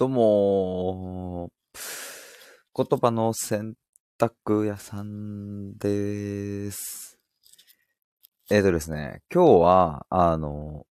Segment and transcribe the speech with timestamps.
[0.00, 1.50] どうも、
[2.74, 3.74] 言葉の洗
[4.18, 7.18] 濯屋さんです。
[8.50, 10.86] えーとですね、今日は、あの、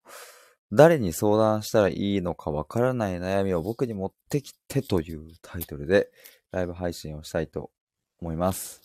[0.73, 6.11] 誰に相談したらいいのかわからない悩みを僕に持ってきてというタイトルで
[6.51, 7.71] ライブ配信をしたいと
[8.19, 8.81] 思います。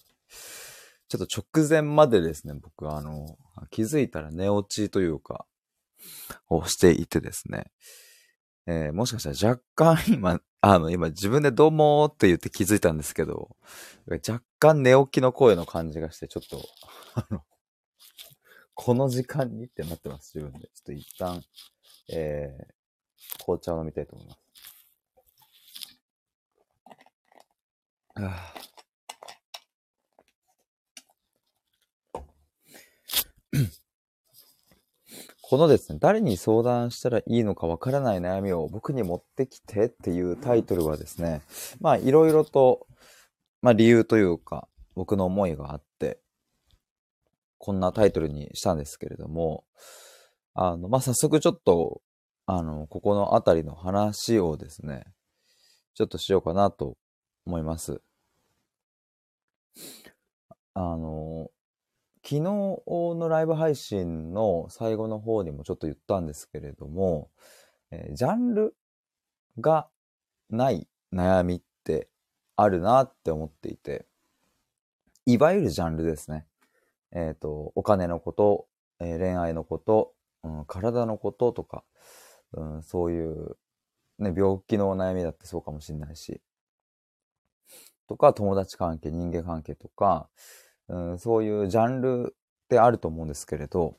[1.08, 3.26] ちょっと直前までですね、僕はあの、
[3.70, 5.46] 気づいたら寝落ちというか、
[6.48, 7.72] をしていてですね、
[8.66, 13.56] えーもしかしたら若干今、 あの、今自分でどうもーって言って気づいたんですけど、
[14.08, 16.62] 若干寝起きの声の感じがして、ちょっと、
[17.16, 17.42] あの、
[18.74, 20.68] この時間にってなってます、自分で。
[20.68, 21.42] ちょっと一旦、
[22.12, 24.40] えー、紅茶を飲みたいと思います。
[28.14, 28.54] はあ
[35.52, 41.42] このですね、誰に相談したらいいのかわからない悩みを僕に持ってきてっていうタイトルはですね、
[41.78, 42.86] まあいろいろと、
[43.60, 46.20] まあ理由というか、僕の思いがあって、
[47.58, 49.64] こんなタイトルにしたんですけれども、
[50.54, 52.00] あの、まあ早速ちょっと、
[52.46, 55.04] あの、ここのあたりの話をですね、
[55.92, 56.96] ちょっとしようかなと
[57.44, 58.00] 思います。
[60.72, 61.50] あの、
[62.24, 67.30] 昨日のライブ配信の最後の方にもちょっと言ったんですけれども、
[67.90, 68.76] えージャンル
[69.60, 69.88] が
[70.48, 72.08] ない悩みって
[72.56, 74.06] あるなって思っていて、
[75.26, 76.46] いわゆるジャンルですね。
[77.10, 78.66] えっ、と、お金のこと、
[79.00, 80.14] えー恋愛のこと、
[80.44, 81.84] うん、体のこととか、
[82.52, 83.56] うん、そういう、
[84.18, 86.40] ね、病気の悩みだってそうかもしれないし、
[88.06, 90.28] とか、友達関係、人間関係とか、
[90.88, 93.96] うん、そういうジャンルってあると思うんですけれど、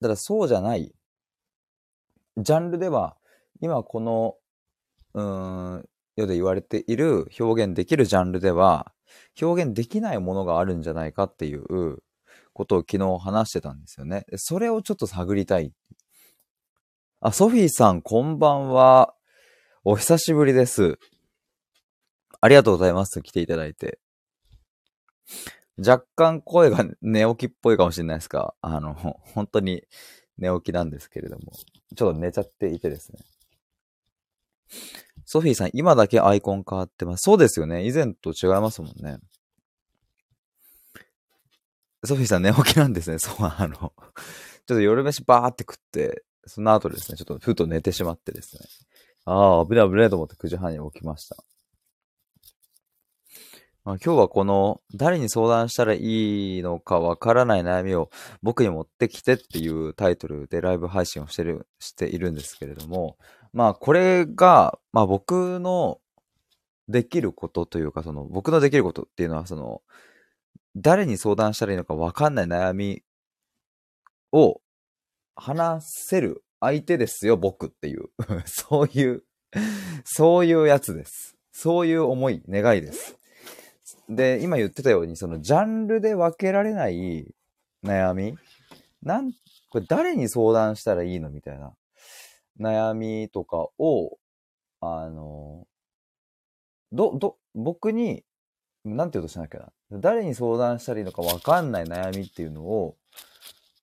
[0.00, 0.94] ただそうじゃない、
[2.36, 3.16] ジャンルでは、
[3.60, 4.36] 今この、
[5.14, 8.92] うん、世で言われている表現できるジャンルでは、
[9.40, 11.98] 表現できないものがあるんじゃないかっていう
[12.52, 14.24] ことを昨日話してたんですよね。
[14.36, 15.72] それをちょっと探りたい。
[17.20, 19.14] あ、ソフィーさん、こんばんは。
[19.84, 20.98] お久しぶりです。
[22.40, 23.20] ありがとうございます。
[23.22, 23.99] 来ていただいて。
[25.78, 29.82] 若干声が寝起きっぽいかもしれないですが、あの、本当に
[30.38, 31.52] 寝起きなんですけれども、
[31.96, 33.20] ちょっと寝ちゃっていてですね。
[35.24, 37.22] ソフィーさん、今だけアイコン変わってます。
[37.22, 37.86] そうですよね。
[37.86, 39.18] 以前と違いますもんね。
[42.04, 43.18] ソフィーさん寝起きなんですね。
[43.18, 43.92] そう、あの、ちょっ
[44.66, 48.62] と夜飯バーって食って、その後ですね、ちょっとふと寝てしまってですね。
[49.24, 51.36] ああ、危ない危ないと思って9時半に起きました。
[53.84, 58.10] まあ、今日はこの誰に相談したらいいのかわからない悩みを
[58.42, 63.16] 僕に持ってきてっていうタイトルでライブ配信をしてる、しているんですけれども、
[63.52, 65.98] まあこれが、まあ僕の
[66.88, 69.80] できることというか、その僕のできることっていうのはその
[70.76, 73.02] 誰に相談したらいいのかわかんない悩み
[74.32, 74.60] を
[75.34, 78.10] 話せる相手ですよ、僕っていう。
[78.44, 79.24] そういう、
[80.04, 81.36] そういうやつです。
[81.52, 83.19] そういう思い、願いです。
[84.10, 87.32] で、今言ってたように、そのジャンルで分けられない
[87.84, 88.36] 悩み？
[89.02, 89.32] なん、
[89.70, 91.30] これ誰に相談したらいいの？
[91.30, 91.72] みたいな。
[92.58, 94.18] 悩みとかを、
[94.80, 95.64] あの、
[96.92, 98.24] ど、ど、僕に、
[98.84, 100.00] なんて言うとしなきゃな。
[100.00, 102.96] 誰に相談したらいいのか分かんない悩みっていうのを、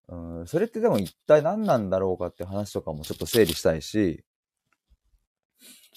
[0.09, 4.23] うん、それってでも一体何なんだろうかって話とかもちょっと整理したいし、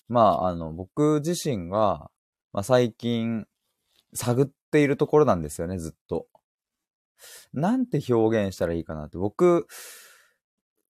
[0.09, 2.11] まあ、あの、僕自身が、
[2.53, 3.47] まあ最近、
[4.15, 6.27] 探っているところなんですよね、ずっと。
[7.53, 9.19] なんて表現したらいいかなって。
[9.19, 9.67] 僕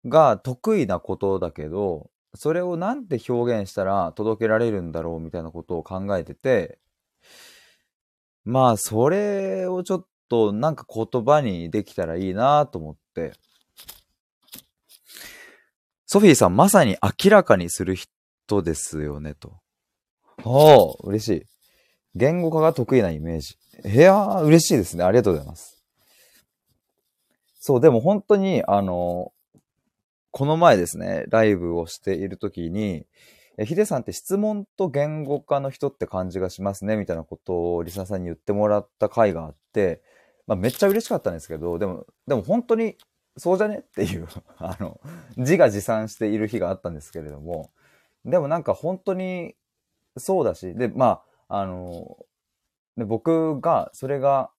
[0.06, 6.80] が得意なことだけど、それをなんて表現したら届けられるんだろうみたいなことを考えてて、
[8.46, 13.34] まあ、それをちょっとなんか言葉にできたらいいなと思って。
[16.06, 19.60] ソフィーさん、まさに明らかにする人ですよね、と。
[20.44, 21.46] おー、嬉しい。
[22.16, 23.58] 言語化が得意なイメージ。
[23.86, 25.04] いや、嬉しいですね。
[25.04, 25.84] ありがとうございます。
[27.60, 29.32] そう、でも本当に、あの、
[30.32, 33.06] この前ですね、ライブをしているときに、
[33.58, 40.02] えヒデさんって質問と言語化の人って感じがしますね、みたいなことをリサさんに言ってもらった回があって、
[40.48, 42.96] まあ、めっちゃ嬉しかったんですけど、でも、でも本当に
[43.38, 44.28] そうじゃねっていう、
[44.58, 45.00] あの、
[45.36, 47.72] 自画自賛している日があったんですけれども、
[48.24, 49.56] でもなんか本当に
[50.16, 52.18] そうだし、で、まあ、あの、
[52.96, 54.52] で僕がそれが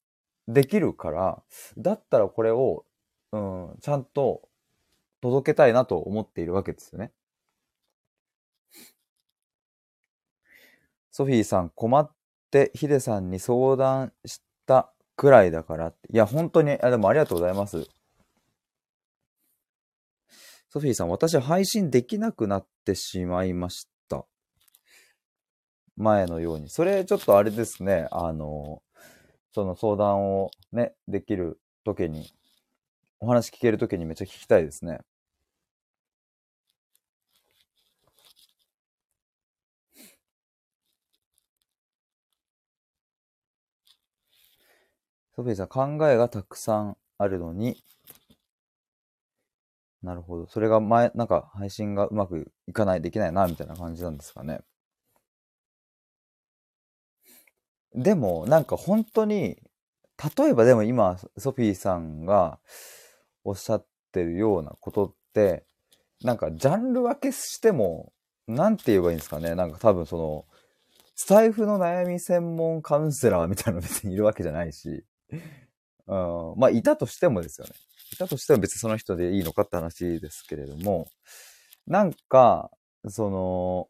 [0.49, 1.43] できるから、
[1.79, 2.85] だったらこれを、
[3.33, 4.49] うん、ちゃんと
[5.21, 7.13] 届けたいなと思っているわけですよね。
[11.11, 12.11] ソフィーさん困っ
[12.51, 16.13] てヒデさんに相談したくらいだからって。
[16.13, 17.87] いや、本当に、あでもありがとうございます。
[20.71, 23.90] ソフィーさん、私は配信できなくなってしまいました。
[26.01, 26.69] 前のように。
[26.69, 28.83] それちょっとあれですね、あの、
[29.53, 32.33] その相談をね、できる時に、
[33.21, 35.01] お話聞ける時にめっちゃ聞きたいですね。
[45.35, 45.67] ソフィーさん、
[45.99, 47.83] 考えがたくさんあるのに、
[50.03, 50.47] なるほど。
[50.47, 54.61] それが前、なんか配信がうまくいかない、できないな、みたいな感じなんですかね。
[57.95, 59.59] でも、なんか本当に、
[60.37, 62.61] 例えばでも今、ソフィーさんが
[63.45, 65.65] おっしゃってるようなことって、
[66.23, 68.13] なんかジャンル分けしても、
[68.47, 69.55] なんて言えばいいんですかね。
[69.55, 70.45] なんか多分その、
[71.15, 75.05] スタイフの悩み専門カウンセラーみたいなの 別にいるわけじゃないし、
[76.07, 77.75] うん、まあ、いたとしてもですよね。
[78.13, 81.09] いたとしても別にその人でいいのかって話ですけれども、
[81.87, 82.71] なんか、
[83.09, 83.89] その、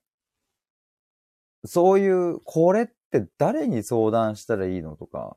[1.65, 2.89] そういう、これっ
[3.19, 4.97] って誰に相談したらいいの？
[4.97, 5.37] とか、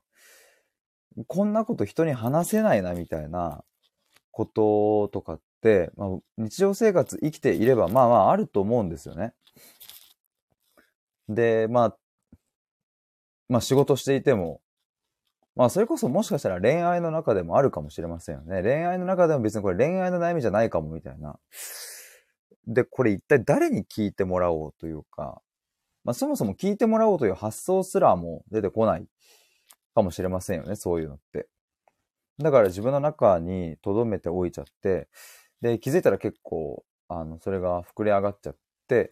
[1.28, 3.64] こんなこと人に話せないなみたいな
[4.32, 9.34] こととかって、まあ、日常生活生きていればまあまああると思うんですよね。
[11.30, 11.98] で、まあ、
[13.50, 14.62] まあ仕事していても、
[15.56, 18.62] まあそれこそもしかしたら恋愛の中でもあるかもしれませんよね。
[18.62, 21.40] 恋愛の中でも別にこれ恋愛の悩みじゃないかもみたいな。
[22.66, 25.42] で、これ一体誰に聞いてもらおうというか、
[26.04, 29.08] まあそもそも聞いてもらおうという発想すらも出てこない
[29.96, 31.48] かもしれませんよね、そういうのって。
[32.40, 35.08] だから自分の中に留めておいちゃって、
[35.62, 38.58] で、気づいたら結構、あの、それが膨れ上がっちゃっ
[38.88, 39.12] て、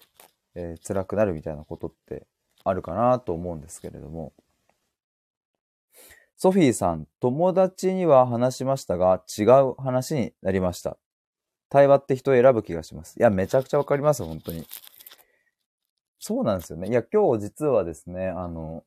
[0.55, 2.27] えー、辛くなるみたいなことって
[2.63, 4.33] あるかなと思うんですけれども。
[6.35, 10.97] ソフィーさん、友達には話しましたが、違う話になりました。
[11.69, 13.17] 対話って人を選ぶ気がします。
[13.19, 14.65] いや、めちゃくちゃわかります、本当に。
[16.23, 16.87] そうなんですよね。
[16.87, 18.83] いや、今日実はですね、あの、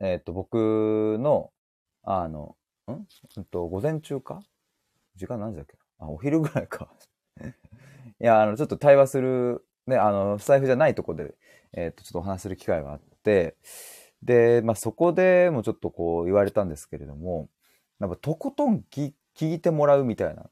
[0.00, 1.52] えっ、ー、と、僕の、
[2.02, 2.56] あの、
[2.88, 2.92] ん？
[3.36, 4.42] うんと、午前中か？
[5.14, 5.76] 時間何時だっけ？
[6.00, 6.88] あ、お昼ぐらいか。
[7.40, 7.44] い
[8.18, 11.36] や、あの、ちょっと対話する、ね、あの、財布じゃないとこで、
[11.72, 13.56] えっ、ー、と、ちょっとお話する機会があって、
[14.22, 17.48] で、まあ、そこでもちょっとこう言われたんですけれども、
[18.00, 20.50] なんかとことん聞いてもらうみたいな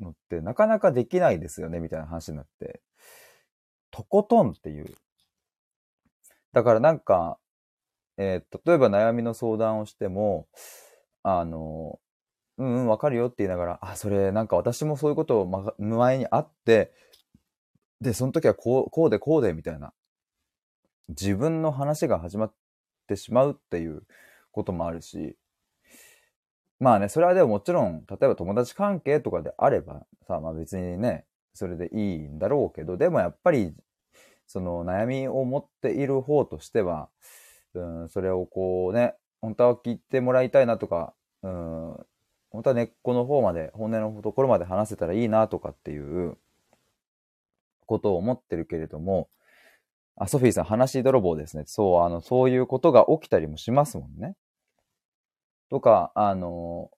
[0.00, 2.82] のってなかなかできないですよね、みたいな話になって。
[3.92, 4.96] とことんっていう。
[6.52, 7.38] だからなんか、
[8.18, 10.48] えー、例えば悩みの相談をしても、
[11.22, 11.98] あの、
[12.58, 16.92] うんうん、わかるよって言いながら、あ、それなんか私もそういうことを前にあって、
[18.00, 19.92] で、その時はこう、こうでこうでみたいな。
[21.08, 22.54] 自分の話が始まっ
[23.06, 24.02] てしまうっていう
[24.50, 25.36] こともあるし、
[26.80, 33.74] まあね、それはでももちろん、例えば友達関係とかであればさ、まあ別にね、それでいいんだろうけど、でもやっぱり、
[34.52, 37.08] その悩みを持っている方としては、
[37.72, 41.96] うん、それをこうね、本当は聞いてもらいたいなとか、うん、
[42.50, 46.36] 本当は根っこの方まで、本音のところまで話せたらいいなとかっていう
[47.86, 49.30] ことを思ってるけれども、
[50.16, 51.64] あ、ソフィーさん、話泥棒ですね。
[51.64, 54.36] そう、あの、そういうことが起きたりもしますもんね。
[55.70, 56.90] とか、あの、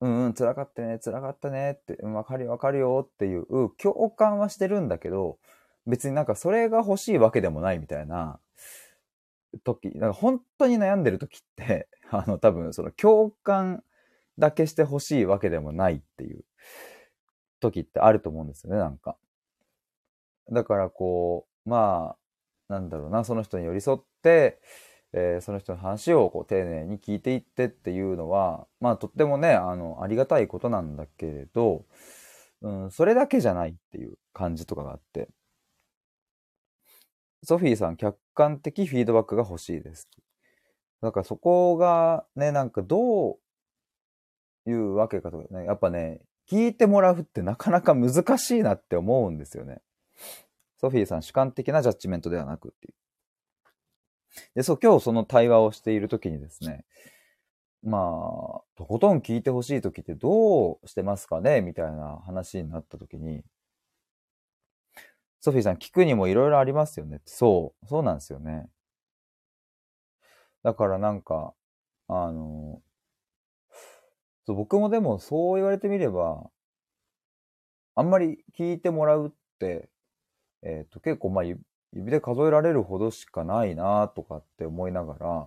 [0.00, 3.46] うんうん、辛かったね、辛かったねって、わかるよ、わかるよっていう
[3.78, 5.38] 共感はしてるんだけど、
[5.86, 8.38] 別になんかそれが欲しいわけでもないみたいな
[9.64, 13.82] 時、なんか本当に悩んでる時って、 あの、多分その共感
[14.38, 16.44] だけして欲しいわけでもないっていう
[17.60, 19.16] 時ってあると思うんですよね、なんか。
[20.50, 22.16] だからこう、ま
[22.68, 24.60] あ、なんだろうな、その人に寄り添って、
[25.12, 31.84] えー、その人の話をこう丁寧に聞いていってっていうのは、まあとってもね、あの、ありがたいことなんだけれど、
[32.62, 35.28] うん、それだけじゃないっていう感じとかがあって、
[37.42, 40.08] ソフィーさん、客観的フィードバックが欲しいです。
[41.00, 46.20] だからそこがね、なんかどういうわけかとかね、やっぱね、
[46.50, 49.80] 聞いてもらうってなかなか難しいなって思うんですよね。
[50.78, 52.94] ソフィーさん主観的なジャッジメントではなくっていう。
[54.54, 56.84] で、そう、今日その対話をしているときにですね、
[57.82, 63.42] まあ、とことん聞いてほしいときってどうしてますかねみたいな話になったときに、
[65.42, 68.66] ソフィーさん聞くにもいろいろありますよねそう、そうなんですよね。
[70.62, 71.52] だからなんか、
[72.08, 72.80] あの、
[74.46, 76.48] そう僕もでもそう言われてみれば、
[77.94, 79.90] あんまり聞いてもらうって
[80.62, 85.46] えっ、ー、と、結構まあ、指で数えられるほどしかないなとかって思いながら、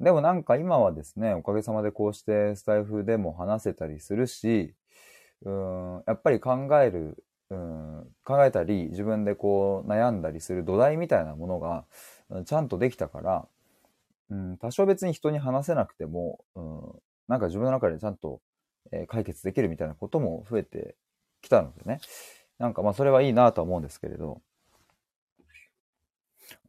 [0.00, 4.74] でもなんか今はですね、おかげさまでこうしてスタイフでも話せたりするし、
[5.42, 11.84] うん、やっぱり考える、うん、考えたり、自分でこう悩んだりする土台みたいなものが、
[12.44, 13.48] ちゃんとできたから、
[14.30, 16.80] うん、多少別に人に話せなくても、うん、
[17.28, 18.40] なんか自分の中でちゃんと、
[18.92, 20.94] えー、解決できるみたいなことも増えて
[21.42, 22.00] きたのでね。
[22.58, 24.40] なんかまあそれはいいなとは思うんですけれど。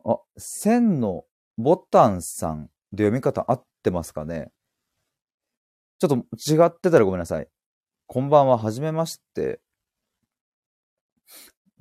[0.03, 1.25] あ、千の
[1.57, 4.51] ボタンさんで読み方合ってますかね
[5.99, 6.15] ちょっと
[6.53, 7.47] 違ってたらごめんなさい。
[8.07, 9.59] こんばんは、はじめまして。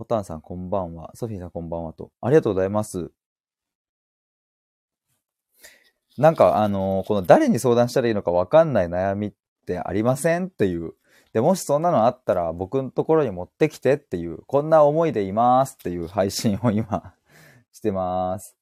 [0.00, 1.10] ボタンさんこんばんは。
[1.14, 2.10] ソフィーさんこんばんはと。
[2.22, 3.10] ありがとうございます。
[6.16, 9.32] なんか、あのー、この誰に相談したらいいのかわかんない悩みっ
[9.66, 10.94] てありませんっていう。
[11.34, 17.12] で、もしそんなのあったら僕のところに持ってきてっていう、こんな思いでいますっていう配信を今
[17.70, 18.56] してます。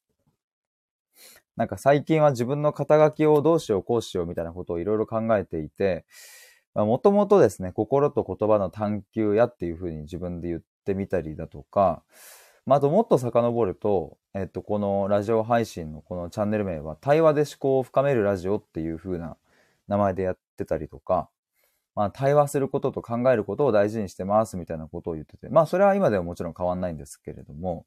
[1.54, 6.04] なんか最近は自分の肩書きをどうしようこうしようみたいなことをいろいろ考えていて、
[6.74, 12.02] もともとですね、心と言葉の探求やっていうふうに自分で言ってみたりだとか、
[12.64, 19.36] まあ、あともっと遡ると、えっと、このラジオ配信のこのチャンネル名は、対話で思考を深めるラジオっていう風な
[19.86, 21.28] 名前でやってたりとか、
[21.94, 27.86] まあ、対話することと考えることを大事にしてますみたいなことを言ってて、まあ、それは今ではもちろん変わんないんですけれども、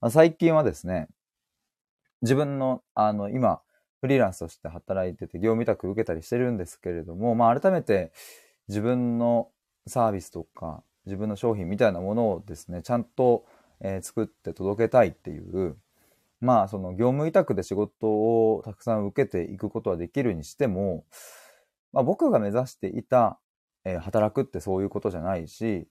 [0.00, 1.08] まあ、最近はですね、
[2.22, 3.60] 自分の、あの、今、
[4.00, 8.12] フリーランスとして働いてて、業務委託受けたりしてるんですけれども、まあ、改めて
[8.68, 9.48] 自分の
[9.86, 13.44] サービスとか、自分の商品みたいなものをですね、ちゃんと
[13.80, 15.76] えー、作って届けたいっていう、
[16.40, 21.04] まあその業務委託で仕事をたくさん受けていくことはできるにしても、
[21.92, 23.38] まあ、僕が目指していた、
[23.84, 25.88] えー、働くってそういうことじゃないし、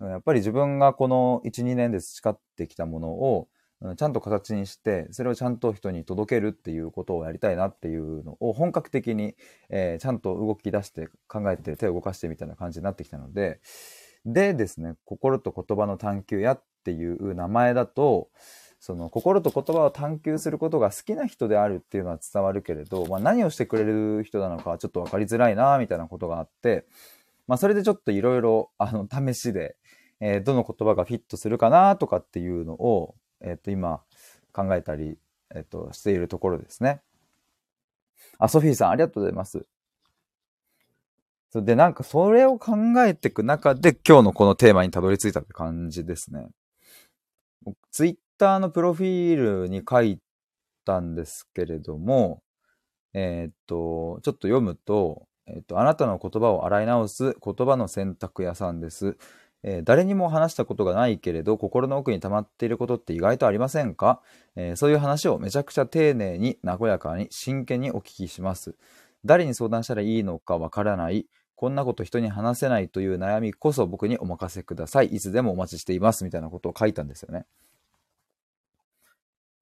[0.00, 3.48] やっぱり自分がこの1、2年で培ってきたものを
[3.96, 9.36] ちゃんと形にして、それをちゃんと人に届けるっていうことをやりたいなっていうのを本格的に、
[9.68, 13.60] えー、ちゃんと動き出して考えて手を動かしてみたいな感じになってきたので、
[14.26, 18.28] でですね、心と言葉の探求やっていう名前だと、
[18.80, 26.84] その心と言葉を探求することが好きな人であるっていうのは伝わるけれど、まあ、何をしてくれる人なのかはちょっと分かりづらいなみたいなことがあって、
[27.46, 29.76] まあ、それでちょっといろいろあの試しで、
[30.20, 34.02] えー、どの言葉がフィットするかなとかっていうのを、えっ、ー、と今
[34.52, 35.18] 考えたり、
[35.54, 37.00] えっ、ー、としているところですね。
[38.38, 39.66] あ、ソフィーさんありがとうございます。
[41.62, 46.48] で、なんかそれを考えていく中で今日のこのテーマにたどり着いたって感じですね。
[47.90, 50.18] ツイッターのプロフィールに書い
[50.84, 52.42] たんですけれども、
[53.14, 59.16] えー、っと、ちょっと読むと、え、っと、あなたの言葉を洗い直す言葉の選択屋さんです。
[59.62, 64.20] えー、誰にも話したことがないけれど、心の奥に溜まっていることって意外とありませんか、
[64.56, 68.74] えー、そういう話をめちゃくちゃ丁寧に、和やかに、真剣にお聞きします。
[69.24, 71.26] 誰に相談したらいいのかわからない、
[71.64, 75.06] こんなこと人に話せないという悩みこそ僕にお任せください。
[75.06, 76.22] いつでもお待ちしています。
[76.22, 77.46] みたいなことを書いたんですよね。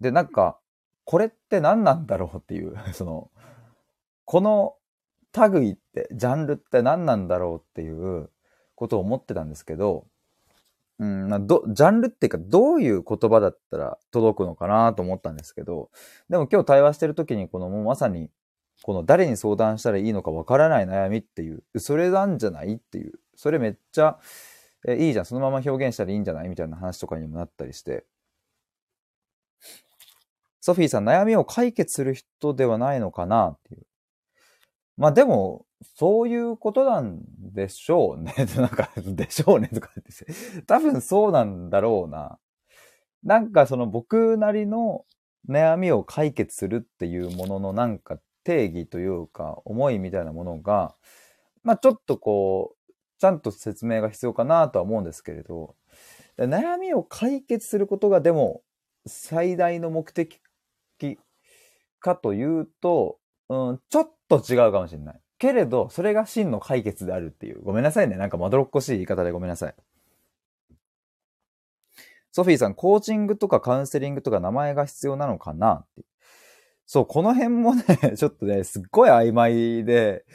[0.01, 0.59] で、なんか、
[1.05, 3.31] これって何なんだろうっていう、 その、
[4.25, 4.75] この
[5.33, 8.31] 類って、ジャンルって何なんだろうっていう
[8.75, 10.05] ことを思ってたんですけど、
[10.99, 15.89] うん、ど、ジャンルっていうか、どういう言葉だったら届くのかなと思ったんですけど、
[16.29, 18.29] でも今日対話してる時に、このもうまさに
[18.83, 24.19] この誰に相談したらいいのかわからない悩みっていう、それなんじゃないっていう、それめっちゃ、
[24.87, 28.05] えいいじゃん、そのまま表現したらいいんじゃないみたいな話とかにもなったりして。
[30.61, 33.87] ソフィーさん、悩みを解決する人ではないのかなっていう。
[34.97, 38.35] まあでも、そういうことなんでしょうね。
[38.57, 42.39] なんか、でしょうねとか言って、多分そうなんだろうな。
[43.25, 45.05] なんかその僕なりの
[45.49, 50.95] 悩みを解決するっていうもののなんか定義というか、思いみたいなものが、
[51.63, 55.77] まあちょっとこう、ちゃんと説明が必要かなとは思うんですけれど、
[56.39, 58.63] 悩みを解決することがでも
[59.07, 60.41] 最大の目的
[62.01, 63.19] かというと、
[63.49, 65.21] うん、ちょっと違うかもしれない。
[65.39, 67.63] けれど、それが真の解決であるっていう。
[67.63, 68.17] ごめんなさいね。
[68.17, 69.75] なんかまどろっこしい言い方でごめんなさい。
[72.31, 76.03] ソフィーさん、コーチングとかカウンセリングとか名前が必要なのかなって
[76.93, 77.85] そう、この辺もね、
[78.19, 80.27] ちょっとね、すっごい曖昧で、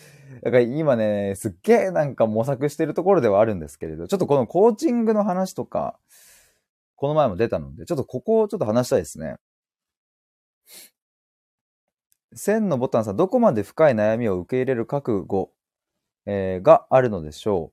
[0.42, 6.00] だから今ね、すっげえなんか模索してるところではあるんですけれど、ちょっとこのコーチングの話とか、
[6.96, 9.36] この前も出たので、ちょっとここをちょっと話したいですね。
[12.34, 15.52] 千のボタンさん、どこまで深い悩みを受け入れる覚悟、
[16.26, 17.72] えー、があるのでしょ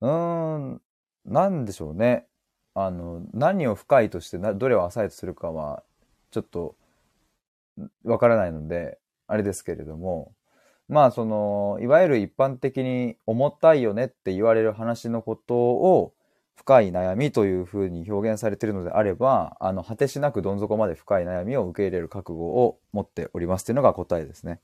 [0.00, 0.82] ううーん、
[1.24, 2.28] なんでしょうね。
[2.74, 5.82] あの、何を深いとしてな、どれを浅いとするかは、
[6.30, 6.76] ちょっと、
[8.04, 10.32] わからないので、あれですけれども、
[10.88, 16.12] まあ、その、いわゆる一般的に重たいよねって言われる話のことを、
[16.56, 24.60] 深い悩みというふうに表現されているのであれば、あの、果てしなくどん底まで深い悩みを受け入れる覚悟を持っておりますというのが答えですね。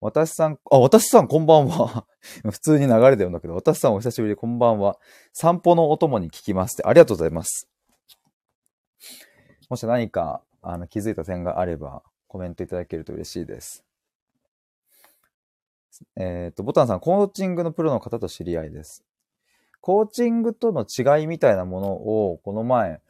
[0.00, 2.06] 私さん、あ、私さんこんばんは。
[2.48, 4.98] 普通に流れで読んだけど、私さんお久しぶりこんばんは。
[5.32, 7.68] 散歩のお供に聞きますって、ありがとうございます。
[9.68, 13.84] もし何か、あの、気づいた点があれば、コメントいただけると嬉しいです。
[16.16, 19.04] えっ、ー、と、ボタンさん、コーチングのプロの方と知り合いです。
[19.80, 23.00] コーチングとの違いみたいなものを、この前、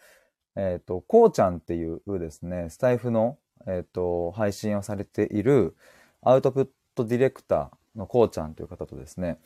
[0.55, 5.75] えっ、ー、と、こうちゃんっていうですね、スタイフの、えっ、ー、と、配信をされている、
[6.23, 9.39] アウトプットディレクターのこうちゃんという方とですね、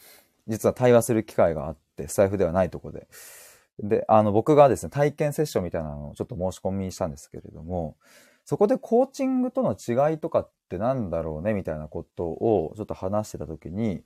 [0.48, 3.06] 実は対話する機会があって、スタイフではないとこで。
[3.82, 7.96] で、あの、僕がですね、体験セッションみたいなのをちょっと申し込みしたんですけれども、
[8.44, 14.02] そこでコーチングとの違いとかってなんだろうねみたいなことをちょっと話してた時に、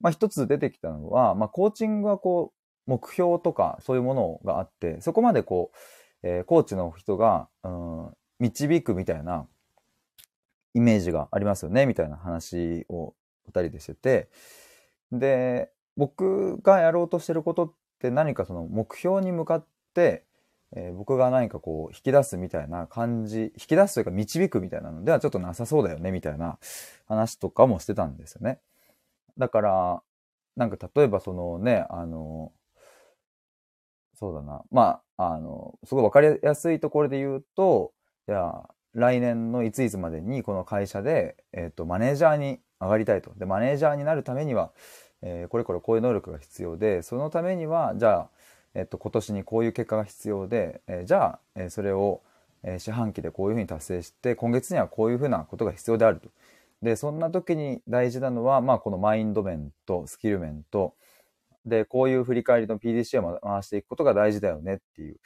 [0.00, 9.46] まあ一つ出てきたのは、まあコーチングはこう、目標とかそういうものがあって、そこまでこう、えー、コーチの人が、うん、導くみたいな
[10.74, 13.14] イメージがありますよねみたいな話を
[13.46, 14.28] 二人でしてて、
[15.12, 20.24] で、僕がやろうとしてることってて何かその目標に向かって、
[20.74, 26.58] えー、僕が何かこう引き出すみたいな感じ、引き出すというか導くみたいなのではちょっとなさそうだよねみたいな
[27.06, 28.58] 話とかもしてたんですよね。
[29.38, 30.02] だから、
[30.56, 32.52] なんか例えばそのね、あの、
[34.14, 34.62] そうだな。
[34.70, 37.92] まあ、あの、すごいわかりやすいところで言うと、
[38.28, 43.32] じゃあ、来年のいついつまでにこの会社で、えっ、ー、と、マネージャーに上がりたいと。
[43.36, 44.72] で、マネージャーになるためには、
[45.22, 48.28] えー、これこれこういう能力が必要で、そのためには、じゃあ、
[48.74, 52.22] えっと、今年にこういう結果が必要で、えー、じゃあ、えー、それを、
[52.64, 56.28] え、四半期でこういうふうに達成して、今月にはこういうふうなことが必要であると。
[56.80, 60.94] で、そんな時に大事なのは、まあ、このマインド面とスキル面と、
[61.66, 65.16] で、こういう振り返りの PDCA を回していくことが大事だよねっていう。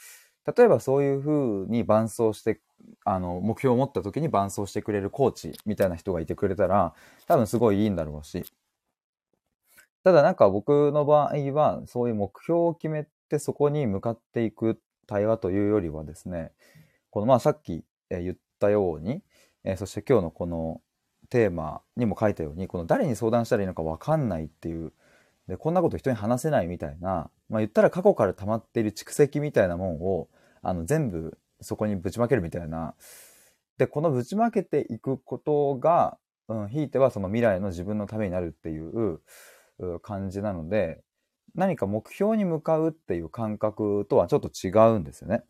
[0.56, 2.61] 例えばそういうふうに伴走して、
[3.04, 6.94] あの、目標を持った時に伴走してくれるコーチみたいな人がいてくれたら、
[7.26, 8.44] 多分すごいいいんだろうし。
[10.06, 16.52] ただなんか僕の場合は、そういう目標を決めてそこに向かっていく対話というよりはですね、
[17.10, 19.24] このまあさっき言ったように、
[19.76, 20.80] そして今日のこの
[21.28, 24.92] テーマにも書いたように、この誰に相談したらいいのかわかんないっていう、
[25.48, 30.28] で、こんなこと人に話せないみたいな、まあ言ったら過去から溜まっている蓄積みたいなもんを、
[30.62, 32.94] あの全部そこにぶちまけるみたいな。
[33.76, 36.16] で、このぶちまけていくことが、
[36.46, 39.20] うん、ひいてはその未来の自分のためになるっていう
[40.02, 41.02] 感じなので、
[41.54, 45.42] 何か目標に向かうっていう感覚とはちょっと違うんですよね。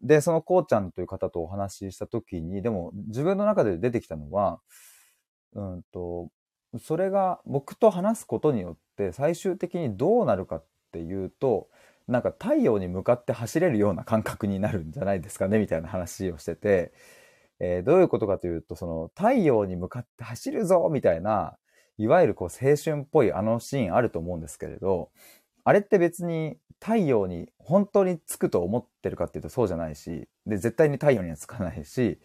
[0.00, 4.60] で、そのこうちゃんという方とお話しした時に、でも自分の中で出てきたのは、
[5.54, 6.30] うんと、
[6.80, 11.68] それが僕と話すことによって最終的にどうなるかっていうと、
[12.08, 16.92] なんか太陽に向かって走れるような感覚になるんじゃないですかねみたいな話をしてて、
[17.60, 21.56] えー、どういうことかというと、その太陽に向かって走るぞみたいな、
[21.98, 25.10] いわゆるこう青春っぽいあのシーンあると思うんですけれど、
[25.64, 32.18] あれって別に太陽に本当につくと思ってるかっていうとそうじゃないし、で、絶対に太陽にはつかないし、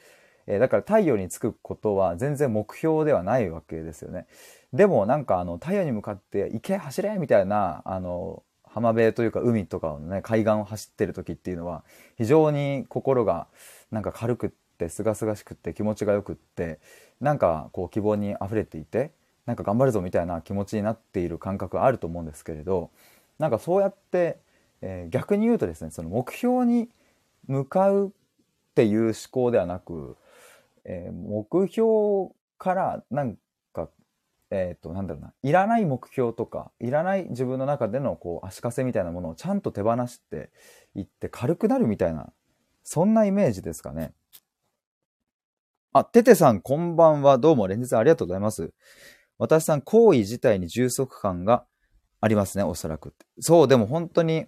[0.47, 4.25] え、だから太陽につくことは全然目標ではないわけですよね。
[4.73, 11.83] でもなんかあの太陽に向かって行け走れみたいな、あの、浜辺というか海とかのね、海岸を走ってる時っていうのは
[12.17, 13.47] 非常に心が
[13.91, 16.79] なんか軽くって清々しくって気持ちがよくって
[17.19, 19.11] なんかこう希望に溢れていて
[19.47, 22.91] なんか頑張るぞみたいな気持ちになっている感覚あると思うんですけれど
[23.39, 24.39] なんかそうやって、
[24.81, 26.89] えー、逆に言うとですねその目標に
[27.47, 28.11] 向かうっ
[28.75, 30.17] ていう思考ではなく、
[30.83, 33.37] えー、目標からなん
[33.73, 33.89] か
[34.51, 40.49] えっ、ー、となんだろうないらない目標とかいらない自分の中でのこう足かせみたいなものをちゃんと手放して
[40.93, 42.33] いって軽くなるみたいな
[42.83, 44.11] そんなイメージですかね。
[45.93, 47.37] あ、ててさんこんばんは。
[47.37, 48.71] どうも連日ありがとうございます。
[49.37, 51.65] 私さん、行為自体に充足感が
[52.21, 53.13] ありますね、おそらく。
[53.39, 54.47] そう、でも本当に、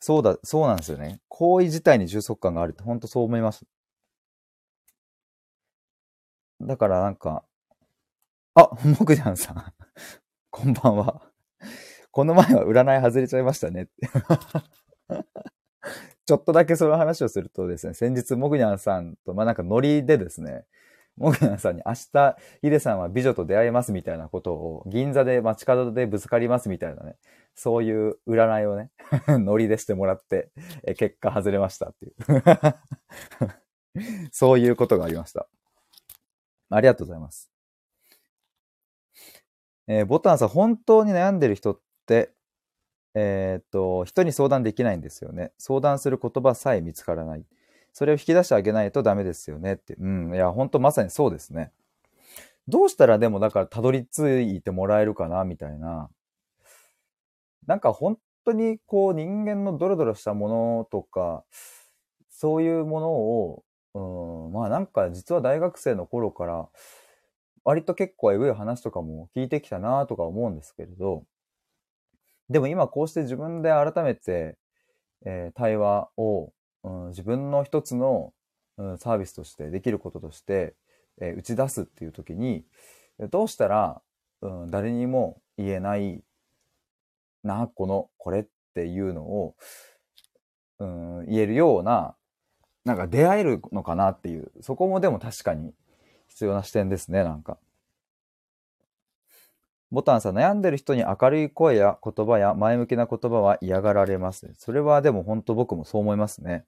[0.00, 1.20] そうだ、そうなんですよね。
[1.28, 3.66] 行為自体に充足感があるって本当そう思います。
[6.62, 7.44] だからなんか、
[8.54, 9.64] あ、もくじゃんさん。
[10.50, 11.22] こんばんは。
[12.10, 13.88] この前は占い外れちゃいましたね。
[16.26, 20.64] ちょっとだけその話をするとですね、先日、もぐにゃんさんと、まあ、なんかノリでですね、
[21.20, 27.16] もぐなさんに明日、ヒデさんは美女と出会えますみたいなことを、銀座で街角でぶつかりますみたいなね、
[27.54, 28.90] そういう占いをね
[29.28, 30.50] ノリでしてもらって、
[30.82, 32.14] え結果外れましたっていう
[34.32, 35.46] そういうことがありました。
[36.70, 37.50] ありがとうございます。
[39.86, 42.32] えー、ボタンさん、本当に悩んでる人って、
[43.14, 45.52] えー、っと、人に相談できないんですよね。
[45.58, 47.44] 相談する言葉さえ見つからない。
[47.92, 49.94] それを引き出してあげないとダメですよねって。
[49.94, 50.34] うん。
[50.34, 51.72] いや、本当まさにそうですね。
[52.68, 56.08] どうしたらでもだからたどり着いてもらえるかなみたいな。
[57.66, 61.44] なんか本当にこう人間のドロドロしたものとか、
[62.30, 63.64] そういうものを、
[64.46, 66.68] うん、まあなんか実は大学生の頃から
[67.64, 71.24] 割と結構エグい話とかも聞いてきたなとか思うんですけれど、
[72.48, 74.56] でも今こうして自分で改めて、
[75.24, 76.52] えー、対話を、
[76.84, 78.32] うん、自分の一つの、
[78.78, 80.74] うん、サービスとしてできることとして、
[81.20, 82.64] えー、打ち出すっていう時に、
[83.30, 84.00] どうしたら、
[84.42, 86.22] うん、誰にも言えない
[87.42, 89.54] な、この、これっていうのを、
[90.78, 92.14] うん、言えるような、
[92.84, 95.74] なんか出会えるのかなっていう、そこもでも確かに
[96.28, 97.58] 必要な視点ですね、なんか。
[99.90, 104.52] ボタンさん、悩んでる人に明るい声や言葉や前向きな言葉は嫌がられます。
[104.56, 106.64] それはでも本当僕もそう思いますね。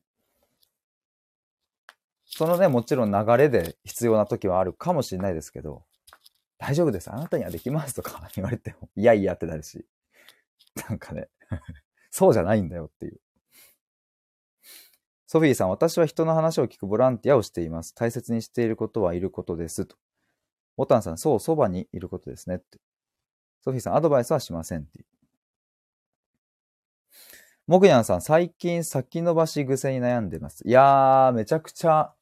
[2.26, 5.84] そのね、もちろん流れで必要な時はあるかもしれないですけど、
[6.58, 7.12] 大丈夫です。
[7.12, 9.86] あなたにはできますとか 言われても、いやいやってなるし。
[10.88, 11.28] なんかね
[12.10, 13.20] そうじゃないんだよっていう。
[15.26, 17.94] ソフィーさん、私は人の話を聞くボランティアをしています。
[17.94, 19.86] 大切にしていることはいることです。
[19.86, 19.96] と。
[20.76, 22.56] ボタンさん、そう、そばにいることですね。
[22.56, 22.78] って。
[23.62, 24.80] ソフィーさん、アドバイスはしません。
[24.80, 25.04] っていう。
[27.68, 30.66] モグヤンさん、最近先延ばし癖に悩んでます。
[30.66, 32.12] いやー、めちゃくちゃ、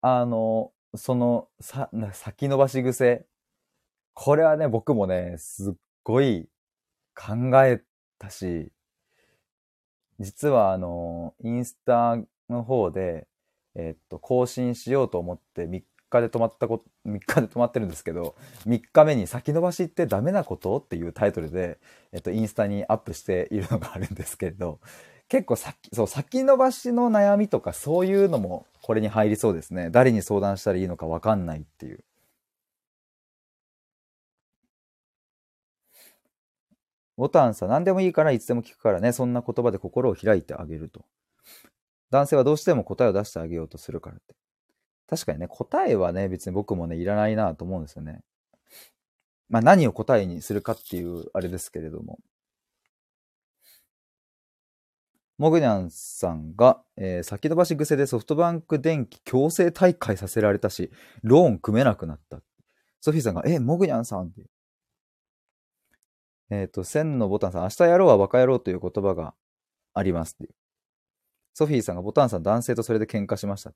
[0.00, 3.26] あの、その、さ、先延ばし癖。
[4.14, 6.48] これはね、僕もね、すっごい
[7.16, 7.82] 考え
[8.18, 8.70] たし、
[10.20, 12.16] 実はあの、インスタ
[12.48, 13.26] の方で、
[13.74, 15.82] えっと、更新しようと思って3
[16.20, 18.34] 日で止まったこ、3日で止まってるんですけど、
[18.66, 21.78] 3日目に先延ばしってダメなことっていうタイトルで、
[22.12, 24.80] えっと、インスタにアップしているのがあるんですけれど、
[25.28, 29.90] 結構先、そう、先延ばしの悩みとかそういうのもこれに入りそうですね。
[29.90, 32.04] 誰に相談したらいいのかわかんないっていう。
[37.16, 41.04] ボタンさ、何でもいいからいつでも聞くからね、そんな言葉で心を開いてあげると。
[42.10, 44.34] 男性はどうしても答えを出してあげようとするからって。
[45.08, 48.22] 確かにね、答えはね、別に僕もね、いらないなと思うんですよね。
[49.48, 52.18] まあ何を答えにするかっていうあれですけれども。
[55.36, 62.40] モグニャンさんが、えー、先延ばし癖でソフトバンク電気強制退会させられたし、ローン組めなくなった。
[63.00, 64.44] ソフィーさんが、え、モグニャンさんって。
[66.50, 69.34] えっ、ー、と、千のボタンさん、明日やろうはバカ野郎という言葉が
[69.92, 70.54] ありますっていう。
[71.52, 73.72] ソフィーさんがボタンさん男性とそれで喧嘩しました。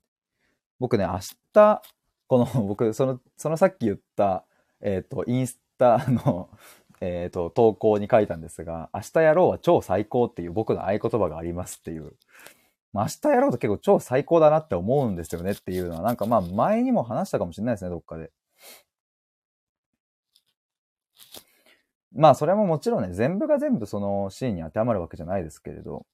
[0.79, 1.19] 僕ね、明
[1.53, 1.83] 日、
[2.27, 4.45] この、 僕、その、そのさっき言った、
[4.81, 6.51] えっ、ー、と、インスタの、
[7.01, 12.17] えっ、ー、と、投稿に書いたんですが、明日やろうは超最高っていう僕の合言葉がありますっていう。
[12.93, 18.33] まあ、明日やろうと結構超最高だなって思うんですよねっていうのは、なんかまあ前にも話したかもしれないですね、どっかで。
[22.13, 26.07] まあ、それももちろんね、全部が全部そのシーンに当てはまるわけじゃないですけれど、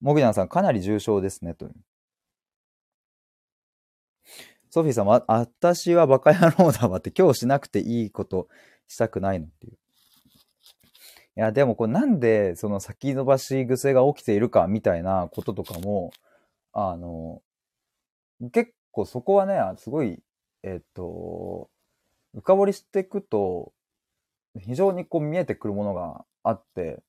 [0.00, 1.68] モグニャンさん、かなり重症ですね、と。
[4.70, 8.48] ソフィーさんは、私はバカ野郎だわって、今日しなくていいこと
[8.86, 9.72] したくないのっていう。
[11.38, 16.10] いや、でもこれなんでその先延ばし癖が起きているかみたいなこととかも、
[16.72, 17.42] あの、
[18.52, 20.20] 結構そこはね、すごい、
[20.64, 21.70] えっと、
[22.34, 23.72] 深掘りしていくと、
[24.58, 27.02] 非常にこう見えてくるものがあって、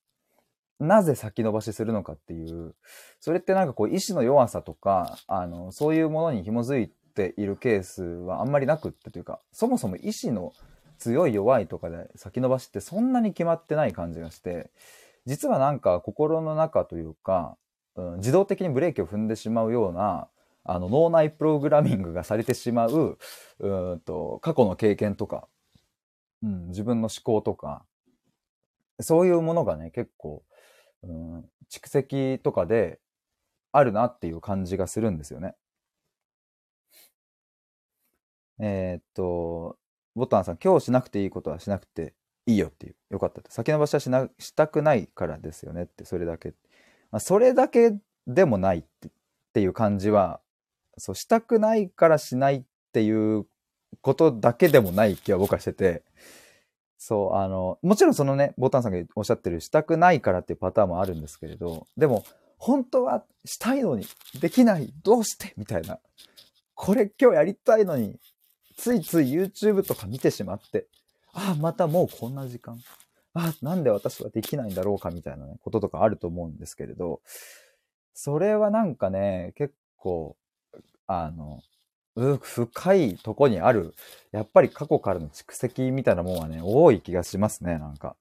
[0.80, 2.74] なぜ先延ばしするのかっていう、
[3.20, 10.52] それってなんかこう意志の弱さとか、あの、そういうものに紐づいているケースはあんまりなくってというか、そもそも意志の
[10.98, 14.70] 強い弱いとかで先延ばしってそんなに決まってない感じがして、
[15.26, 17.56] 実はなんか心の中というか、
[17.96, 20.28] うん、自動的にブレーキを踏んでしまうような、
[20.64, 23.18] あの脳内プログラミングがされてしまう、
[23.58, 25.46] うんと過去の経験とか、
[26.42, 27.84] うん、自分の思考とか、
[29.00, 30.42] そういうものがね、結構、
[31.02, 33.00] うん、蓄積とかで
[33.72, 35.54] あるなっていう感じがするんですよね。
[38.58, 39.78] えー、っと、
[40.14, 42.14] ボタンさん、今日しなくていいことはしなくて
[42.46, 42.96] いいよっていう。
[43.10, 43.50] よかったって。
[43.50, 46.54] 先延ばしはしな、したくないからですよねって、それだけ。
[47.10, 49.10] まあ、それだけでもないってっ
[49.52, 50.40] ていう感じは
[51.00, 53.46] そう、したくないからしないっていう
[54.02, 56.02] ことだけでもない気は僕はしてて、
[57.02, 62.26] そう、あの、もちろんそのね、ボタンさんがおっしゃってるしたくないからっていうパターンもあるんですけれど、でも、
[62.58, 64.04] 本当はしたいのに、
[64.38, 65.54] できない、どうして？
[65.56, 65.98] みたいな。
[66.74, 68.20] これ今日やりたいのに、
[68.76, 70.88] ついつい YouTube とか見てしまって、
[71.32, 72.78] ああ、またもうこんな時間。
[73.32, 77.22] あ、なんで私はできないんだろうかみたいなね、こととかあると思うんですけれど、
[78.12, 80.36] それはなんかね、結構、
[81.06, 81.62] あの、
[82.16, 83.94] 深いとこにある、
[84.32, 88.16] やっぱり過去からの蓄積みたいなもんはね、多い気がしますね、なんか。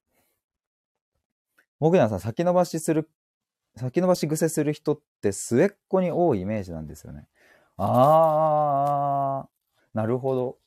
[1.79, 3.09] もぐやさん、先延ばしする、
[3.75, 7.27] 先延ばし癖する人って末っ子に多いイメージなんですよね。
[7.77, 10.57] あー、なるほど。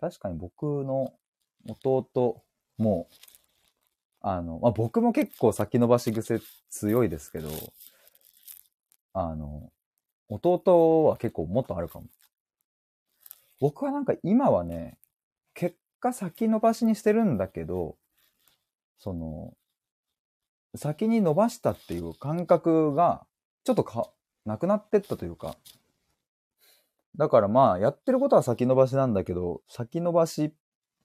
[0.00, 1.14] 確かに僕の
[1.66, 2.42] 弟
[2.76, 3.08] も、
[4.20, 7.48] あの、まあ、僕も結構先延ばし癖強いですけど、
[9.12, 9.70] あの、
[10.28, 12.06] 弟は結構もっとあるかも。
[13.60, 14.98] 僕はなんか今はね、
[15.54, 17.96] 結果先延ばしにしてるんだけど、
[18.98, 19.54] その、
[20.76, 23.26] 先に伸ばしたっていう感覚が、
[23.64, 24.10] ちょっとか、
[24.44, 25.56] なくなってったというか、
[27.16, 30.52] だからまあ、やってることは先延ばしなんだけど、先延ばし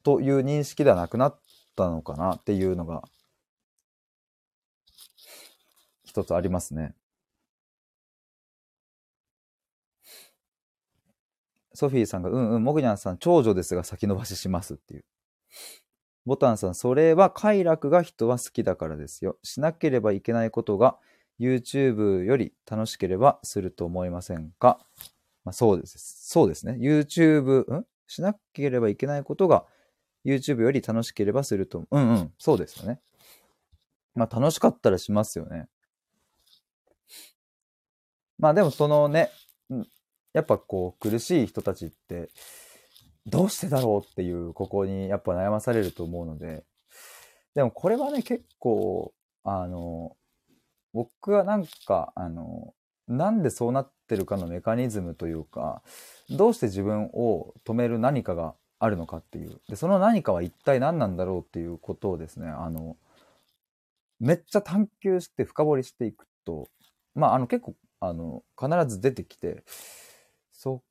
[0.04, 1.40] という認識ではなくなっ
[1.76, 3.04] たのかなっていうのが、
[6.04, 6.96] 一つありますね。
[11.80, 15.06] ソフィーさんが、うんうん、モグニャンさん、長女ですが先延ばししますっていう。
[16.26, 19.38] ボタンさん、それは快楽が人は好きだからですよ。
[19.44, 20.98] しなければいけないことが
[21.40, 24.86] YouTube より楽しければすると思いませんか？
[25.46, 25.98] まあ、そうです。
[26.30, 26.78] そうですね。
[26.82, 27.86] YouTube、ん？
[28.08, 29.66] しなければいけないことが
[30.26, 33.00] YouTube より楽しければすると、うんうん、そうですよね。
[34.16, 35.70] まあ楽しかったらしますよね。
[38.38, 39.32] まあでもそのね、
[40.34, 42.30] やっぱこう苦しい人たちって
[43.26, 46.64] どうしてだろうっていうここにやっぱ悩まされると思うので
[47.56, 49.14] でもこれはね結構
[49.44, 50.16] あの
[50.94, 52.74] 僕はなんかあの
[53.08, 55.82] なんでそうなってるかのメカニズムというか
[56.30, 59.60] どうして自分を止める何かがあるのかっていう。
[59.68, 62.98] でその何かは一体何なんだろうっていうことをですねあの
[64.20, 66.68] めっちゃ探求して深掘りしていくと
[67.16, 69.64] まああの結構あの必ず出てきて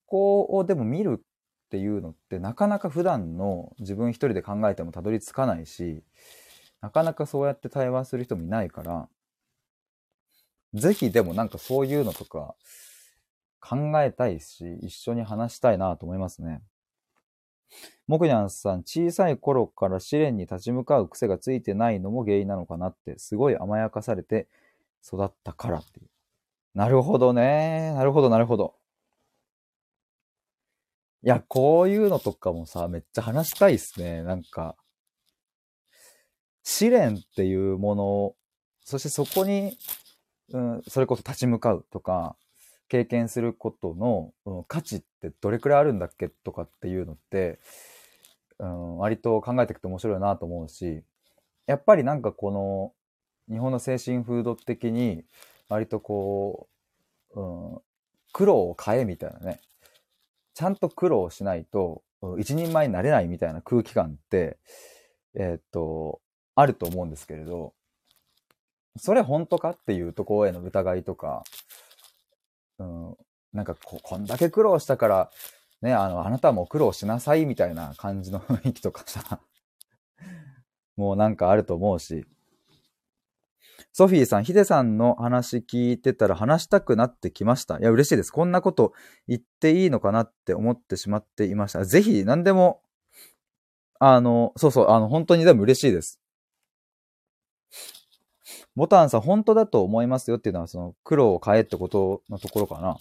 [0.08, 1.22] こをでも見るっ
[1.70, 6.02] ていうのってなかなか普段の自分一人で考えてもたどり着かないし
[6.80, 9.08] なかなかそうやって対話する人もいないから
[10.74, 12.54] ぜひでもなんかそういうのとか
[13.60, 16.62] 考えたいし一緒に話したいなと思いますね。
[18.06, 24.48] もくにゃんさん、小さい頃から試練に立ち向かう癖がついてないのも原因なのかなって、すごい甘やかされて
[25.06, 26.06] 育ったからっていう。
[26.74, 27.92] なるほどね。
[27.94, 28.77] なるほど、なるほど。
[31.28, 34.22] いや、こういうのとかもさ、めっちゃ話したいっすね。
[34.22, 34.76] なんか、
[36.62, 38.34] 試練っていうもの、
[38.82, 39.76] そしてそこに、
[40.54, 42.34] うん、それこそ立ち向かうとか、
[42.88, 47.60] 経験することの、うん、価値ってどれくらいあるんだっけとかっていうのって、
[48.58, 51.02] うん、割と考えていくと面白いなと思うし、
[51.66, 52.94] やっぱりなんかこの、
[53.54, 55.26] 日本の精神風土的に、
[55.68, 56.70] 割とこ
[57.34, 57.80] う、うん、
[58.32, 59.60] 苦労を変えみたいなね、
[60.58, 62.02] ちゃんと苦労しないと、
[62.36, 64.58] 一人前になれないみたいな空気感って、
[65.34, 66.20] えー、っと、
[66.56, 67.74] あると思うんですけれど、
[68.96, 71.44] それ本当かっていうところへの疑いとか、
[72.80, 73.16] うん、
[73.52, 75.30] なんかこ、こんだけ苦労したから、
[75.80, 79.38] ね、あの、あなたも苦労しなさいみたいな感じの雰囲気とかさ、
[80.96, 82.26] もうなんかあると思うし、
[83.92, 87.78] ソフィーさん、ヒデさんの話聞いてたら話したくなってきました。
[87.78, 88.30] いや、嬉しいです。
[88.30, 88.92] こんなこと
[89.26, 91.84] 言っていいのかなって思ってしまっていました。
[91.84, 92.82] ぜひ、何でも、
[94.00, 96.20] あの、そうそう、あの、本当にでも嬉しいです。
[98.76, 102.98] ボタンさん、本当だと思いますよっていうのは、その、苦労を変えってことのところかな。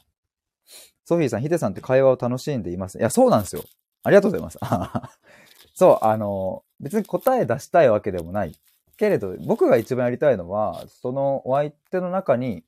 [1.05, 2.97] ソフィーさん、ヒデさんって会話を楽しんでいます。
[2.97, 3.63] いや、そうなんですよ。
[4.03, 4.59] ありがとうございます。
[5.73, 8.55] そう、あの、別に答え出したいわけでもない。
[8.97, 12.63] けれど、僕が一番やりたいのは、そのお相手の中に、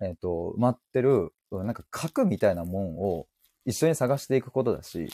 [0.00, 3.26] えっ、ー、と、埋まってる、なんか核みたいなもんを
[3.66, 5.08] 一緒に探していくことだし、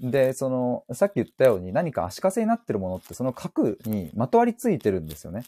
[0.00, 5.44] で、その、さっき言ったように何か足かせになってるものってその核にまとわりついてるんですよね。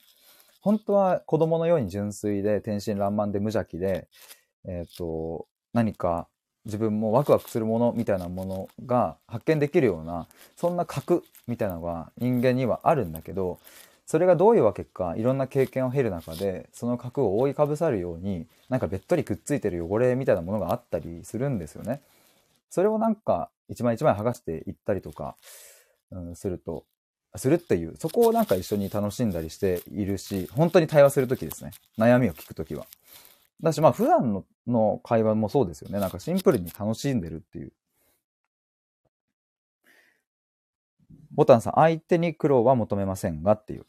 [0.61, 4.09] 本当は子供のように純粋で天真爛漫で無邪気で、
[4.66, 6.29] えっ、ー、と、何か
[6.64, 13.59] 自分もワクワクするものみたいなものが発見できるような、そんな核みたいなのが人間にはあるんだけど、
[14.11, 22.01] それがどういうわけかいろんな経験を経る中でその核を覆いかぶさるようになんかべっとりくっついてる汚れみたいなものがあったりするんですよね。
[22.70, 25.37] それをなんか一枚一枚剥がしていったりとか、
[26.11, 26.87] うん、すると
[27.37, 31.70] するっていう、そこをなんか一緒に楽しんだりしているし、本当に対話するときですね。
[31.96, 32.87] 悩みを聞くときは。
[33.62, 36.01] だし、まあ普段のの会話もそうですよね。
[36.01, 37.73] なんかシンプルに楽しんでるっていう。
[41.31, 43.87] ボタンさん、相手に苦労は求めませんがっていう。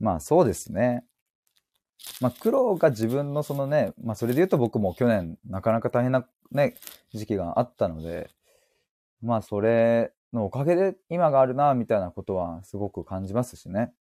[0.00, 1.04] まあそうですね。
[2.20, 6.74] まあ苦労が自分のそのね、まあそれで言うと僕も去年なかなか大変なね、
[7.12, 8.30] 時期があったので、
[9.22, 13.92] まあそれのおかげで今があるな、みたいなことはすごく感じますしね。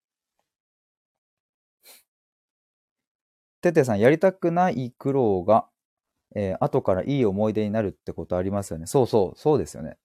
[3.61, 5.67] ててさん、やりたくない苦労が、
[6.35, 8.85] えー、後からいい思い出になるってことありますよね。
[8.87, 9.97] そうそう、そうですよね。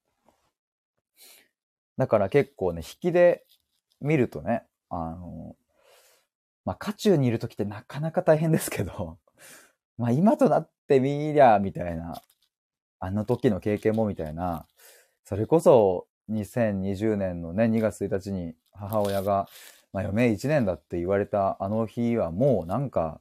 [1.99, 3.45] だから結構ね、引きで
[4.01, 5.57] 見るとね、あの、
[6.65, 9.19] まあ、渦中にいる時ってなかなか大変ですけど、
[9.99, 12.23] まあ、今となってみりゃ、みたいな、
[12.99, 14.67] あの時の経験もみたいな、
[15.25, 19.49] それこそ2020年のね、2月1日に母親が、
[19.93, 23.21] まあ、余命1年だって言われたあの日はもうなんか、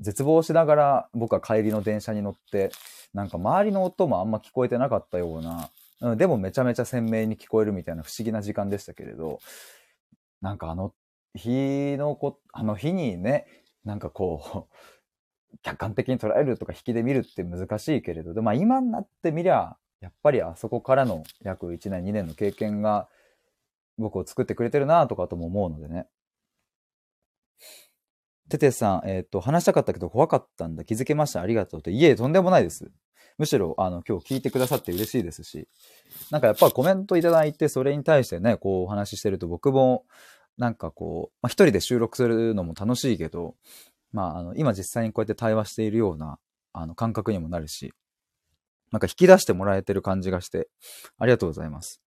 [0.00, 2.70] 絶望しながら僕は帰りの電車に乗って、
[3.12, 9.40] なんか周りの音もあんま聞こえてなかったような、でもめちゃめちゃ鮮明に聞こえるみたいな不思議な時間でしたけれど、
[10.40, 10.94] なんかあの
[11.34, 13.46] 日のこ、あの日にね、
[13.84, 14.76] なんかこう、
[15.62, 23.08] 客観的に捉えるとか引きで見るって難しいけれど、でまあ今になってみりゃ、やっぱりあそこからの約1年、2年の経験が
[23.98, 26.08] 僕を作ってくれてるなとかとも思うのでね。
[28.48, 30.84] ててさん、えっ、ー、と、話したかったけど怖かったんだ。
[30.84, 31.40] 気づけました？
[31.40, 31.92] ありがとうって。
[31.92, 32.90] いえ、とんでもないです。
[33.38, 35.68] むしろ、あの、今日聞いてくださって嬉しいですし、
[36.30, 40.04] なんかやっぱコメントいただいて、それに対してね、こうお話ししてると僕も、
[40.60, 43.54] なんかこう、まあ、一人で収録するのも楽しいけど、
[44.12, 46.38] まあ、あの、今実際にこうやって対話しているような、
[46.74, 47.94] あの、感覚にもなるし、
[48.92, 50.68] なんか引き出してもらえてる感じがして、
[51.18, 52.02] ありがとうございます。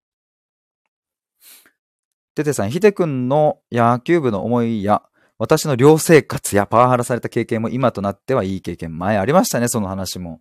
[2.35, 5.03] ててさん、ひでくんの野球部の思いや、
[5.37, 8.97] 私の寮生活やパワハラされた経験も今となってはいい経験。
[8.97, 10.41] 前ありましたね、その話も。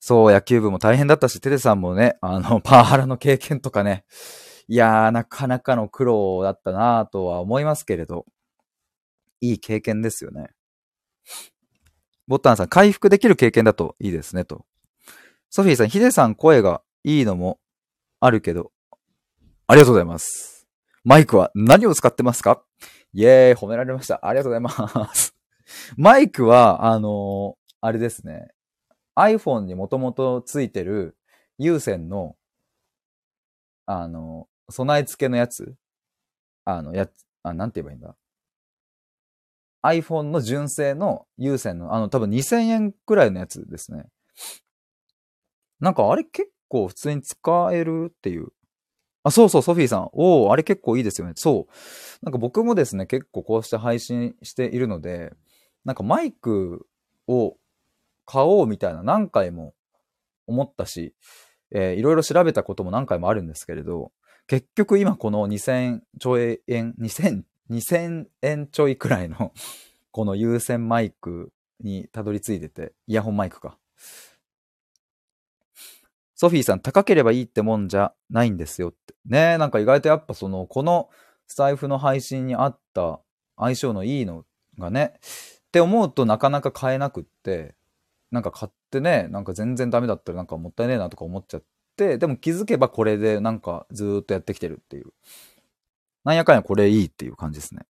[0.00, 4.06] そう、野球部も大変だったし、テテさんもね、あの、パワハラの経験とかね。
[4.68, 8.26] いやー、なかなかの苦労だったなぁとは思いますけれど。
[9.44, 10.50] いい経験ですよね。
[12.28, 14.64] ボッタンさん、回復できる経験だといいですね、と。
[15.50, 17.58] ソフィーさん、ヒデさん声がいいのも
[18.20, 18.70] あるけど、
[19.66, 20.68] ありがとうございます。
[21.02, 22.62] マイクは何を使ってますか？
[23.12, 24.24] イェーイ、褒められました。
[24.24, 25.34] ありがとうございます。
[25.96, 28.52] マイクは、あのー、あれですね。
[29.16, 31.16] iPhone にもともとついてる
[31.58, 32.36] 有線の、
[33.86, 35.74] あの、備え付けのやつ？
[36.64, 37.10] あの、やつ、
[37.42, 38.16] あ、なんて言えばいいんだ
[39.84, 44.06] ？iPhone の純正の有線の、あの、多分2000円くらいのやつですね。
[45.80, 48.48] なんかあれ結構普通に使えるっていう
[49.24, 50.08] あ、そうそう、ソフィーさん。
[50.12, 51.34] おお、あれ結構いいですよね。
[51.36, 52.24] そう。
[52.24, 55.32] なんか僕もですね、結構こうして配信しているので、
[55.84, 56.86] なんかマイク
[57.28, 57.56] を
[58.26, 59.74] 買おうみたいな何回も
[60.46, 61.14] 思ったし、
[61.70, 64.10] えー、いろいろ調べたことも何回もあるんですけれど、
[64.52, 69.54] 結局今この2000ちょい円、2000、2000円ちょいくらいの
[70.12, 73.78] この有線マイクにたどり着いてて、イヤホンマイクか。
[76.34, 79.14] ソフィーさん、高ければいいってもんじゃないんですよって。
[79.24, 81.08] ねなんか意外とやっぱその、この
[81.46, 83.22] スタイフの配信に合った
[83.56, 84.44] 相性のいいの
[84.78, 85.14] がね、
[85.68, 87.74] って思うとなかなか買えなくって、
[88.30, 95.12] なんか買ってね、なんか全然ダメだったらなんかもったいねえなとか思っちゃって、でも気づけばこれでなんかずっとやってきてるっていう。
[96.24, 97.82] なんやかんやこれいいっていう感じですね。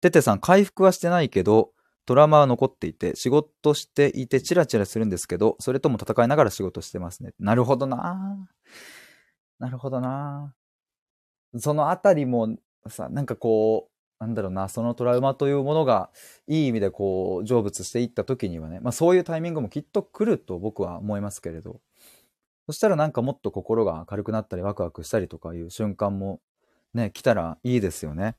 [0.00, 1.72] ててさん、回復はしてないけど、
[2.06, 7.32] トラウマは残っていて、仕事していてチラチラするんですけど、それとも戦いながら仕事してますね。
[7.38, 8.48] なるほどな
[9.58, 10.54] なるほどな
[11.58, 12.56] そのあたりも
[12.88, 13.88] さ、なんかこ
[14.20, 16.10] う、なんだろうな、そのトラウマというものが
[16.46, 21.80] いい意味でこう、成仏していった時にはね、まあそういうタイミングもきっと来ると僕は思いますけれど、
[22.66, 26.40] そしたらなんかもっと心が軽くなったりワクワクしたりとかいう瞬間も
[26.94, 28.36] ね、来たらいいですよね。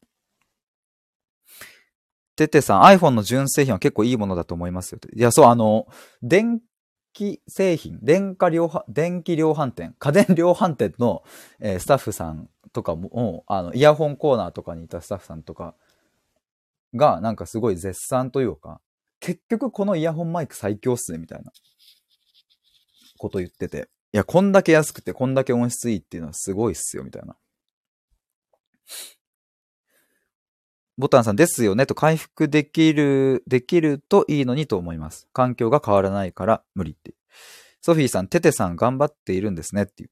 [2.35, 4.99] ててさん、iPhone の純正品は結構いいものだと思いますよ。
[5.13, 5.87] いや、そう、あの、
[6.21, 6.61] 電
[7.13, 11.23] 気製品、電化量販、電気量販店、家電量販店の、
[11.59, 15.75] えー、スタッフさんとかも、あの、イヤホンコーナーとかにいたスタッフさんとか
[16.95, 18.81] が、なんかすごい絶賛というか、
[19.19, 21.51] 結局このイヤホンマイク最強っすね、みたいな
[23.17, 23.89] こと言ってて。
[24.13, 27.35] いや、こんだけ安くてこんだけ音質いいっていうのはすごいっすよ、みたいな。
[30.97, 35.27] ボタンさんですよねと回復できる、できるといいのにと思います。
[35.33, 37.15] 環境が変わらないから無理って。
[37.81, 40.09] ソフィーさん、テテさん頑張っているんですねっていう。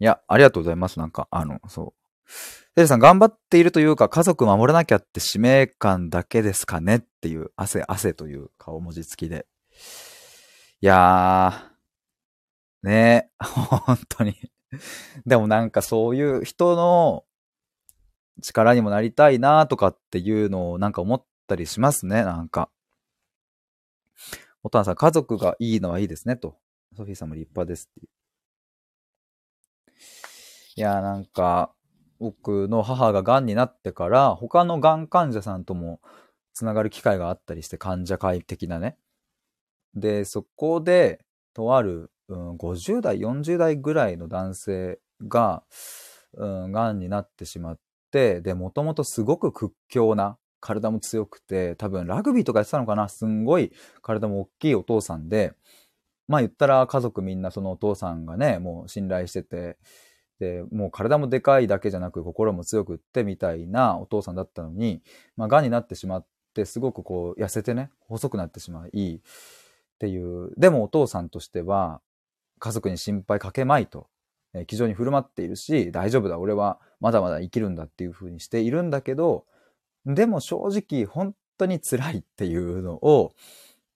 [0.00, 0.98] いや、ありがとうございます。
[0.98, 2.74] なんか、あの、そう。
[2.74, 9.46] テレさん、頑張っているというか、家族守らなきゃって使命感だけですかねっていう、汗、汗という顔文字付きで。
[10.82, 14.34] いやー、ねえ、 本当に。
[15.26, 17.24] でもなんかそういう人の
[18.40, 22.70] 力にもなりたいなとかっていうのをなんか思ったりしますね、なんか。
[24.62, 26.56] お父さん、家族がいいのはいいですね、と。
[26.96, 28.08] ソフィーさんも立派ですっていう。
[30.76, 31.74] いやー、なんか、
[32.18, 36.00] 僕の母が癌になってから、他の癌患者さんとも
[36.54, 38.96] つながる機会があったりして、患者会的なね。
[39.94, 41.24] で、そこで、
[41.54, 45.64] とある、うん、50代、40代ぐらいの男性が、
[46.34, 47.78] うん、癌になってしまっ
[48.10, 53.72] て、で、もともとすごく屈強な、体も強くて、多分ラグビーとかやってたのかなすんごい
[54.02, 55.54] 体も大きいお父さんで、
[56.28, 59.78] まあ言ったら家族みんなそのお父さんがね、もう信頼してて、
[60.38, 65.02] で、もう体もでかいだけじゃなく心も強くってみたいなお父さんだったのに、
[65.36, 69.22] まあ癌になってしまって、すごくこう痩せてね、細くなってしまい、
[70.00, 72.00] っていう、でもお父さんとしては
[72.58, 74.08] 家族に心配かけまいと、
[74.54, 79.44] えー、気丈に振る舞っているし、大丈夫だ、俺はまだまだ生きるんだっていうふうにしているんだけど、
[80.06, 83.34] でも正直本当に辛いっていうのを、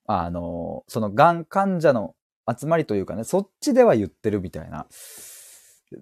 [0.07, 2.15] あの、そのがん患者の
[2.47, 4.87] 集まりというかね、そっちでは言ってるみたいな。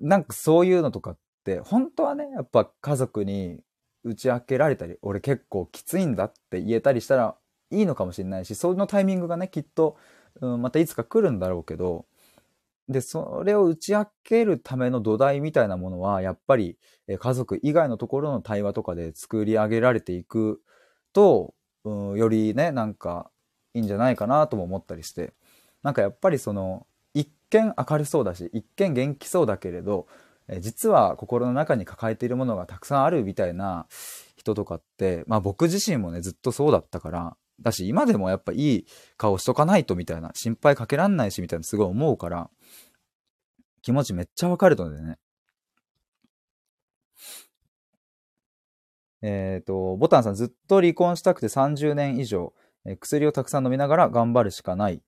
[0.00, 3.60] なんかそういうのとかって、本当はね、やっぱ家族に
[4.02, 7.36] 打ち明けられたり、俺結構きついんだって言えたりしたら
[7.72, 9.96] いいのかもしれないし、そのタイミングがね、きっと、
[10.40, 12.06] うん、またいつか来るんだろうけど、
[12.88, 20.60] で、それを打ち明けるための土台みたいなものは、やっぱり家族以外のところの対話とかで作り上げられていく
[21.12, 21.54] と、
[21.84, 23.30] うん、よりね、なんか
[23.74, 25.32] いいんじゃないかなとも思ったりして、
[25.82, 30.06] なんかやっぱりその、一見明るそうだし、一見元気そうだけれど、
[30.60, 33.86] 実は心の中に抱えているものがたくさんあるみたいな
[34.36, 38.86] 人とかって、まあ僕自身もね、ずっとそうだったから、だし今でもやっぱいい
[39.16, 42.50] 顔しとかないとみたいな、心配かけらんないしみたいなすごい思うから、
[43.82, 45.18] 気持ちめっちゃわかるのでね。
[49.22, 52.52] えっ、ー、と、ボタンさんずっと離婚したくて30年以上、
[52.84, 55.00] えー、薬をたくさん飲みながら頑張るしかない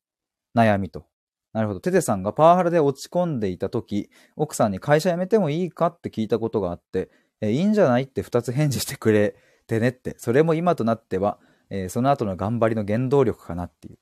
[0.57, 1.07] 悩みと。
[1.53, 1.81] なるほど。
[1.81, 9.37] テテさんがパワハラで落ち込んでいた時、奥さんに会社辞めてもいいかって聞いたことがあって、えー、いいんじゃないって2つ返事してくれ
[9.67, 10.15] てねって。
[10.19, 11.39] それも今となっては、
[11.71, 13.99] えー、その後の頑張りの原動力かなっていう。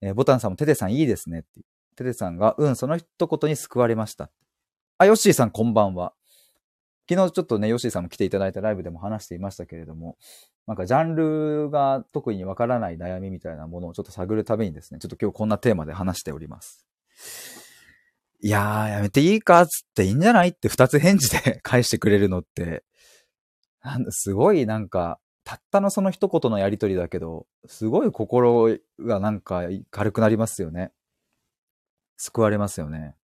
[0.00, 1.66] えー、ボタンさんもテテさんいいですねっていう。
[1.96, 4.30] テテさんが、うん、その一言に救われました。
[4.98, 6.12] あ、ヨッシーさんこんばんは。
[7.08, 10.18] 昨日ちょっとね、ヨッシーさんも来ていただいたライブでも話していましたけれども、
[10.66, 16.86] なんかジャンルが特にわからない悩みみたいなものをちょっと探るためにですね、ちょっと今日こんなテーマで話しております。
[18.40, 22.84] いやー、やめていいかつっていいんじゃないって二つ返事で 返してくれるのって、
[23.82, 25.18] なん、すごいなんか、
[25.48, 30.92] たったのその一言のやりとりだけど、すごい心がなんか軽くなりますよね。
[32.18, 33.14] 救われますよね。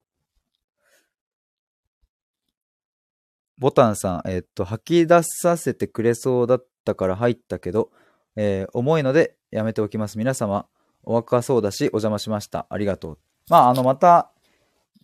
[3.59, 7.91] ボタンさん、えっと、吐き出させてくれそうだったから入ったけど、
[8.37, 10.17] えー、重いのでやめておきます。
[10.17, 10.67] 皆様、
[11.03, 12.67] お若そうだし、お邪魔しました。
[12.71, 13.19] ありがとう。
[13.51, 14.31] まあ、あの、また、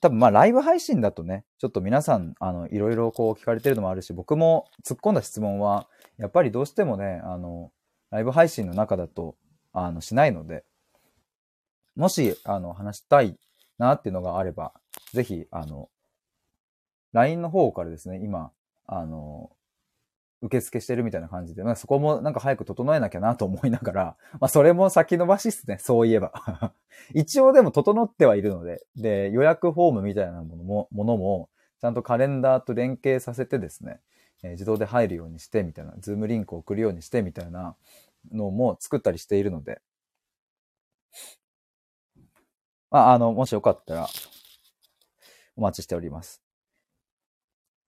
[0.01, 5.87] 多分まあ、ライブ配信だとね、ちょっと皆さん、あの、いろいろこう聞かれてるのもあるし、僕も突っ込んだ質問は、
[6.21, 7.73] やっぱりどうしてもね、あの、
[8.11, 9.37] ライブ配信の中だと、
[9.73, 10.65] あの、しないので、
[11.97, 13.39] もし、あの、話したい
[13.79, 14.75] なっていうのがあれば、
[15.13, 15.89] ぜひ、あの、
[17.13, 18.53] LINE の方からですね、今、
[18.87, 19.51] あの、
[20.43, 26.33] 受付してるみたいな感じで、まあ、そこもなんか早く整えなきゃなと思いながら、まあそれも先延ばしっすね、そういえば。
[27.15, 31.51] 一応でも整ってはいるので、で、予約フォームみたいなものも、ものも、
[31.81, 34.01] ちゃんとカレンダーと連携させてですね、
[34.43, 37.77] えー、自動で入るようにしてみたいな、ズームリンクを送るようにしてみたいな
[38.33, 39.81] のも作ったりしているので、
[42.91, 44.09] まあ、あの、もしよかったら、
[45.57, 46.43] お待ちしております。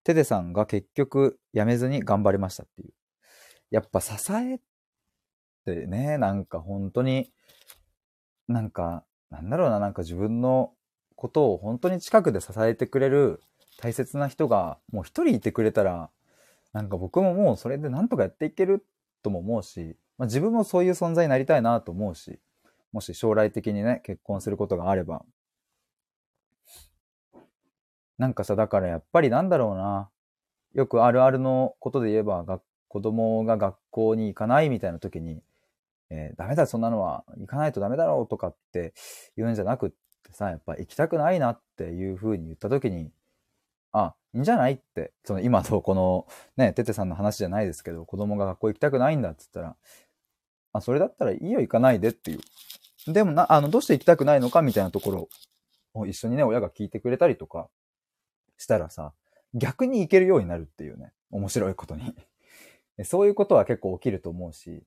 [0.03, 2.93] テデさんが結局辞めずに頑張りましたっていう。
[3.71, 4.59] やっぱ支えっ
[5.65, 7.31] てね、なんか本当に、
[8.47, 10.73] なんか、なんだろうな、なんか自分の
[11.15, 13.41] ことを本当に近くで支えてくれる
[13.77, 16.11] 大切な人がもう一人いてくれたら、
[16.73, 18.85] なんか僕ももうそれでなんとかやっていける
[19.21, 22.39] とも思うし、まあ、自分もそういう存在になりたいなと思うし、
[22.91, 25.23] もし将来的にね、結婚することがあれば。
[28.17, 30.09] なんかさ、だからやっぱりなんだろうな。
[30.73, 32.43] よくあるあるのことで言えば、
[32.87, 35.41] 子供が学校に行かないみたいな時に、
[36.09, 38.93] えー、ダメだ、そんなのは行かないとダメだろうとかって
[39.35, 43.11] 言うんじゃなくってさ、やっぱ行きたくないなっていうふうに言った時に、
[43.93, 46.27] あ、いいんじゃないって、その今のこの
[46.57, 49.75] ね、ててさんの話じゃないですけど、子供が学校行きたくないんだって言ったら、
[50.73, 53.13] あ、それだったらいいよ行かないでっていう。
[53.13, 55.29] でもな、あの、どうして行きたくないのかみたいなところ
[55.93, 57.69] を一緒にね、親が聞いてくれたりとか
[58.57, 59.13] したらさ、
[59.53, 62.15] 逆に行けるようになるっていうね、面白いことに。
[63.05, 64.83] そういうことは結構起きると思うし、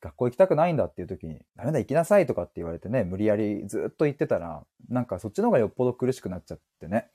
[0.00, 7.10] 学校行きたくないんだっていう時に、ダメだ行きなさいとかって言われてね、無理やりずっと言ってたら、なんかそっちの方がよっぽど苦しくなっちゃってね。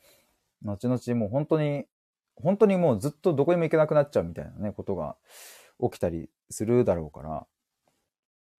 [0.63, 1.85] 後々もう本当に、
[2.35, 5.15] 本当にもうずっとどこにも行けなくなっちゃうみたいなね、ことが
[5.81, 7.47] 起きたりするだろうから、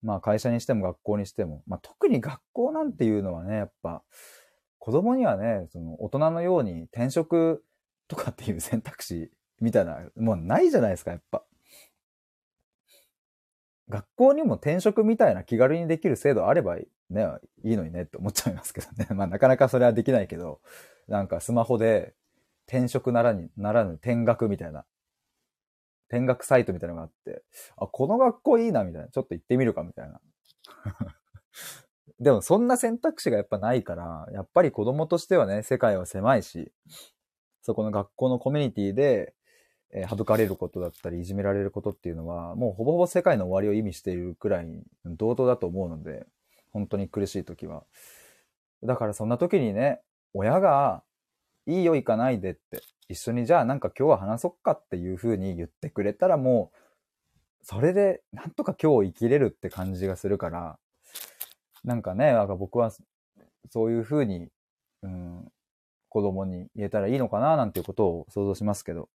[0.02, 4.02] まあ会社にしても学校にしても、まあ特に学校なんていうのはね、やっぱ
[4.78, 7.64] 子供にはね、その大人のように転職
[8.08, 9.30] とかっていう選択肢
[9.60, 11.44] みたいな、もうないじゃないですか、やっぱ。
[13.88, 16.86] 学校にも転職みたいな気軽にできる制度あればね、
[17.62, 19.06] いいのにねって思っちゃいますけどね。
[19.10, 20.60] まあなかなかそれはできないけど、
[21.08, 22.14] なんかスマホで
[22.66, 24.84] 転職ならに、ならぬ転学みたいな、
[26.08, 27.42] 転学サイトみたいなのがあって、
[27.76, 30.20] あ、この学校いいなみたいな、ちょっと行ってみるかみたいな。
[32.20, 36.72] でもそんな選択肢がやっぱないから、やっぱり子供としてはね、世界は狭いし、
[37.62, 39.34] そこの学校のコミュニティで、
[39.92, 46.26] えー省かれることだったり、いじめられることっていうのは、もうほぼほぼ世界の終わりを意味しているくらい同等だと思うので、
[46.72, 47.84] 本当に苦しい時は。
[48.82, 50.00] だからそんな時にね、
[50.36, 51.02] 親が、
[51.66, 56.76] いいよ行かないでって、一緒にじゃあなんか今日は話そっかっていう風に言ってくれたらもう、
[57.62, 60.78] それでなんとか今日生きれるって感じがするから、
[61.84, 62.92] なんかね、なんか僕は
[63.70, 64.48] そういう風に、
[65.02, 65.48] うん、
[66.08, 69.08] 子供に言えたらいいのかななんていうことを想像しますけど。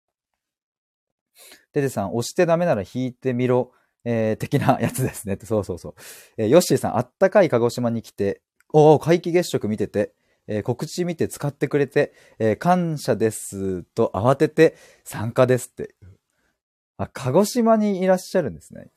[1.73, 3.73] テテさん、押してダメなら引いてみろ、
[4.05, 5.47] えー、的なやつですねって。
[5.47, 5.95] そうそうそう。
[6.37, 8.43] えーヨッシーさん、あったかい鹿児島に来て、
[8.73, 10.13] おお、皆既月食見てて、
[10.51, 15.95] えー告知見て使ってくれて、えー感謝ですと慌てて参加ですって。
[16.99, 18.89] あ、鹿児島にいらっしゃるんですね。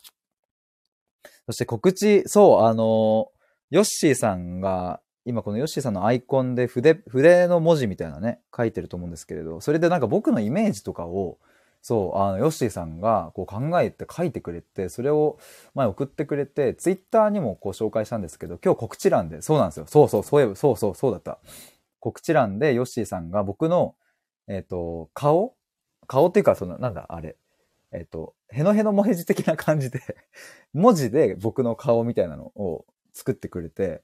[1.46, 3.32] そして告知、そう、あの
[3.70, 11.38] ヨッシーさんが、今このヨッシーさんのアイコンで筆、筆の文字みたいなね、書いてると思うんですけれど、それでなんか僕のイメージとかを、
[11.84, 15.38] そう、あの、ヨッシーさんがこう考えて書いてくれて、それを
[15.76, 19.86] 前送ってくれて、ツイッターにもこう紹介したんですけど、今日告知欄で、そうなんですよ。
[19.86, 21.40] そうそう、そういえば、そうそう、そうだった。
[22.00, 23.96] 告知欄でヨッシーさんが僕の、
[24.48, 25.56] えっ、と、顔？
[26.08, 27.36] 顔っていうか、その、なんだ、あれ。
[27.92, 30.00] えっ、と、へのへのもへじ的な感じで、
[30.72, 34.04] 文字で僕の顔みたいなのを作ってくれて、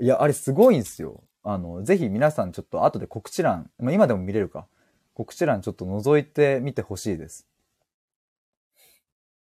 [0.00, 1.22] いや、あれすごいんですよ。
[1.44, 4.66] あの、ぜひ皆さんちょっと後で告知欄、まあ、今でも見れるか。
[5.14, 7.46] 告知欄ちょっと覗いてみてほしいです。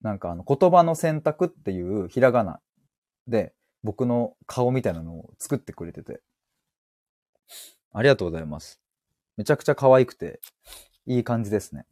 [0.01, 2.61] なんかあの、言葉の選択っていうひらがな
[3.27, 3.53] で
[3.83, 6.21] 僕の顔みたいなのを作ってくれてて。
[7.93, 8.81] ありがとうございます。
[9.37, 10.41] めちゃくちゃ可愛くて、
[11.07, 11.87] いい感じですね。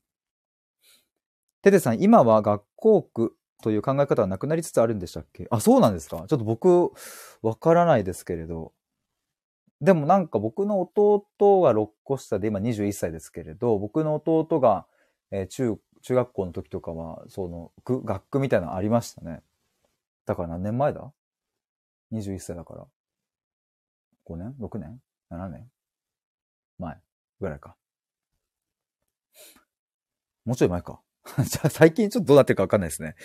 [1.62, 5.48] テテさん、今は学校区という考え方はなくなりつつあるんでしたっけ？
[5.50, 6.92] あ、そうなんですかちょっと僕、
[7.42, 8.72] わからないですけれど。
[9.80, 14.86] でもなんか僕の弟が6個下で今21歳ですけれど、僕の弟が、
[15.30, 19.42] えー中、中学校の時とかは、その、学区みたいなのありましたね。
[20.24, 21.12] だから何年前だ
[22.12, 22.86] ?21 歳だから。
[24.26, 25.00] 5年 ?6 年
[25.30, 25.70] ?7 年？
[26.78, 26.98] 前
[27.40, 27.76] ぐらいか。
[30.44, 31.00] もうちょい前か。
[31.44, 33.16] じゃあ最近ちょっとどうなってるかわかんないですね。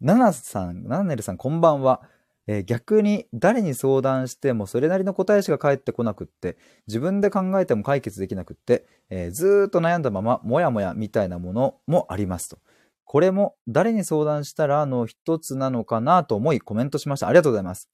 [0.00, 2.02] ナナさん、ナナネルさんこんばんは。
[2.46, 12.58] えー逆に誰に相談してもそれなりの答えしか返ってこなくって、自分で考えても解決できなくって、えーずっと悩んだまま、もやもやみたいなものもありますと。
[13.04, 17.28] これも誰に相談したらの一つなのかなと思いコメントしました。
[17.28, 17.88] ありがとうございます。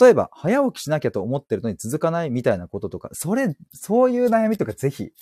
[0.00, 5.12] 例えば、早起きしなきゃと思ってるのに続かないみたいなこととか、それ、そういう悩みとかぜひ、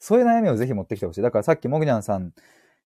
[0.00, 1.22] そういう悩みをぜひ持ってきてほしい。
[1.22, 2.32] だからさっきもぐにゃんさん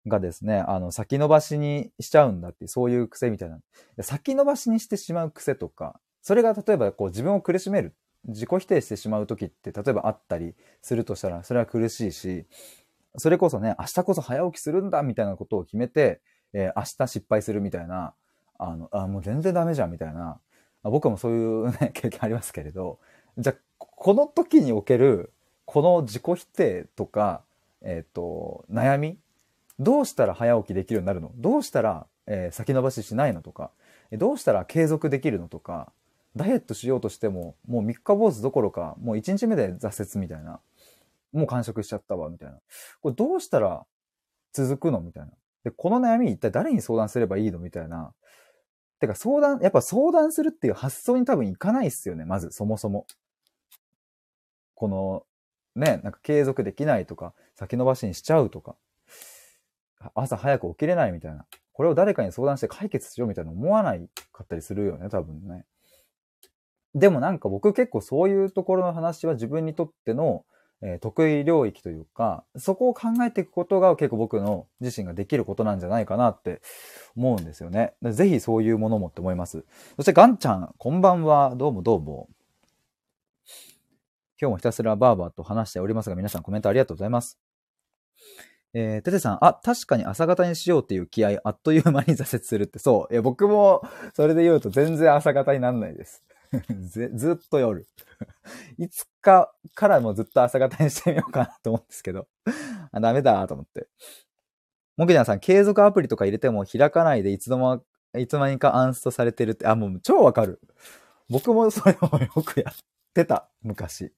[0.06, 3.60] がですね、あの、先延ばしにしちゃうんだっていう、そういう癖みたいな。
[4.02, 7.94] 先延ばしにしてしまう癖とか、それが例えばこう自分を苦しめる、
[8.26, 12.46] 自己否定してしまう時って、例えばあったりするとしたら、それは苦しいし、
[13.16, 16.20] それこそね、明日こそ早起きするんだみたいなことを決めて、
[16.52, 18.14] えー明日失敗するみたいな、
[18.58, 20.40] あの、あ、もう全然ダメじゃんみたいな、
[20.82, 22.98] あ僕もそういうね、 経験ありますけれど、
[23.36, 25.32] じゃあ、この時における、
[25.64, 27.44] この自己否定とか、
[27.82, 29.18] えっ、と、悩み
[29.78, 31.30] どうしたら早起きできるようになるの？
[31.36, 33.70] どうしたら、えー先延ばししないのとか、
[34.12, 35.92] どうしたら継続できるのとか、
[36.36, 40.60] ダイエットしようとしても、もう三日坊主どころか、もう一日目で挫折みたいな。
[41.32, 42.58] もう完食しちゃったわ、みたいな。
[43.02, 43.84] これどうしたら
[44.52, 45.00] 続くの？
[45.00, 45.30] みたいな。
[45.64, 47.58] で、この悩み一体誰に相談すればいいの？
[47.58, 48.12] みたいな。
[49.00, 53.06] てか相談、やっぱ相談するっていう発想に多分いかないっすよね、まず、そもそも。
[54.74, 55.24] この
[55.76, 58.74] ね、なんか継続できないとか、先延ばしにしちゃうとか、
[60.14, 61.44] 朝早く起きれないみたいな。
[61.72, 65.64] これを誰かに相談して解決しようみたいな思わないかったりするよね、多分ね。
[66.94, 70.44] でもなんか僕結構そういうところの話は自分にとっての、
[70.80, 76.62] え、得意領域というか、そこを考えていくことが結構僕の自身ができることなんじゃないかなって
[77.16, 77.94] 思うんですよね。
[78.02, 79.64] ぜひそういうものもって思います。
[79.96, 81.54] そしてガンちゃん、こんばんは。
[81.56, 82.28] どうもどうも。
[84.40, 87.38] 今日もひたすらバーバーと話しておりますが、皆さんコメントありがとうございます。
[88.80, 93.12] えー、ててさん、あ、確かに朝方にしようっていう気合、あっという間に挫折するって、そう。
[93.12, 93.82] いや、僕も、
[94.14, 96.22] それで言うと全然朝方になんないです。
[96.80, 97.86] ずずっと夜。
[98.78, 102.28] いつかからもずっと朝方にしてみようかなと思うんですけど。
[102.92, 103.88] あダメだと思って。
[104.96, 107.82] もぎなさん、継続アプリとか入れても開かないでいつの間、
[108.20, 110.60] いつまにかアンストされてるって、あ、もう超わかる。
[111.28, 112.74] 僕もそれをよくやっ
[113.12, 114.12] てた、昔。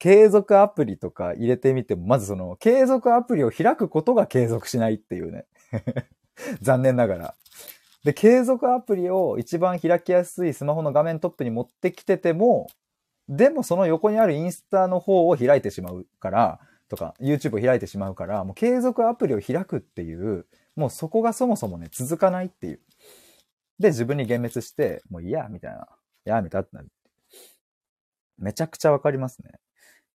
[0.00, 5.44] 継続アプリとか入れてみても、まずその、継続アプリを開くことが継続しないっていうね。
[6.62, 7.34] 残念ながら。
[8.02, 12.68] で、継続アプリを一番開きやすいスマホの画面トップに持ってきてても、
[13.28, 20.46] でもその横にあるインスタの方を開いてしまうから、とか、YouTube を開いてしまうから、もう継続アプリを開くっていう、
[20.76, 22.80] もうそこがそもそもね、続かないっていう。
[23.78, 25.86] で、自分に幻滅して、もういや、みたいな。
[26.24, 26.88] やめたってなる。
[28.38, 29.52] めちゃくちゃわかりますね。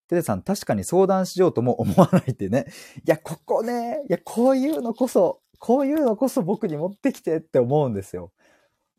[0.08, 2.66] テテさん、確かに相談しようとも思わないってね。
[3.06, 8.32] いや、ここね、いや、こういうのこそ、こういうのこそ僕に持ってきてって思うんですよ。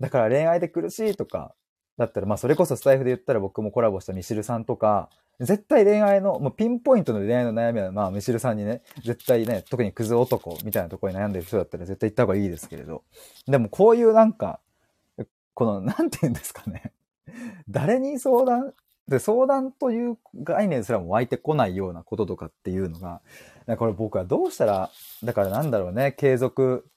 [0.00, 1.54] だから恋愛で苦しいとか、
[1.96, 5.08] だったら、まあそれこそスタイフで言ったら僕もコラボしたミシルさんとか、
[5.40, 13.04] 絶対恋愛の、もうピンポイントの恋愛の悩みは、まあミシルさんにね、絶対ね、特にクズ男みたいなところに悩んでる人だったら絶対行った方がいいですけれど。
[13.46, 14.60] でもこういうなんか、
[15.54, 16.92] この、なんて言うんですかね。
[17.68, 18.74] 誰に相談
[19.08, 23.22] で、相談という概念すらも湧いてこないようなこととかっていうのが、
[23.76, 24.90] これ僕はどうしたら、
[25.22, 26.88] だからなんだろうね、継続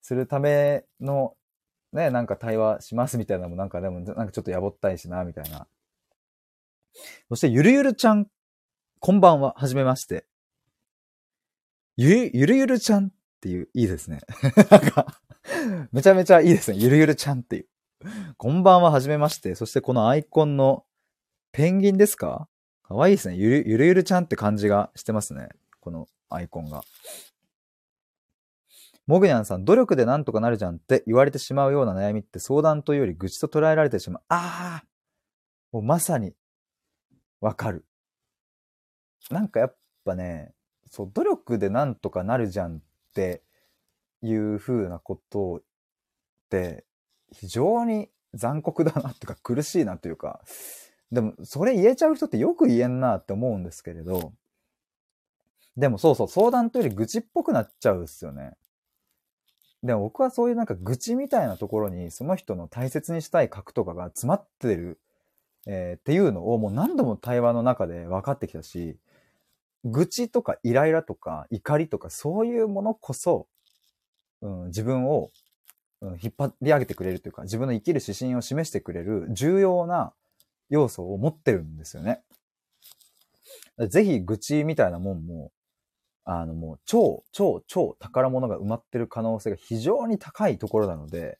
[0.00, 1.34] するための、
[1.92, 5.66] ね、なんか対話しますみたいなのもなんかでも、なんかちょっとやぼったいしな、みたいな。
[7.28, 8.28] そして、ゆるゆるちゃん、
[9.00, 10.26] こんばんは、はじめまして。
[11.96, 14.20] ゆ、ゆるゆるちゃんっていう、いいですね。
[14.70, 15.20] なんか、
[15.90, 16.78] めちゃめちゃいいですね。
[16.78, 17.66] ゆるゆるちゃんっていう。
[18.36, 19.54] こんばんは、はじめまして。
[19.56, 20.84] そしてこのアイコンの
[21.52, 22.48] ペンギンですか？
[22.82, 23.36] かわいいですね。
[23.36, 25.48] ゆるゆるゆるちゃんって感じがしてますね。
[25.80, 26.82] このアイコンが。
[29.06, 34.22] モグニャンさん、努力でなんとかなるじゃんって言われてしまうような悩みって相談というより愚痴と捉えられてしまう。
[34.28, 34.86] ああ
[35.72, 36.34] もうまさに、
[37.40, 37.84] わかる。
[39.30, 40.52] なんかやっぱね、
[40.90, 42.80] そう、努力でなんとかなるじゃんっ
[43.14, 43.42] て
[44.22, 45.62] いう風なことっ
[46.50, 46.84] て、
[47.32, 50.40] 非常に残酷だなっていうか苦しいなというか、
[51.12, 54.32] でも、それ言えちゃう人ってよく言えんなって思うんですけれど、
[55.76, 58.52] でもそうそう、相談というより愚痴っぽくなっちゃうんですよね。
[59.82, 65.00] でも僕はそういうなんか愚痴みたいなところに、その人の大切にしたい核とかが詰まってる、
[65.66, 68.98] えー、っていうのをもう何度も対話の中で分かってきたし、
[69.84, 73.46] 愚痴とかイライラとか怒りとかそういうものこそ、
[74.42, 75.30] うん、自分を、
[76.02, 80.12] うん、引っ張り上げてくれるというか、自分の生きる指針を示してくれる重要な
[80.70, 82.22] 要素を持ってるんですよね。
[83.88, 85.52] ぜひ愚痴みたいなもんも、
[86.24, 91.38] あのもう超、超、超宝物が埋まってる可能性が非常に高いところなので、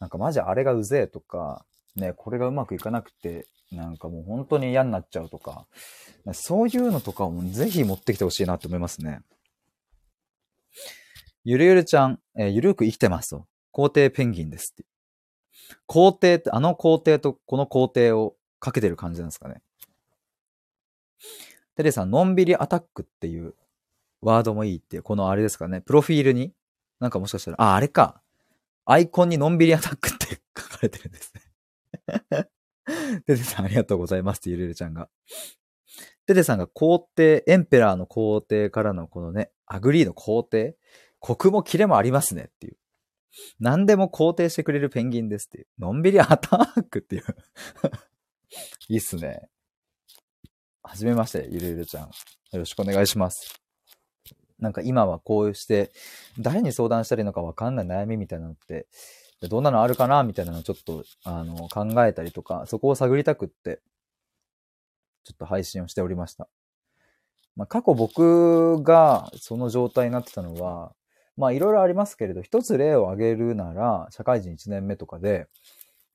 [0.00, 1.64] なんかマジあれがうぜえとか、
[1.94, 5.66] ね、これがうまくいかなくて、なんかもう本当に嫌になっちゃうとか、
[6.32, 9.20] そういうのとかもぜひ持ってきてほしいなと思いますね。
[11.44, 13.46] ゆるゆるちゃん、えー、ゆるく生きてますと。
[13.70, 14.84] 皇帝ペンギンですって。
[15.86, 19.62] 皇帝って、あの皇帝とこの皇帝をかけてる感じなんですかね。
[21.76, 23.54] テレさん、のんびりアタックっていう
[24.22, 26.52] ワードもいいっていう、このあれですかね、プロフィールに、
[27.00, 28.22] なんかもしかしたら、あ、あれか。
[28.84, 32.48] アイコンにのんびりアタックって書かれてるんですね。
[33.26, 35.08] テテさんありがとうございますってゆるるちゃんが。
[36.26, 40.76] テテさんが皇帝、エンペラーの皇帝からのこのね、 agree の肯定、
[41.18, 42.76] コクもキレもありますねっていう。
[43.60, 45.66] 何でも肯定してくれるペンギンですっていう。
[45.78, 47.24] のんびりアタックっていう
[48.88, 49.48] いいっすね。
[50.82, 52.06] はじめまして、ゆるゆるちゃん。
[52.06, 52.10] よ
[52.52, 53.60] ろしくお願いします。
[54.58, 55.92] なんか今はこうして、
[56.38, 58.86] 誰に相談したらいいのかわかんない悩みみたいなのって、
[59.42, 63.80] どんなのあるかなみたいなのをちょっと、あの、考えたりとか、そこを探りたくって、
[65.24, 66.48] ちょっと配信をしておりました。
[67.56, 70.94] まあ、過去僕がその状態になってたのは、
[71.36, 75.48] まあいろいろありますけれど、一つ例を挙げるなら、社会人1年目とかで、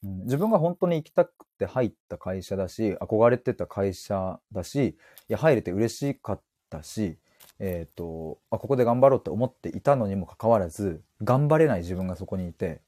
[0.03, 4.95] うん、自分が本当に行きたくて入った会社だし、憧れてた会社だし、い
[5.27, 7.17] や、入れて嬉しかったし、
[7.59, 12.81] えっ、と、あ、ここで頑張ろうって思っていたのにもかかわらず、頑張れない自分がそこにいて、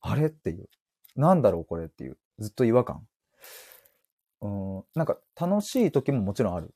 [0.00, 0.68] あれっていう。
[1.16, 2.18] なんだろうこれっていう。
[2.38, 3.06] ずっと違和感。
[4.42, 6.74] うん、なんか楽しい時ももちろんある。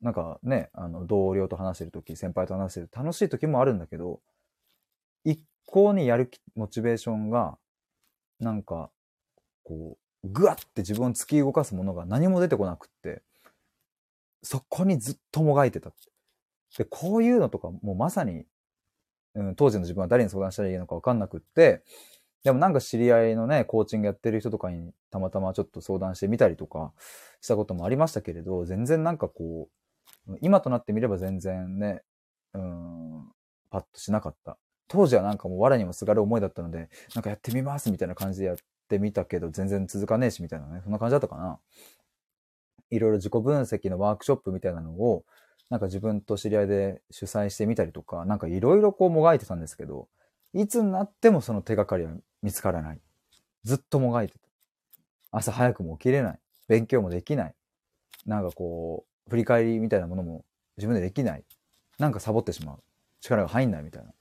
[0.00, 4.20] なんかね、あの、同僚と話してる時、先輩と話してる楽しい時もあるんだけど、
[5.24, 7.58] 一向にやる気、モチベーションが、
[8.38, 8.90] なんか、
[9.62, 13.22] こう、ぐわって自分を突き動かすものが何も出てこなくって、
[14.42, 15.92] そこにずっともがいてた。
[16.78, 18.46] で、こういうのとかもうまさに、
[19.34, 21.82] うん、当時の自分は誰に相談したらいいのかわかんなくって、
[22.42, 26.92] でもなんか知り合いのね、コーチングやってる人とかにたまたまちょっと相談してみたりとか
[27.42, 29.79] したこともありましたけれど、全然なんかこう、
[30.40, 32.02] 今となってみれば全然ね、
[32.54, 33.32] うん、
[33.70, 34.58] パッとしなかった。
[34.88, 38.56] 当時はなんかもう藁にもすがる思いだったので、なんかやってみますみたいな感じでやっ
[38.88, 41.60] てみたけど、全然続かねえしみたいなね、そんな感じだったかな。
[42.90, 45.24] いろいろ自己分析のワークショップみたいなのを、
[45.68, 50.08] なんか自分と知り合いで主催してみたりとか、なんかいろいろこうもがいてたんですけど、
[50.52, 52.12] いつになってもその手がかりは
[52.42, 53.00] 見つからない。
[53.62, 54.40] ずっともがいてた。
[55.30, 56.38] 朝早くも起きれない。
[56.66, 57.54] 勉強もできない。
[58.26, 60.44] なんかこう、振り返りみたいなものも
[60.76, 61.44] 自分でできない。
[61.98, 62.82] なんかサボってしまう。
[63.20, 64.12] 力が入んないみたいな。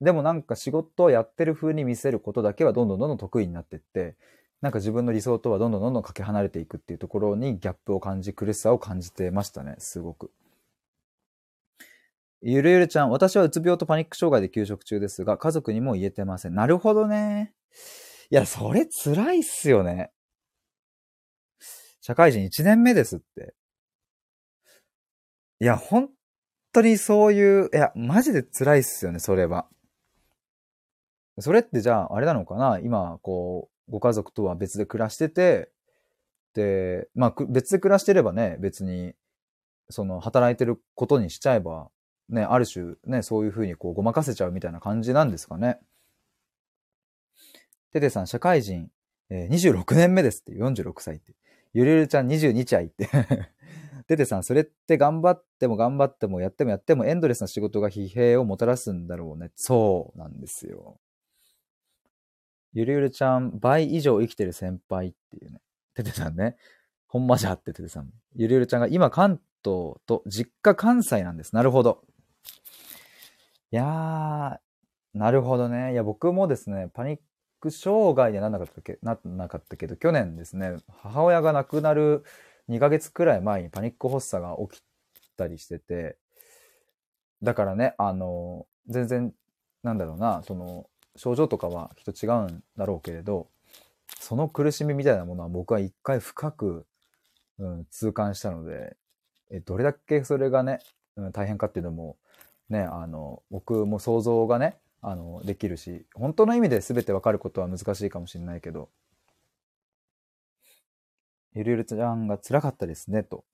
[0.00, 4.16] でもなんか仕事をやってる風に見せることだけはどんどんどんどん得意になってって、
[4.60, 10.30] なんか自分の理想とはどんどんどんどんかけ離れていくっていうところにギャップを感じ、苦しさを感じてましたね、すごく。
[12.40, 16.54] ゆるゆるちゃん、私はうつ病とパニック障害で休職中ですが、家族にも言えてません。
[16.54, 17.52] なるほどね。
[18.30, 20.10] いや、それ辛いっすよね。
[22.00, 23.54] 社会人1年目ですって。
[25.60, 26.10] いや、本
[26.72, 29.66] 当にそういう、いや、マジで辛いっすよね、それは。
[31.40, 32.78] それってじゃあ、あれなのかな？
[32.80, 35.70] 今、こう、ご家族とは別で暮らしてて、
[36.54, 39.14] で、まあ、別で暮らしてればね、別に、
[39.90, 41.90] その、働いてることにしちゃえば、
[42.28, 45.80] ね、ある種ね、そういうふうにこうごまかせちゃうみたいな感じなんですかね。
[47.92, 48.90] テテさん、社会人、
[49.30, 51.32] えー、26年目ですって、46歳って。
[51.72, 53.08] ゆるゆるちゃん22歳って
[54.08, 59.50] テテさん、それって頑張っても頑張ってもやってもやってもエンドレスな仕事が疲弊をもたらすんだろうね。
[59.54, 60.98] そうなんですよ。
[62.72, 65.60] ゆるゆるちゃん、倍以上生きてる先輩っていうね。
[65.94, 66.56] テテさんね。
[67.06, 68.10] ほんまじゃってテテさん。
[68.34, 71.54] ゆるゆるちゃんが今関東と実家関西なんです。
[71.54, 72.02] なるほど。
[73.70, 74.58] いやー、
[75.18, 75.92] なるほどね。
[75.92, 77.20] いや、僕もですね、パニッ
[77.60, 82.24] ク障害にはならなかったけななかったけど、去年ですね、母親が亡くなる
[82.68, 84.82] 2ヶ月くらい前にパニック発作が起き
[85.36, 86.16] たりしてて、
[87.42, 89.32] だからね、あの、全然、
[89.82, 93.48] なんだろうな、その、症状とかはきっと違うんだろうけれど、
[94.20, 96.86] その苦しみみたいなものは僕は一回深く、
[97.58, 98.96] うん、痛感したので、
[99.50, 100.80] えどれだけそれがね、
[101.16, 102.16] うん、大変かっていうのも
[102.68, 108.88] ね、あの、僕も想像がね、あの、できるし、本当の意味で全てわかることは難しいかもしれないけど、
[111.58, 113.44] ゆるゆるちゃんが辛かったですね、と。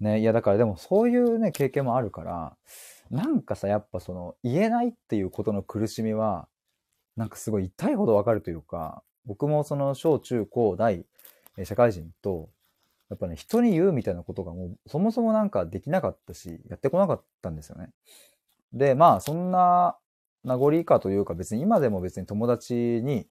[0.00, 2.56] ね、いやだからでもそういうね、経験もあるから、
[3.10, 6.48] なんかさ、やっぱその、言えないっていうことの苦しみは、
[7.16, 11.06] なんかすごい痛いほどわかるというか、僕もその小中高大、
[11.64, 12.50] 社会人と、
[13.08, 17.90] やっぱね、人に言うみたいなことがもう、そもそもなんかできなかったし、やってこなかったんですよね。
[18.72, 19.96] で、まあ、そんな
[20.44, 23.26] 名残かというか、別に今でも別に友達に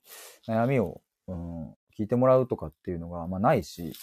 [0.47, 3.93] 悩みを、うん、聞いてもらうとかっていうのが、まあないし、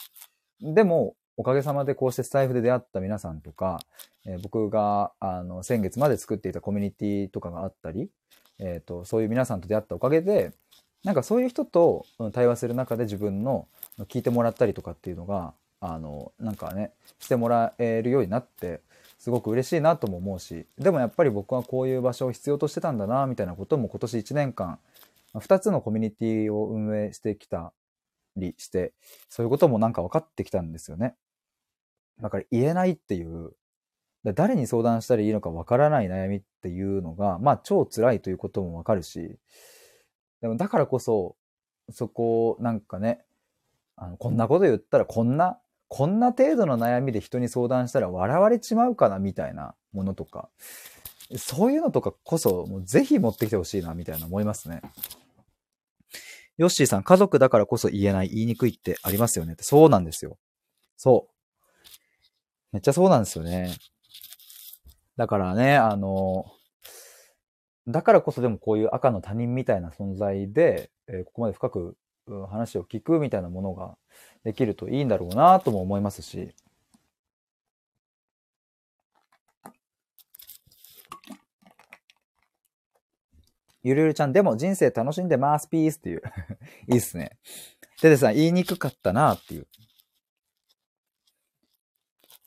[0.60, 3.80] でも、おかげさまでこうしてスタイフで出会った皆さんとか、
[4.26, 8.10] えー、僕が、あの、先月まで作っていたコミュニティとかがあったり、
[8.58, 10.52] えっ、ー、と、そういう皆さんと出会ったおかげで、
[11.04, 13.66] なんかそういう人と対話する中で自分の
[14.02, 18.80] 聞いてもらったりとかっていうのが、あの、なんかね、してもらえるようになって、
[19.18, 24.78] すごく嬉しいなとも思うし、でもやっぱり僕はこういう場所を必要としてたんだな、みたいなことも今年1年間、
[25.34, 27.72] 2つのコミュニティを運営してきた
[28.36, 28.92] りして、
[29.28, 31.14] そういうこともなんか分かってきたんですよね。
[32.20, 33.52] だから言えないっていう、
[34.24, 39.36] 誰に相談したらいいのか分からない悩みっていうのが、まあ超辛いということも分かるし、
[40.40, 41.36] でもだからこそ、
[41.90, 43.24] そこをなんかね、
[43.96, 45.58] あのこんなこと言ったらこんな
[45.94, 50.48] こんな程度の悩みで人に相談したら笑われちまうかなみたいなものとか、
[51.36, 54.80] そういうのとかこそ、もうぜひ持ってきてほしいなみたいな思いますね。
[56.58, 59.64] ヨッシーさん、家族だからこそ言えない、言いにくいってありますよねって。
[59.64, 60.38] そうなんですよ。
[60.96, 61.32] そう。
[62.72, 63.74] めっちゃそうなんですよね。
[65.16, 66.46] だからね、あの、
[67.86, 71.96] だからこそでもこういう赤の他人みたいな存在で、えー、ここまで深く
[72.48, 73.96] 話を聞くみたいなものが
[74.44, 76.54] できるといいんだろうなとも思いますし、
[83.82, 86.22] ゆるゆるちゃん、でも人生楽しんでます、ピースっていう。
[86.90, 87.38] いいっすね。
[88.00, 89.66] テテさん、言いにくかったなっていう。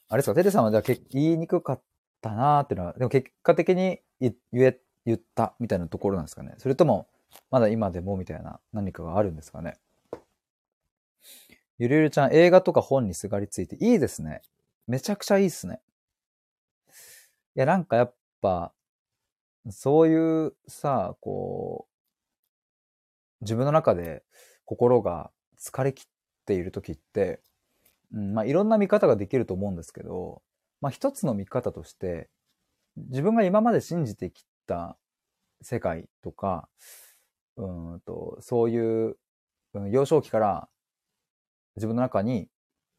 [0.08, 1.82] あれですか、テテさんはじゃあ言いにくかっ
[2.22, 6.56] たなっていうのは、でも結果的に言え、言ったみたいなところなんですかね。
[6.58, 7.08] それとも、
[7.52, 9.78] まだ今でもみたいな何かがあるんですかね。
[11.78, 14.42] ゆるゆるちゃん、映画とか本にすがりついていいですね。
[14.88, 15.82] めちゃくちゃいいっすね。
[17.56, 18.72] いや、なんかやっぱ、
[19.70, 21.88] そういうさ、こ
[23.42, 24.24] う、自分の中で
[24.66, 26.06] 心が疲れきっ
[26.46, 27.42] ている時って、
[28.14, 30.42] うん、まあいろんな見方ができると思うんですけど、
[30.82, 32.30] まあ一つの見方として、
[32.98, 34.98] 自分が今まで信じてきた
[35.62, 36.70] 世界とか、
[37.58, 39.18] うんと、そういう、
[39.74, 40.70] うん幼少期から
[41.76, 42.48] 自分の中に、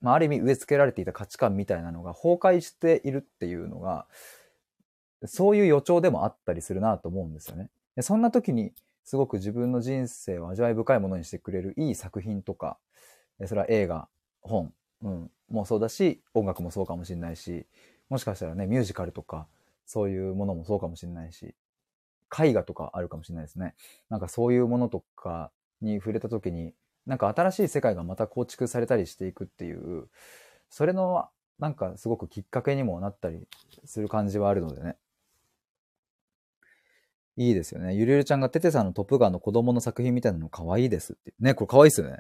[0.01, 4.07] まあある意味植え付けられていた価値観みたいなのが崩壊しているっていうのが、
[5.25, 7.71] そういう予兆でもあったりするなと思うんですよね。
[8.03, 8.73] そんな時に、
[9.05, 12.77] すごく自分の人生を味わい深いものにしてくれるいい作品とか、
[13.47, 14.09] それは映画、
[14.43, 17.67] 本、うん、もそうだし、音楽もそうかもしれないし、
[18.09, 19.47] もしかしたらね、ミュージカルとか、
[19.87, 21.55] そういうものもそうかもしれないし、
[22.37, 23.75] 絵画とかあるかもしれないですね。
[24.11, 26.75] なんかそういうものとかに触れた時に、
[27.07, 30.09] なんか新しい世界がまた構築されたりしていくっていう、
[30.69, 33.47] それの、なんかすごくきっかけにもなったり
[33.85, 34.97] する感じはあるのでね。
[37.37, 37.95] いいですよね。
[37.95, 41.35] ゆるゆるちゃんがテテさんのトップガンの子供の作品みたいなの可愛いですって。
[41.39, 42.19] ね、これ可愛いですよね。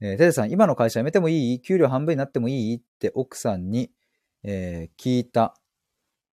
[0.00, 1.60] えーテテさん、今の会社辞めてもいい？
[1.60, 2.76] 給料半分になってもいい？
[2.76, 3.90] って奥さんに、
[4.42, 5.54] えー聞いた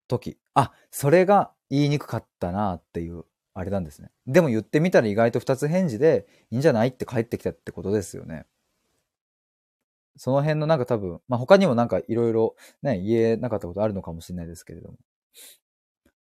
[0.08, 0.38] 時。
[0.54, 3.24] あ、それが言いにくかったなっていう、
[3.54, 4.12] あれなんですね。
[4.28, 8.46] でも言ってみたら意外と二つ返事でいいんじゃないって帰ってきたってことですよね。
[10.18, 14.98] その辺のなんか多分、まあ、他にもなんかいろいろね、言えなかったことあるのかもしれないですけれども。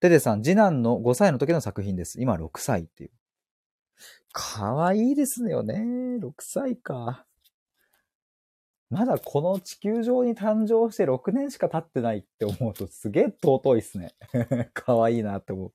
[0.07, 2.21] テテさん、次男の5歳の時の作品です。
[2.21, 3.11] 今6歳っていう。
[4.33, 6.19] かわいいですよね。
[6.21, 7.27] 6歳か。
[8.89, 14.15] まだこの地球上に誕生して6年しか経ってないって思うとすげえ尊いっすね。
[14.75, 15.73] かわいいなって思う。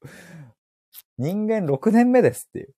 [1.17, 2.73] 人間6年目ですっていう。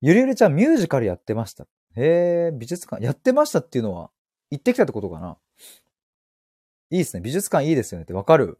[0.00, 1.66] ゆりゆりちゃんミュージカルやってました。
[1.96, 4.10] へえ、美術館やってましたっていうのは
[4.50, 5.36] 行ってきたってことかな
[6.90, 7.20] いいですね。
[7.20, 8.58] 美術館いいですよねってわかる。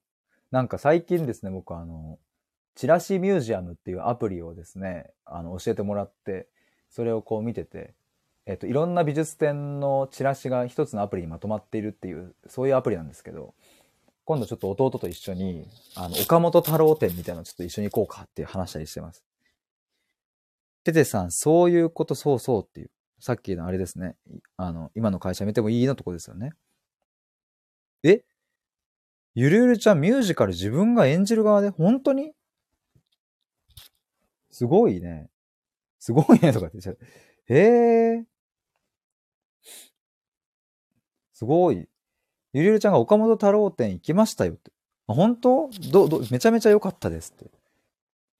[0.53, 2.19] なんか最近ですね、僕あの、
[2.75, 6.47] チラシミュージアムっていうアプリをですね、あの、教えてもらって、
[6.91, 7.95] それをこう見てて、
[8.45, 13.55] えっと、いろんな美術展のチラシが一つのアプリにまとまっているっていう、そういうアプリなんですけど、
[14.25, 19.25] 今度ちょっと弟と一緒に、あの、岡本太郎展みたいなのちょっと一緒に行こうかっていう話したりしてます。
[20.85, 22.91] テテさん、そういうことそうそうっていう、
[23.21, 24.17] さっきのあれですね、
[24.59, 26.51] あの、今の会社辞めてもいいのとこですよね。
[28.03, 28.23] え？
[29.35, 32.33] ゆるゆるちゃんミュージカル自分が演じる側で本当に？
[34.51, 35.30] すごいね。
[35.99, 36.99] すごいねとかって言っちゃう。
[37.47, 38.24] へえ。
[41.33, 41.89] すごい。
[42.53, 44.70] ゆりゆりちゃんが岡本太郎展行きましたよって。
[45.07, 45.70] あ、本当？
[45.91, 47.51] ど、ど、めちゃめちゃ良かったですって。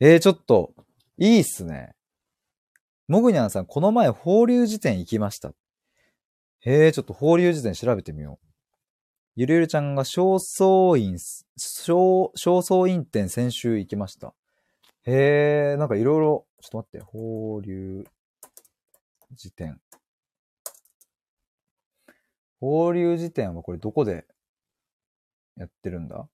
[0.01, 0.74] えー、ちょっと、
[1.16, 1.95] いいっすね。
[3.09, 5.53] もぐにゃんさん、この前、法隆寺店行きました。
[6.61, 8.47] へえ、ちょっと法隆寺店調べてみよう。
[9.35, 11.18] ゆるゆるちゃんが正倉院、
[11.57, 14.35] 正、正倉院店先週行きました。
[15.05, 18.05] へえ、なんかいろいろ、ちょっと待って、法隆
[19.35, 19.80] 寺店。
[22.61, 24.26] 法隆寺店はこれどこで
[25.57, 26.28] やってるんだ？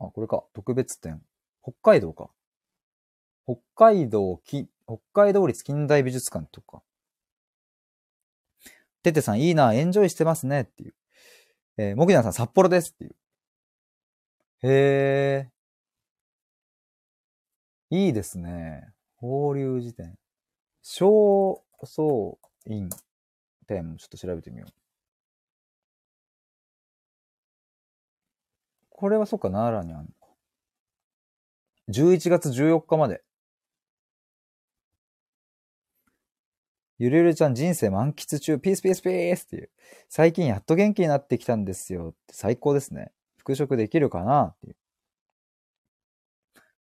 [0.00, 0.42] あ、これか。
[0.54, 1.22] 特別展。
[1.62, 2.30] 北海道か。
[3.46, 6.82] 北海道き、北海道立近代美術館とか。
[9.08, 10.94] ててさんいいな、エンジョイしてますねっていう。
[11.78, 13.16] えー、もぐにゃんさん札幌ですっていう。
[14.62, 15.50] へえ。
[17.90, 18.92] いいですね。
[19.16, 20.18] 法隆寺店。
[20.82, 22.90] 正倉院
[23.66, 24.72] 店、ちょっと調べてみよう。
[28.90, 30.34] これはそっか、奈良にあるのか。
[31.90, 33.22] 11月14日まで。
[36.98, 39.70] ゆるゆるちゃん人生満喫中、ピースピースピースっていう。
[40.08, 43.12] 最近やっと元気になってきたんですよって最高ですね。
[43.36, 44.76] 復職できるかなっていう。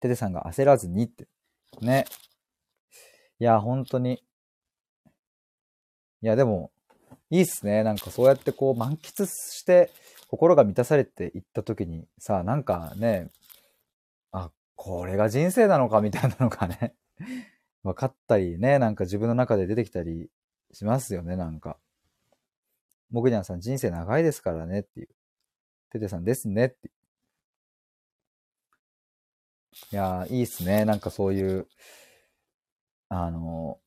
[0.01, 1.29] ててさんが焦らずにって。
[1.81, 2.07] ね。
[3.39, 4.25] いや、本当に。
[6.23, 6.73] いや、でも、
[7.31, 7.85] いいっすね。
[7.85, 9.91] なんかそうやってこう満喫して
[10.29, 13.31] 心が満たされていった時にさ、なんかね、
[14.33, 16.95] あ、これが人生なのかみたいなのがね、
[17.83, 20.31] 分かったりね、なんか自分の中で出てきたり
[20.73, 21.79] しますよね、なんか。
[23.11, 25.09] もぐにゃんさん、人生長いですからねっていう。
[25.91, 26.91] ててさんですねって。
[29.93, 30.85] いやー、いいっすね。
[30.85, 31.67] なんかそういう、
[33.09, 33.79] あの、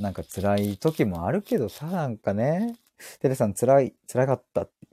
[0.00, 2.76] なんか辛い時もあるけどさ、なんかね、
[3.20, 4.88] ててさん辛い、辛かったって。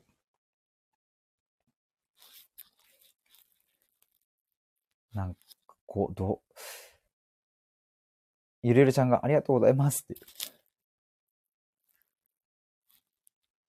[5.13, 5.39] なんか、
[5.85, 6.53] こう、どう、
[8.63, 10.15] ゆるゆるちゃんがありがとうございますって。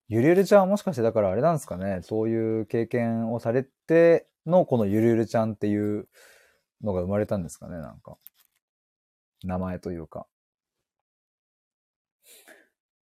[0.08, 6.06] ゆるゆるちゃんはもしかしてだからあれなんですかね、そういう経験をされてのこのゆるゆるちゃんっていう
[6.82, 8.18] のが生まれたんですかね、なんか。
[9.44, 10.26] 名前というか。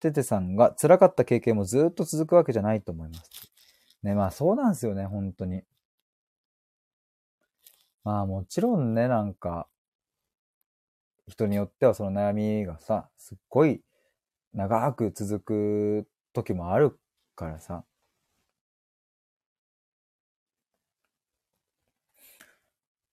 [0.00, 3.30] ててさんが辛かった経験もずっと続くわけじゃないと思います。
[4.02, 5.62] ね、まあそうなんですよね、本当に。
[8.04, 9.66] まあもちろんね、なんか、
[11.30, 13.82] 人によってはその悩みがさ、すっごい
[14.52, 16.98] 長く続く時もある
[17.36, 17.84] からさ。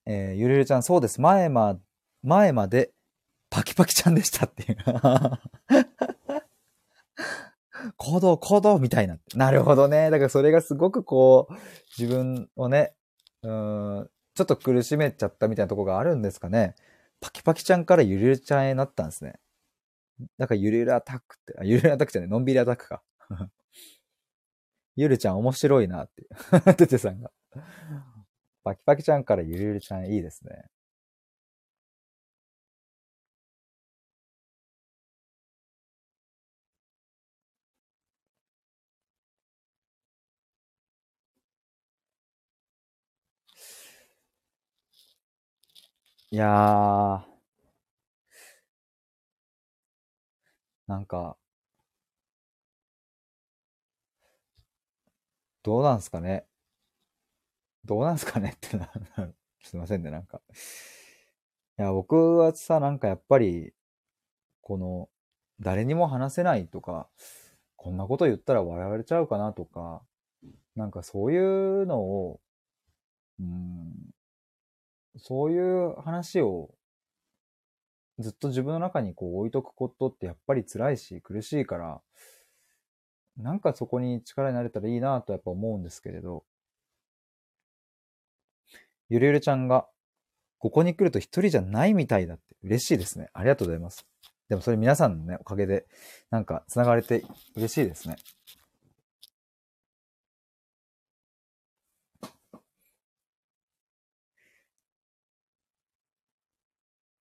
[0.05, 1.19] えー、ゆるゆるちゃん、そうです。
[1.21, 1.77] 前ま、
[2.23, 2.91] 前まで
[3.49, 4.77] パキパキちゃんでしたっていう。
[7.97, 9.17] 行動、行動みたいな。
[9.35, 10.09] なるほどね。
[10.09, 11.53] だからそれがすごくこう、
[11.97, 12.95] 自分をね、
[13.43, 16.75] うん、ちょっと苦しめちゃったみたいなとこがあるんですかね。
[17.19, 19.39] パキパキちゃんからゆるゆるちゃんへなったんですね。
[20.37, 23.03] だからゆるゆるアタックって、あ、ゆるゆるアタックじゃない、のんびりアタックか。
[24.95, 26.27] ゆるちゃん面白いなって。
[26.75, 27.31] ててさんが。
[28.63, 30.69] パキパキちゃんからゆるゆるちゃんいいですね。
[46.31, 47.37] いやー、
[50.87, 51.37] なんか、
[55.63, 56.47] どうなんすかね。
[57.85, 58.89] どうなんすかねってな、
[59.63, 60.41] すいませんね、なんか。
[61.79, 63.73] いや、僕はさ、なんかやっぱり、
[64.61, 65.09] この、
[65.61, 67.09] 誰にも話せないとか、
[67.77, 70.03] こんなこと言ったら笑われちゃうかなとか、
[70.75, 71.39] なんかそうい
[71.83, 72.41] うのを、
[73.39, 73.93] うん、
[75.19, 76.69] そういう話を
[78.19, 82.01] ずっと自分の中にこう置いとくことってやっぱり辛いし苦しいから、
[83.37, 86.43] なんかそこに力になれたらいいなとやっぱ思うんですけれど、
[89.09, 89.87] ゆるゆるちゃんが、
[90.59, 93.29] ここに来ると一人じゃないみたいだって嬉しいですね。
[93.33, 94.05] ありがとうございます。
[94.49, 95.85] でもそれ皆さんのね、おかげで、
[96.31, 97.23] なんか繋がれて
[97.55, 98.15] 嬉しいですね。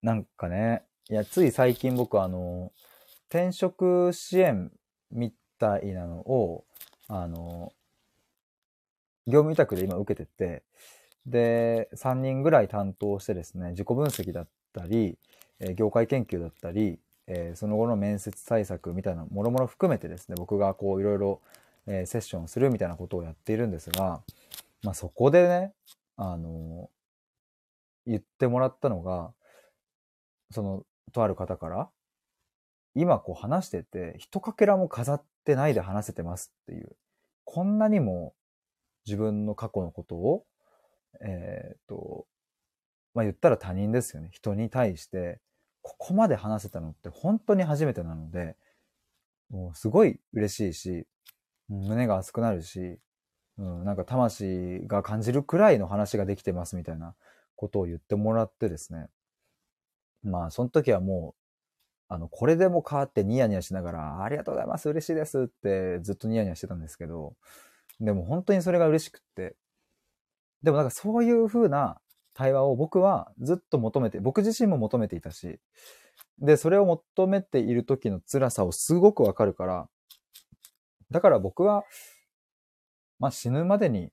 [0.07, 2.71] なんかね、いや、つい最近僕あの、
[3.29, 4.71] 転職支援
[5.11, 6.65] みたいなのを、
[7.09, 7.73] あの、
[9.27, 10.63] 業務委託で今受けてて、
[11.27, 15.19] で、3人ぐらい担当してですね、自己分析だったり、
[15.59, 21.41] え業界研究だったり、えその後の面接対策みたいなもろもろ含めてですね、僕がこういろいろ、
[21.89, 24.23] えセッションするみたいなことをやっているんですが、
[24.85, 25.73] まあそこでね、
[26.17, 26.91] あの、
[28.07, 29.33] 言ってもらったのが、
[30.51, 30.83] その、
[31.13, 31.91] とある方から、
[32.95, 36.97] 今こう話してて、一かけらも飾ってないで話せてますっていう。
[37.45, 38.35] こんなにも
[39.07, 40.45] 自分の過去のことを、
[41.21, 42.27] えっ、と、
[43.15, 44.31] まあ、言ったら他人ですよね。
[44.33, 45.41] 人に対して、
[45.83, 48.57] ここまで話せたのって本当に初めてなので、
[49.51, 51.07] もうすごい嬉しいし、
[51.69, 52.99] 胸が熱くなるし、
[53.59, 57.15] うん、なんか魂が感じるくらいの話ができてますみたいな
[57.55, 59.09] ことを言ってもらってですね。
[60.27, 61.43] まあ、その時はもう、
[62.09, 67.35] あの、これでも変わってニヤニヤしながら、ありがとうございます、嬉しいですってずっとニヤニヤしてたんですけど、
[68.01, 69.57] でも本当にそれが嬉しくって、
[70.63, 72.01] でもなんかそういう風な
[72.35, 75.59] 対話を僕はずっと求めて、僕自身も求めていたし、
[76.39, 79.89] で、それを求めている時の辛さをすごくわかるから、
[81.11, 81.85] だから僕は、
[83.19, 84.11] まあ死ぬまでに、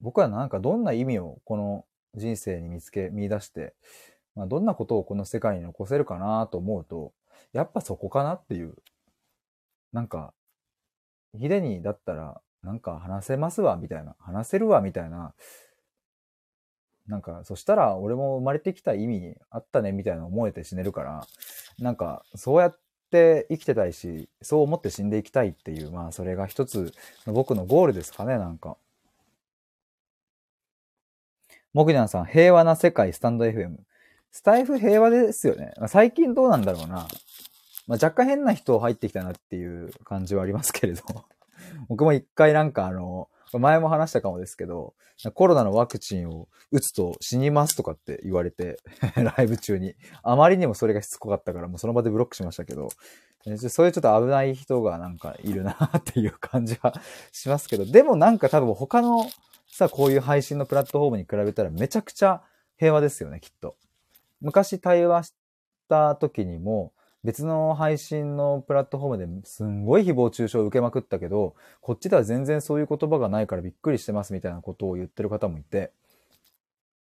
[0.00, 1.84] 僕はなんかどんな意味をこの
[2.14, 3.74] 人生に見つけ、見出して、
[4.38, 7.12] まあ、どんなことをこの世界に残せるかなと思うと、
[7.52, 8.76] やっぱそこかなっていう。
[9.92, 10.32] なんか、
[11.36, 14.14] ヒデにだったら、なんか話せますわ、みたいな。
[14.20, 15.34] 話せるわ、みたいな。
[17.08, 21.26] なんか、そしたら俺も生まれてきた意味あったね、みたいな思えて死ねるから、
[21.80, 22.78] なんか、そうやっ
[23.10, 26.94] て生きてたいし、そう思って死んでいきたいっていう、まあ、それが一つ
[27.26, 28.76] の僕のゴールですかね、なんか。
[31.72, 33.87] モグニャンさん、平和な世界スタンド FM。
[34.30, 35.72] スタイフ平和ですよね。
[35.88, 37.08] 最近どうなんだろうな。
[37.86, 41.02] まあ、若干変な人入ってきたなっていう感じはありますけれど。
[41.88, 44.94] 僕も一回なんかあの、前も話したかもですけど、
[45.34, 48.78] コロナのワクチンを打つと死にますとかって言われて、
[49.16, 49.94] ライブ中に。
[50.22, 52.90] あまりにもそれがしつこかったから、もうその場でブロックしましたけど、
[53.68, 56.92] そういうちょっと危ない人がなんかいるなっていう感じは
[57.32, 59.26] しますけど、でもなんか多分他の
[59.68, 62.42] さ、こういう配信のプラットフォームに比べたらめちゃくちゃ
[62.76, 63.76] 平和ですよね、きっと。
[64.40, 65.34] 昔対話し
[65.88, 66.92] た時にも、
[67.24, 75.92] 別の配信のプラットフォームですんごい誹謗中傷を受けまくったけど、こっちでは全然そういう言葉がないからびっくりしてますみたいなことを言ってる方もいて、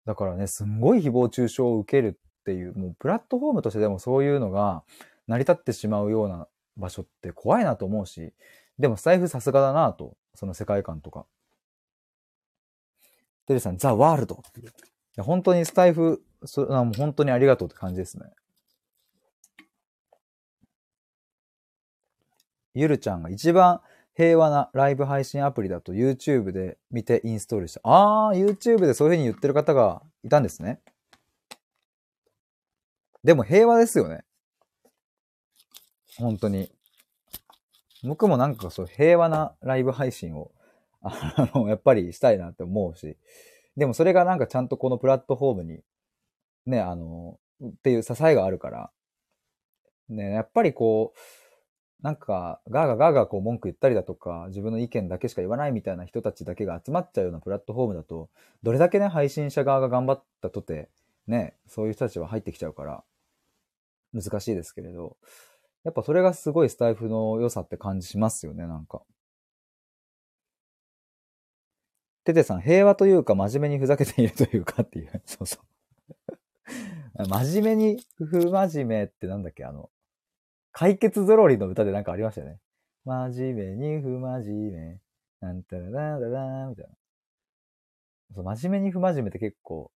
[0.05, 4.83] だからね、すんごい誹謗中傷を受けるっていう、もうプラットフォームとしてでもそういうのが
[5.27, 8.33] 成り立ってしまうような場所って怖いなと思うし、
[8.77, 11.25] でもスタイフさすがだなと、その世界観とか。
[13.45, 14.41] テレさん、ザ・ワールド
[15.15, 18.25] や本当にスタイフ、そもう本当にありがとうって感じですね。
[22.73, 23.81] ゆるちゃんが一番
[24.15, 27.81] 平和なライブ配信アプリだと YouTube で見てインストールした。
[27.83, 30.81] あー、YouTube でそういう風に言ってる方がいたんですね。
[33.23, 34.23] でも平和ですよね。
[36.17, 36.71] 本当に。
[38.03, 40.51] 僕もなんかそう平和なライブ配信を、
[41.01, 43.17] あの、やっぱりしたいなって思うし。
[43.77, 45.79] でもそれがなんかちゃんとこのプラットフォームに、
[46.65, 48.91] ね、あの、っていう支えがあるから、
[50.09, 51.19] ね、やっぱりこう、
[52.03, 58.29] なんか、ガーガーガーガーこう文句言ったりだとか、自分の意見だけしか言わないみたいな人たちだけが集まっちゃうようなプラットフォームだと、
[58.61, 60.89] どれだけね、配信者側が頑張ったとて、
[61.27, 63.03] ね、そういう人たちは入ってきちゃうから、
[64.13, 65.15] 難しいですけれど、
[65.85, 69.01] やっぱそれがすごいスタイフの良さって感じしますよね、なんか。
[72.23, 75.65] テテさん、平和というか真面目にふざけているというかっていう、 そうそう。
[77.27, 79.65] 真面目に不真面目ってなんだっけ？
[79.65, 79.89] あの、
[80.71, 82.59] 解決ぞろりの歌でなんかありましたよね。
[83.05, 84.99] 真面目に不真面目。
[85.41, 86.91] なんたららららみたいな。
[88.33, 89.91] そう、真面目に不真面目って結構、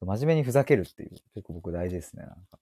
[0.00, 2.58] 真面目にふざけるっていう、結構僕大事ですね、なんか。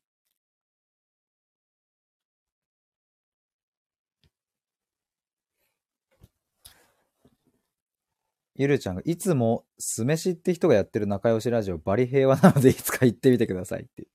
[8.61, 14.07] ゆるちゃんが、いつも酢飯って人がやってる仲良しラジオバリ平和なのでいつか行ってみてくださいって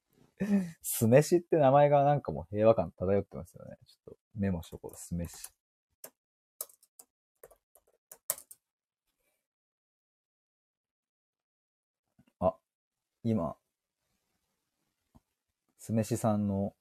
[0.83, 3.77] 酢飯って名前がなんかもう平和感漂ってますよね。
[3.87, 4.97] ちょっとメモしとこう。
[4.97, 5.49] 酢飯。
[12.39, 12.55] あ、
[13.23, 13.55] 今、
[15.79, 16.75] 酢飯さんの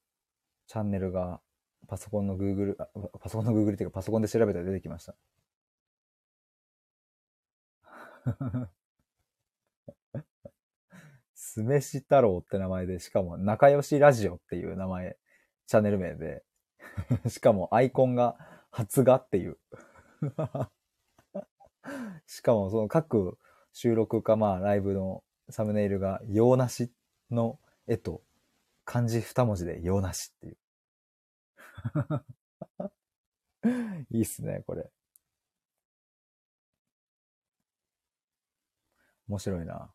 [0.67, 1.41] チャンネルが
[1.87, 2.75] パソコンの Google、
[3.19, 5.15] パソコンの Google っていうかパソコンで調べたら出てきました。
[11.35, 15.17] 酢飯太郎って名前で、しかも仲良しラジオっていう名前、
[15.67, 16.43] チャンネル名で、
[17.27, 18.37] しかもアイコンが
[18.71, 19.57] 発芽っていう
[22.27, 23.37] しかもその各
[23.73, 26.91] 収録かまあライブのサムネイルが洋梨
[27.31, 28.23] の絵と
[28.83, 30.57] 漢字二文字で洋梨っていう
[34.11, 34.89] いいっすね、これ。
[39.27, 39.89] 面白いな。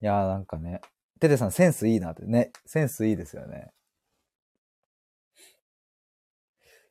[0.00, 0.80] いやーなんかね、
[1.20, 3.72] テテさんセンスいいなってね、センスいいですよね。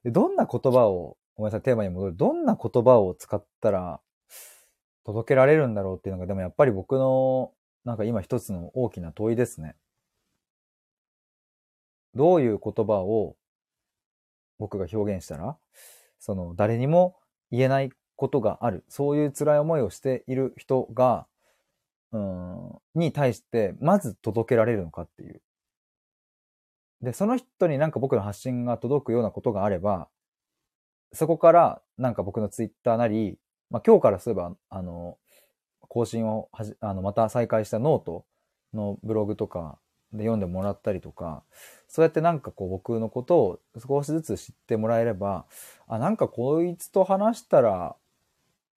[0.05, 2.15] どんな言葉を、ごめんなさい、テーマに戻る。
[2.15, 4.01] どんな言葉を使ったら
[5.05, 7.53] 届けられるんだろうっていうのが、でもやっぱり僕の、
[7.85, 9.75] なんか今一つの大きな問いですね。
[12.15, 13.35] どういう言葉を
[14.59, 15.57] 僕が表現したら、
[16.19, 17.15] その誰にも
[17.51, 18.83] 言えないことがある。
[18.89, 21.27] そういう辛い思いをしている人が、
[22.11, 25.41] うん、に対して、まず届けられるのかっていう。
[27.01, 30.07] で、その人になんか僕の発信が届くようなことがあれば、
[31.11, 33.37] そこからなんか僕のツイッターなり、
[33.69, 35.17] まあ今日からすれば、あの、
[35.81, 38.25] 更新をはじ、あの、また再開したノート
[38.73, 39.77] のブログとか
[40.13, 41.43] で読んでもらったりとか、
[41.87, 45.45] そうやってなんかこう僕のことを少しずつ知ってもらえれば、
[45.87, 47.95] あ、なんかこいつと話したら、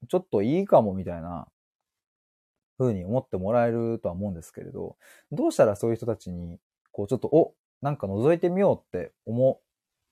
[0.09, 1.49] ちょっといいかもみたいな
[2.79, 4.97] ふうに思ってもらえるとは思うんですけれど、
[5.33, 6.59] どうしたらそういう人たちに、
[6.93, 9.61] こうちょっと、お、なんか覗いてみようって思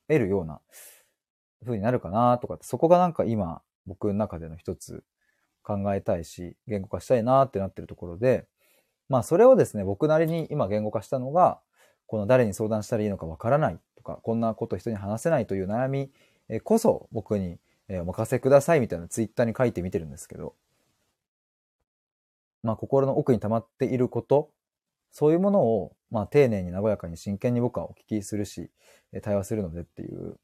[0.08, 0.60] えるような
[1.64, 5.02] 風になるかなとかって、そこがなんか今僕の中での一つ
[5.62, 8.46] 考えたいし、言語化したいなってなってるところで、
[9.08, 11.60] まあそれをですね、僕なりに今言語化したのが、
[12.06, 16.10] この誰に相談したらいいのかわからないとか、こんなこと人に話せないという悩み
[16.62, 17.58] こそ僕に
[17.88, 20.54] えお任せくださいみたいなツイッターに書いてみてるんですけど、
[22.62, 24.50] まあ、心の奥に溜まっていること、
[25.12, 28.70] そういうものを、まあ、丁寧に和やかに真剣に僕はお聞きするし、
[29.22, 30.34] 対話するのでっていう、っ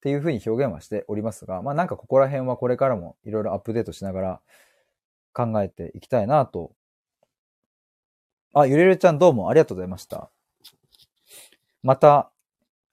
[0.00, 4.40] ていうふうに表現はしておりますが、まあ、なんかここら辺はこれからもいろいろアップデートしながら
[5.32, 6.72] 考えていきたいなと。
[8.52, 10.30] あ、ゆるゆるちゃんどうもありがとうございました。
[11.82, 12.30] また、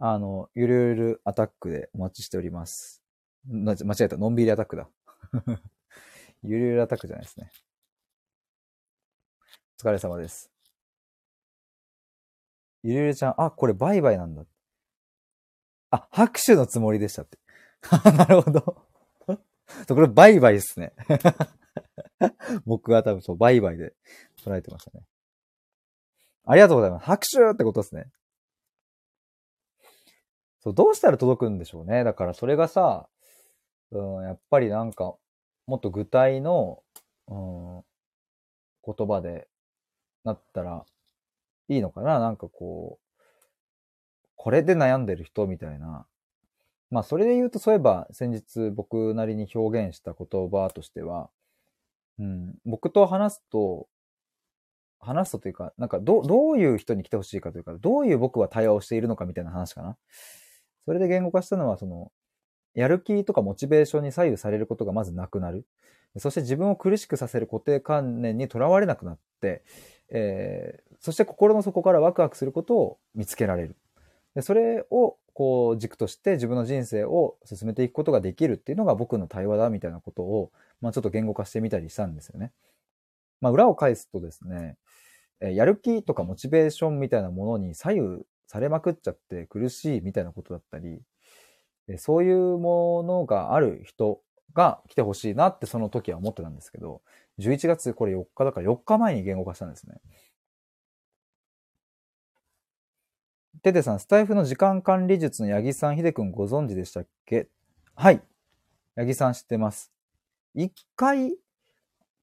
[0.03, 3.03] あの、ゆるゆるアタックでお待ちしております。
[3.45, 4.17] な間違えた。
[4.17, 4.89] のんびりアタックだ。
[6.41, 7.51] ゆるゆるアタックじゃないですね。
[9.79, 10.51] お疲れ様です。
[12.81, 14.43] ゆるゆるちゃん、あ、これバイバイなんだ。
[15.91, 17.37] あ、拍手のつもりでしたって。
[18.17, 18.87] なるほど。
[19.87, 20.93] これバイバイですね。
[22.65, 23.93] 僕は多分そう、バイバイで
[24.43, 25.05] 捉えてましたね。
[26.45, 27.05] ありがとうございます。
[27.05, 28.11] 拍手ってことですね。
[30.61, 32.03] そう、どうしたら届くんでしょうね。
[32.03, 33.07] だからそれがさ、
[33.91, 35.15] うん、やっぱりなんか、
[35.67, 36.81] もっと具体の、
[37.27, 37.83] うん、
[38.85, 39.47] 言葉で
[40.23, 40.85] なったら
[41.69, 43.21] いいのかななんかこう、
[44.35, 46.05] これで悩んでる人みたいな。
[46.89, 51.29] まあそれで言うとそういえば先日僕なりに表現した言葉としては、
[52.19, 53.87] うん、僕と話すと、
[54.99, 59.97] 話すとというか、なんかど、どういう人に来てほしいかというか、どういう僕は対話をしているのかみたいな話かな。
[60.85, 62.11] それで言語化したのは、その、
[62.73, 65.65] やる気とかモチベーションに左右されることがまずなくなる。
[66.17, 69.63] そして自分を苦しくさせる固定観念にとらわれなくなって、
[70.09, 73.77] えー、そして心の底からワクワクすることを見つけられる。
[74.35, 80.51] でそれをこう軸として自分の人生を進めていくことができるっていうのが僕の対話だみたいなことを、
[80.81, 82.51] まあ、ちょっと言語化してみたりしたんですよね。
[83.39, 84.77] まあ、裏を返すとですね、
[85.39, 91.01] えーやる気とかモチベーションみたいなものに左右されまくっちゃって苦しいみたいなことだったり、
[91.97, 94.19] そういうものがある人
[94.53, 97.01] が来てほしいなってその時は思ってたんですけど、
[97.39, 100.01] 11月これ4日だから4日前に言語化したんですね。
[103.63, 107.47] テテさん、スタイフの時間管理術の八木さん、ひでくんご存知でしたっけ？
[107.95, 108.21] はい。
[108.97, 109.93] 八木さん知ってます。
[110.55, 111.31] 一回、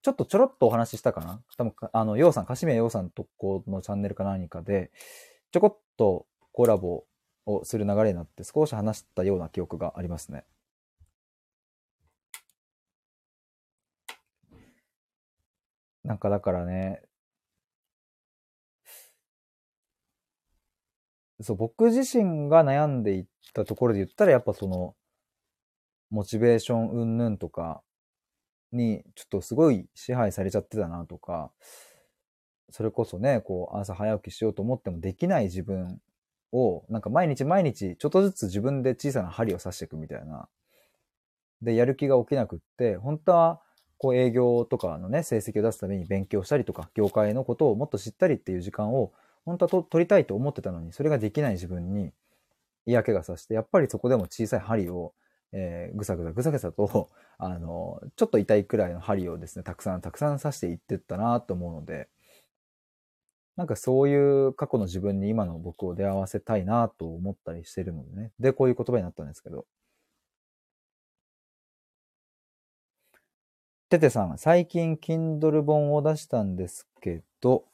[0.01, 1.41] ちょっとちょろっとお話ししたかな？
[1.57, 4.91] 多分、あの、ようさん、かしめようさんとこのチャンネルか何かで、
[5.51, 7.05] ちょこっとコラボ
[7.45, 10.45] をする流れになって少し話したような記憶がありますね。
[16.03, 17.01] なんかだからね、
[21.41, 24.95] そう、僕自身が悩んでいったところで言ったら、やっぱその、
[26.09, 27.81] モチベーション云々とか
[28.71, 31.51] に、ちょっとすごい支配されちゃってたなとか、
[32.71, 35.99] それこそね、こう、朝早起きしようと思ってもできない自分
[36.51, 40.47] を、なんか毎日毎日、ちょっとずつ自分で小さな針を刺していくみたいな。
[41.61, 43.61] で、やる気が起きなくって、本当は、
[43.97, 49.11] こう営業とかのね、成績を出すために勉強したりとか、業界のことをもっと知ったりっていう時間を、
[49.45, 52.13] 本当はと取りたいと思ってたのに、それができない自分に
[52.85, 55.13] 嫌気がさして、やっぱりそこでも小さい針を、
[55.51, 62.07] えーぐさぐさぐさぐさと、あの、ちょっと痛いくらいの針をですね、たくさんたくさん刺していってったなと思うので、
[63.59, 68.31] なんかそういう過去の自分に今の僕を出会わせたいなと思ったりしてるのでね。
[68.39, 69.65] で、こういう言葉になったんですけど。
[73.89, 77.65] ててさん、最近 Kindle 本を出したんですけど、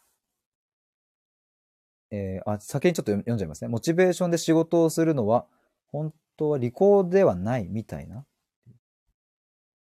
[2.10, 3.68] えーあ、先にちょっと読んじゃいますね。
[3.68, 5.46] モチベーションで仕事をするのは、
[5.92, 8.26] 本当は利口ではないみたいな。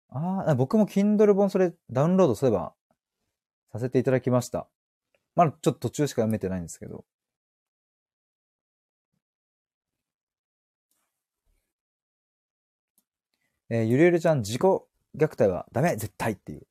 [0.09, 2.75] ああ、僕も Kindle 本それダウンロードすれば
[3.71, 4.67] させていただきました。
[5.35, 7.05] まだちょっと途中しか読めてないんですけど。
[13.69, 14.83] えーゆるゆるちゃん、自己虐
[15.17, 16.67] 待はダメ絶対っていう。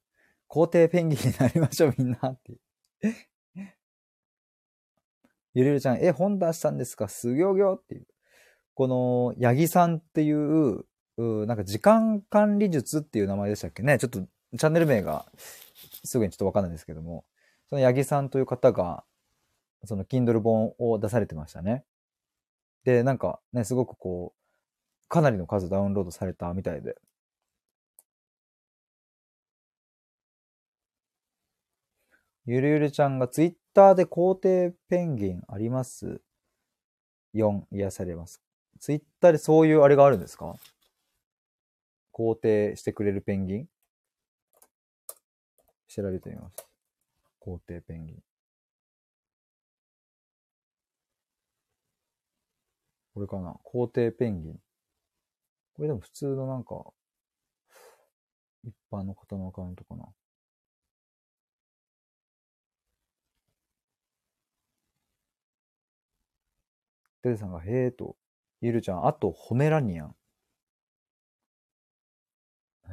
[0.46, 2.60] 皇帝ペンギンになりましょうみんなっていう。
[5.54, 7.08] ゆるゆるちゃん、え、本出したんですか？
[7.08, 8.06] すぎょぎょっていう。
[8.74, 10.84] この、八木さんっていう、
[11.16, 13.82] うなんか時間管理術っていう名前でしたっけ？
[13.82, 13.98] ね。
[13.98, 15.26] ちょっとチャンネル名が
[16.04, 17.24] すぐにちょっとわかんないんですけども、
[17.68, 19.04] その八木さんという方が、
[19.84, 21.84] その Kindle 本を出されてましたね。
[22.84, 26.96] で、なんかね、すごくこう、かなりの数ダウンロードされたみたいで。
[32.46, 36.20] ゆるゆるちゃんがツイッターで皇帝ペンギンあります
[37.34, 38.42] ?4 癒されます。
[38.80, 40.54] ツイッターでそういうあれがあるんですか？
[42.12, 43.68] 肯定してくれるペンギン？
[45.88, 46.73] 調べてみます。
[47.44, 48.16] 皇帝ペンギン。
[53.12, 53.54] これかな？
[53.62, 54.54] 皇帝ペンギン。
[55.74, 56.74] これでも普通のなんか、
[58.64, 60.06] 一般の方のアカウントかな？
[67.22, 68.16] テレさんが、へえと。
[68.62, 70.16] ゆるちゃん、あと、ホメラニアン。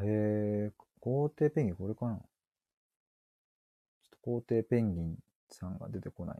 [0.03, 2.19] へえ、皇帝ペンギンこれかな？
[4.21, 5.15] 皇帝ペンギン
[5.49, 6.37] さんが出てこない。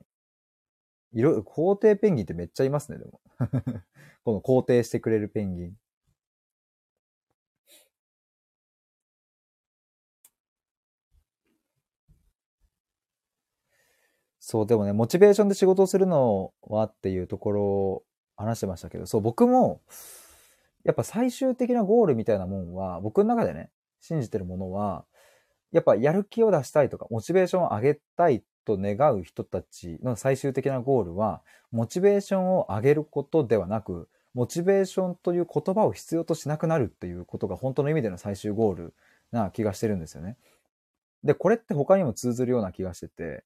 [1.14, 3.20] いろ、皇帝ペンギンってめっちゃいますね、でも。
[4.24, 5.78] この皇帝してくれるペンギン。
[14.40, 18.04] そう、でもね、モチベーションで仕事をするのはっていうところを
[18.36, 19.82] 話してましたけど、そう、僕も、
[20.84, 23.70] やっぱ最終的なゴールみたいなもんは、僕の中でね、
[24.02, 25.06] 信じてるものは、
[25.72, 31.42] やっぱやる気を出したいとか、モチベーションを上げたいと願う人たちの最終的なゴールは、
[31.72, 38.94] モチベーションを上げることではなく、モチベーションという言葉を必要としなくなるっていうことが本当の意味での最終ゴール
[39.32, 40.38] な気がしてるんですよね。
[41.24, 43.44] で、これって他にも通ずるような気がしてて、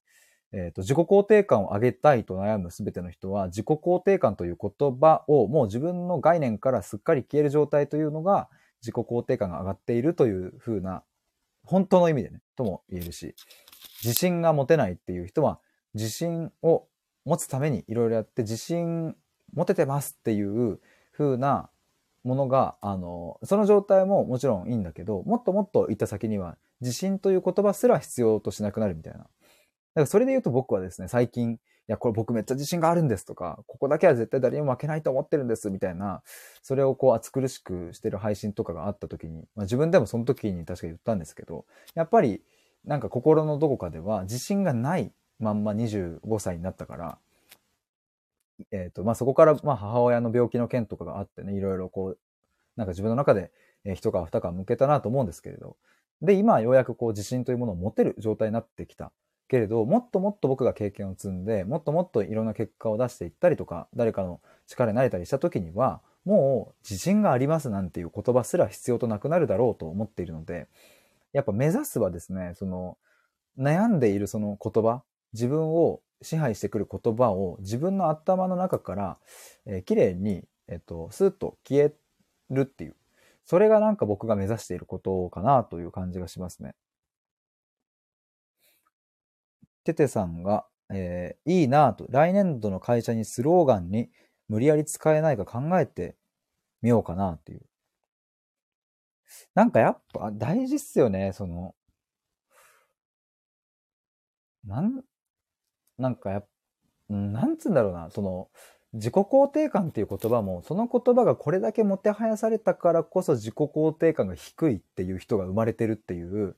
[0.52, 8.50] えっ、ー、と、自己肯定感を上げたいと悩む全ての人は、自己肯定感という言葉をもう自分の概念からすっかり消える状態というのが、
[8.82, 11.04] 自己肯定感が上がっているという風な、
[11.66, 13.36] 本当の意味でね、とも言えるし、
[14.04, 15.60] 自信が持てないっていう人は、
[15.94, 16.88] 自信を
[17.26, 19.16] 持つためにいろいろやって、自信
[19.54, 20.80] 持ててますっていう
[21.12, 21.70] 風な
[22.24, 29.20] ものが、あの、その状態ももちろんいいんだけど、もっともっと行った先には、自信という言葉すら必要としなくなるみたいな。
[29.20, 29.30] だか
[30.02, 36.24] らそれで言うと僕はですね、最近、や、これ僕めっちゃ自信があるんですとか、ここだけは絶対誰にも負けないと思ってるんですみたいな、
[36.62, 42.42] それをこう暑苦しくしてる配信とかがあった時に、まあ自分でもその時に確か言ったんですけど、やっぱり
[42.86, 47.18] なんか心のどこかでは自信がないまんま25歳になったから、
[48.72, 52.20] えっ、ー、と、まあそこからまあ母親の病気の件とかがあってね、いろいろこう、
[52.78, 53.52] なんか自分の中で
[53.96, 55.78] 一皮二皮向けたなと思うんですけれど、
[56.22, 59.12] で、今ようやくこう自信というものを持てる状態になってきた。
[59.48, 70.68] けれど、もっともっと僕が経験を積んで、もっともっといろんな結果を出していったりとか、誰かの力になれたりした時には、もう自信がありますなんていう言葉すら必要となくなるだろうと思っているので、
[71.34, 72.98] やっぱ目指すはですね、その、
[73.58, 75.04] 悩んでいるその言葉、
[75.34, 79.18] 自分を支配してくる言葉を自分の頭の中から、
[79.66, 81.94] えー、綺麗に、えっ、と、スーッと消え
[82.50, 82.96] るっていう。
[83.46, 86.74] それがなんか僕が目指していることかなという感じがしますね。
[89.86, 94.10] テテさんが、えー、いいなぁと、来年度の会社にスローガンに
[94.50, 96.16] 無理やり使えないか考えて
[96.82, 97.62] みようかなっていう。
[99.54, 101.76] なんかやっぱ大事っすよね、その、
[104.66, 105.04] なん、
[105.98, 106.48] なんかやっ、
[107.10, 108.50] なんつうんだろうな、その、
[108.94, 116.56] 自己肯定感っていう言葉も、その言葉がこれだけもてはやされたからこそ自己肯定感が低いっていう人が生まれてるっていう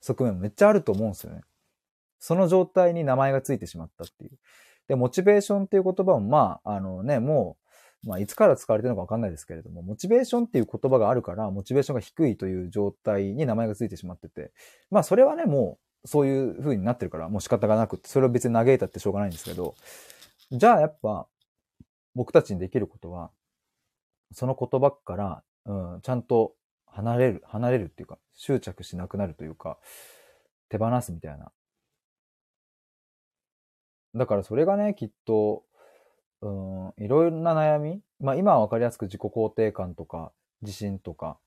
[0.00, 1.42] 側面もめっちゃあると思うんですよね。
[2.20, 4.38] その状態に名前がついてしまったっていう。
[4.86, 7.56] で、モチベーションっていう言葉も、まあ、あのね、も
[8.04, 14.52] う、まあ、いつから使われてるのかわかんないですけれども、モチベーションっていう言葉があるから、モチベーションが低いという状態に名前がついてしまってて、
[14.90, 19.74] まあ、それはね、もう、そういう風になってるから、もう仕方がなくて、それを別に嘆いたってしょうがないんですけど、
[20.50, 21.26] じゃあやっぱ、
[22.14, 23.30] 僕たちにできることは、
[24.32, 26.54] その言葉から、うん、ちゃんと
[26.86, 29.78] 離れる、離れるっていうか、執着しなくなるというか、
[30.68, 31.52] 手放すみたいな。
[34.14, 35.64] だからそれがね、きっと、
[36.42, 40.32] うん、いろいろな悩み、まあ今はわかりやすく自己肯定感とか、
[40.62, 41.38] 自信とか、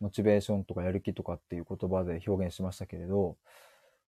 [0.00, 3.36] モチベーションとかやる気とかっていう言葉で表現しましたけれど、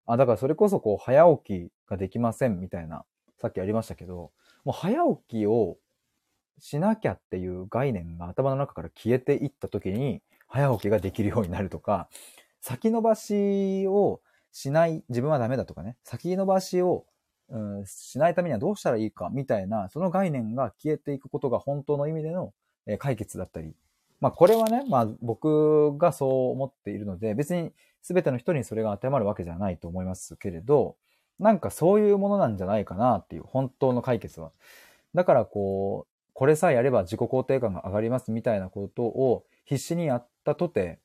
[0.05, 3.03] あ、だからそれこそこう早起きができませんみたいな、
[3.41, 4.31] さっきありましたけど、
[4.63, 5.77] もう早起きを
[6.59, 12.09] しなきゃっていう概念が頭の中から消えていった時に、早起きができるようになるとか、
[12.61, 14.21] 先延ばしを
[14.51, 17.05] しない自分はダメだとかね、先延ばしを
[17.49, 22.53] うん、しないためにはどうしたらいいかみたいな、その概念が消えていくことが本当の意味での、
[22.85, 23.73] え解決だったり。
[24.21, 30.95] まあこれはね、まあ僕がそう思っているので、別に全ての人にそれが当てはまるわけじゃないと思いますけれど、
[31.39, 34.51] なんかそういうものなんじゃないかなっていう、本当の解決は。
[35.13, 40.99] だからこう、これさえやれば自己肯定感が上がりますみたいなことを必死にやったとて、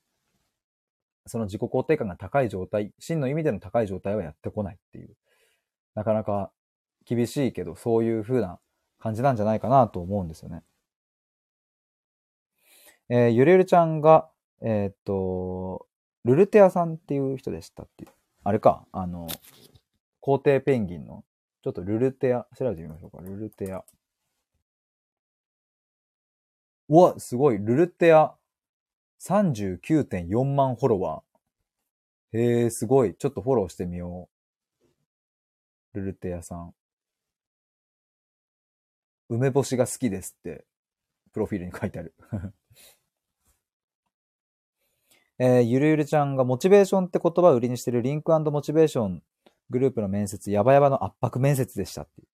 [1.27, 5.16] その自己肯定感が高い状態、真の意味での高い状態はやってこないっていう。
[5.94, 6.51] なかなか
[7.05, 8.59] 厳しいけど、そういう風な
[8.98, 10.62] 感じなんじゃないかなと思うんですよね。
[13.09, 14.31] えー、ゆるゆるちゃんが、
[14.62, 15.86] えー、っと、
[16.24, 18.10] ルルテアさんっていう人でしたっていう。
[18.44, 19.27] あれか、あの、
[20.20, 21.24] 皇帝ペンギンの、
[21.62, 23.19] ちょっとルルテア、調べてみましょうか。
[23.23, 23.85] ルルテア。
[26.89, 27.59] うわ、すごい。
[27.59, 28.35] ルルテア
[29.20, 32.39] 39.4万フォロワー。
[32.39, 33.14] へえ、すごい。
[33.14, 34.32] ちょっとフォローしてみよう。
[35.94, 36.74] ルルテ屋さん。
[39.28, 40.64] 梅干しが好きですって、
[41.32, 42.14] プロフィールに書いてある。
[45.39, 49.23] えーゆるゆるちゃんがモチベーションって言葉を売りにしてるリンクモチベーション
[49.70, 52.28] グループの面接、ヤバヤバの圧迫面接でしたっていう。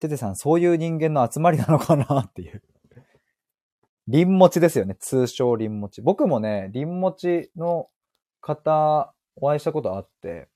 [0.00, 2.62] ててさん、そういう人間の集まりなのかなっていう。
[4.08, 4.96] リンモチですよね。
[4.98, 6.00] 通称リンモチ。
[6.00, 7.90] 僕もね、リンモチの
[8.40, 10.48] 方、お会いしたことあって、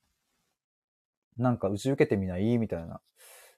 [1.37, 2.57] なんか打ち受けてみない？
[2.57, 3.01] みたいな。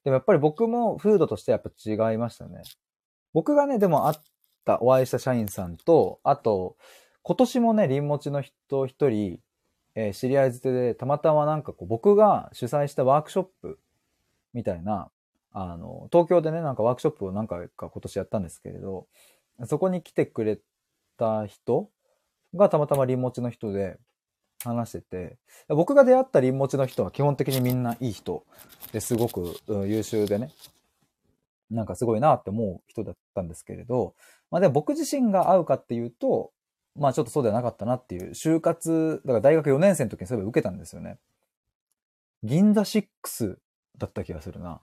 [0.03, 2.61] でもやっぱり僕も風土としてやっぱ違いましたね。
[3.33, 4.17] 僕がね、でも会っ
[4.65, 6.77] た、お会いした社員さんと、あと、
[7.23, 9.39] 今年もね、リンモチの人一人、
[9.95, 13.79] えー知り合いづてで、たまたまなんかこう、僕が主催したワークショップ
[14.53, 15.09] みたいな、
[15.51, 19.07] あの、東京でね、なんかワークショップを何回か今年やったんですけれど、
[19.65, 20.59] そこに来てくれ
[21.17, 21.89] た人
[22.53, 23.97] がたまたまリンモチの人で
[24.69, 25.37] 話してて、
[25.69, 28.45] 僕が出会ったリンモチの人は基本的にみんないい人
[28.91, 30.51] ですごく優秀でね、
[31.69, 34.13] なんかすごいなって思う人だったんですけれど、
[34.51, 36.51] まあでも僕自身が会うかっていうと、
[36.95, 41.17] まあちょっとそうではなかったなっていう、就活、だから大学4年生の時にそういえば受けたんですよね。
[42.43, 43.57] 銀座6
[43.97, 44.81] だった気がするな。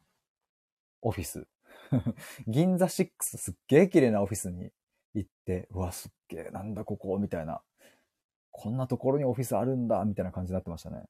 [1.00, 1.46] オフィス。
[2.46, 4.70] 銀座6すっげえ綺麗なオフィスに
[5.14, 7.62] 行って、うわ、すっげえ、なんだここ、みたいな。
[8.52, 11.02] こんなところにオフィスあるんだ、みたいな感じになってましたね。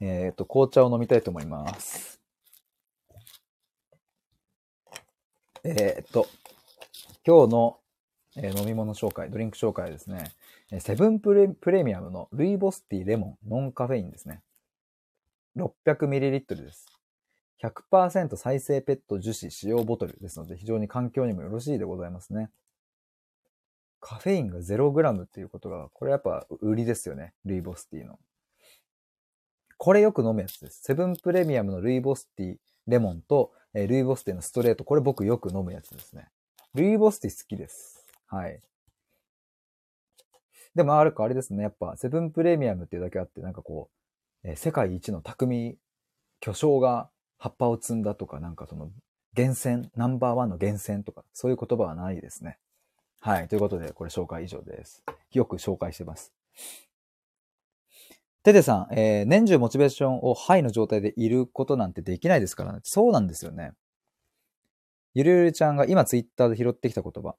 [0.00, 2.20] えっ、と、紅茶を飲みたいと思います。
[5.64, 6.28] えっ、と、
[7.26, 7.80] 今日の、
[8.36, 10.30] えー飲み物紹介、ドリンク紹介はですね、
[10.80, 14.42] セブンプレプレミアムのルイボスティレモンノンカフェインですね。
[15.56, 16.97] 600ml です。
[17.62, 22.50] 100%再生ペット樹脂使用ボトルですので、非常に環境にもよろしいでございますね。
[24.00, 27.34] カフェインが 0g っていうことが、これやっぱ売りですよね。
[27.44, 28.18] ルイボスティーの。
[29.76, 30.82] これよく飲むやつです。
[30.82, 32.56] セブンプレミアムのルイボスティー
[32.86, 34.84] レモンと、えルイボスティーのストレート。
[34.84, 36.28] これ僕よく飲むやつですね。
[36.74, 38.06] ルイボスティー好きです。
[38.26, 38.60] はい。
[40.74, 41.64] でもあるかあれですね。
[41.64, 43.90] やっぱセブンプレミアムっていうだけあって、なんかこ
[44.44, 45.76] う、え世界一の匠、
[46.40, 48.90] 巨匠が葉っぱを摘んだとか、なんかその、
[49.34, 52.58] 厳選、ナンバーワンの厳選とか、そういう言葉はないですね。
[53.20, 53.48] はい。
[53.48, 55.02] ということで、これ紹介以上です。
[55.32, 56.32] よく紹介してます。
[58.42, 62.80] テテさん、えー年中モチベーションをハイの状態でいることなんてできないですからね。
[62.82, 63.72] そうなんですよね。
[65.14, 67.34] ゆるゆるちゃんが今ツイッターで拾ってきた言葉。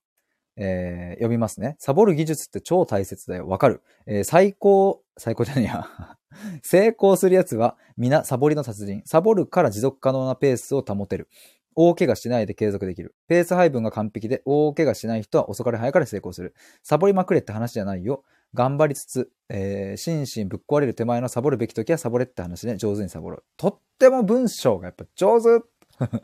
[0.62, 1.76] えー読みますね。
[1.80, 3.48] サボる技術って超大切だよ。
[3.48, 3.82] わかる。
[4.06, 5.88] えー最高、最高じゃねえや。
[6.62, 9.02] 成功するやつは皆サボりの達人。
[9.06, 11.28] サボるから持続可能なペースを保てる。
[11.76, 13.16] 大怪我しないで継続できる。
[13.28, 16.54] ペース配分が完璧で大怪我しない人は遅かれ早かれ成功する。
[16.84, 18.24] サボりまくれって話じゃないよ。
[18.54, 23.44] 頑張りつつ、えー心身ぶっ壊れる手前のサボるべき時はサボれって話で上手にサボる。
[23.58, 25.64] とっても文章がやっぱ上手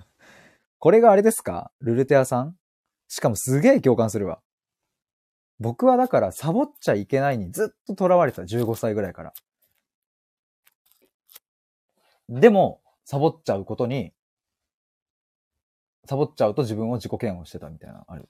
[0.80, 1.72] これがあれですか？
[1.82, 2.56] ルルテアさん？
[3.16, 4.42] しかもすげえ共感するわ。
[5.58, 8.42] 僕はだからサボっちゃいけないにずっと囚われた。
[8.42, 9.34] 15歳ぐらいから。
[12.28, 14.12] でも、サボっちゃうことに、
[16.04, 18.28] サボっちゃうと自分を自己嫌悪してたみたいなある。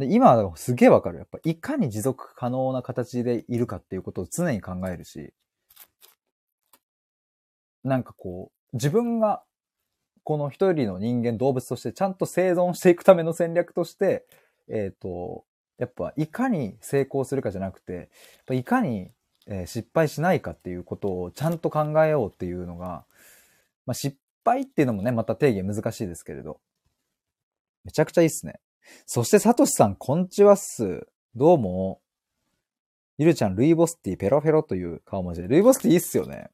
[0.00, 1.18] で今はすげえわかる。
[1.18, 5.32] やっぱいかに持続可能な形でいるかっていうことを常に考えるし、
[7.84, 9.44] なんかこう、自分が
[10.28, 14.26] この一人の人間、動物としてちゃんと生存していくための戦略として、
[14.68, 15.46] えっ、と、
[15.78, 18.10] やっぱいかに成功するかじゃなくて、
[18.50, 19.10] いかに、
[19.46, 23.06] えー失敗しないかっていうことをちゃんと考えようっていうのが、
[23.86, 26.60] まあ、失敗っていうのもね、また定義難しいですけれど、
[27.86, 28.60] めちゃくちゃいいっすね。
[29.06, 31.06] そして、サトシさん、こんちはっす。
[31.36, 32.02] どうも。
[33.16, 35.48] ゆるちゃん、ルイボスティーペロペロという顔文字で。
[35.48, 36.50] ルイボスティーいいっすよね。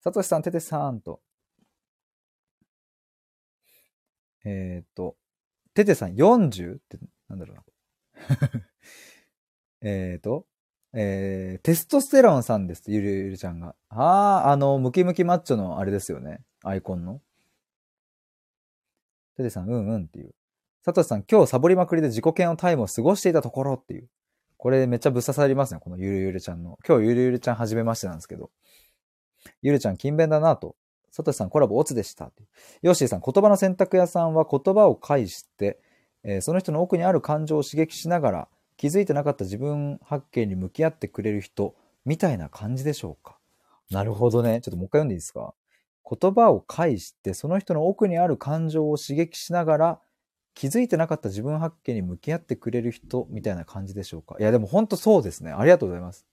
[0.00, 1.20] サトシさん、テテさんと。
[4.44, 5.16] えっ、と、
[5.74, 6.74] テテさん 40?
[6.74, 6.98] って、
[7.28, 7.64] なんだろうな。
[9.82, 10.46] えっと、
[10.92, 12.84] えー、テストステロンさんです。
[12.86, 13.74] ゆるゆるちゃんが。
[13.88, 16.42] ああ、あの、ムキムキマッチョのあれですよね。
[16.62, 17.20] アイコンの。
[19.36, 20.34] テテさん、うんうんっていう。
[20.84, 24.08] サトシさん、今日サボりまくりで自己嫌悪タイムを過ごしていたところっていう。
[24.58, 25.80] これめっちゃぶっ刺さりますね。
[25.80, 26.78] このゆるゆるちゃんの。
[26.86, 28.50] 今日ゆるゆるちゃんはじめましてなんですけど。
[29.62, 30.76] ゆるちゃん、勤勉だなと。
[31.14, 32.32] サトシさん、コラボオツでした。
[32.82, 35.78] ヨッシーさん、言葉の選択屋さんは言葉を介して、
[36.24, 43.38] えーその人の奥にある感情を刺激しながら、気づいてなかった自分発見に向き合ってくれる人、みたいな感じでしょうか？
[43.92, 44.60] なるほどね。
[44.60, 45.54] ちょっともう一回読んでいいですか？
[46.04, 50.00] 言葉を介して、その人の奥にある感情を刺激しながら、
[50.54, 54.34] 気づいてなかった自分発見に向き合ってくれる人、みたいな感じでしょうか？
[54.40, 55.52] いや、でも本当そうですね。
[55.52, 56.26] ありがとうございます。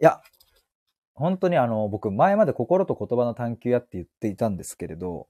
[0.00, 0.20] や、
[1.20, 5.28] 本当にあの、僕、前まで心と言葉の探求やって言っていたんですけれど、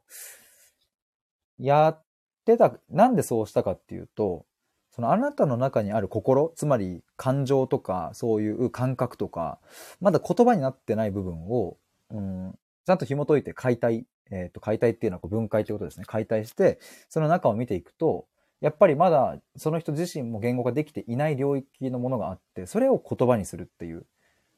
[1.58, 2.02] やっ
[2.44, 4.46] てた、なんでそうしたかっていうと、
[4.90, 9.58] そのあなたの中にある心、つまり感情とか、そういう感覚とか、
[10.00, 11.76] まだ言葉になってない部分を、
[12.10, 16.04] うん、ちゃんと紐解いて解体、えっ、ー、と、解体っていうのはこう分解ってことですね。
[16.06, 18.26] 解体して、その中を見ていくと、
[18.60, 24.06] やっぱりまだその人自身も言語化できていない領域のものがあって、それを言葉にするっていう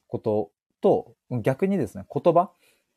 [0.08, 0.50] こと
[0.82, 2.50] と、逆にですね、言葉、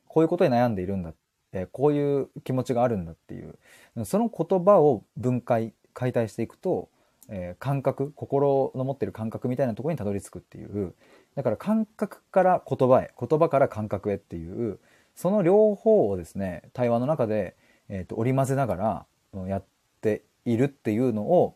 [0.08, 1.14] こういうことに悩んでいるんだ、
[1.54, 3.58] えこういう気持ちがあるんだっていう、
[4.04, 6.90] その言葉を分解、解体していくと、
[7.30, 10.94] え、感覚、心の持ってる感覚みたいなところにたどり着くっていう、
[11.36, 14.80] だから感覚から言葉へ、言葉から感覚へっていう、
[15.16, 17.56] その両方をですね、対話の中で、
[17.90, 19.64] えーと、織り交ぜながらやっ
[20.02, 21.56] ているっていうのを、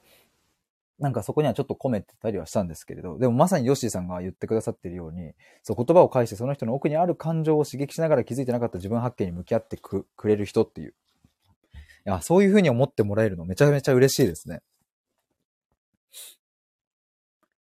[1.00, 10.94] なんかそこにはちょっと込めてたりはしたんですけれど、でもまさにヨッシーさんが言ってくださっているように、そう言葉を介してその人の奥にある感情を刺激しながら気づいてなかった自分発見に向き合ってくれる人っていう。
[12.06, 14.62] いや、そういうふうに思ってもらえるのめちゃめちゃ嬉しいですね。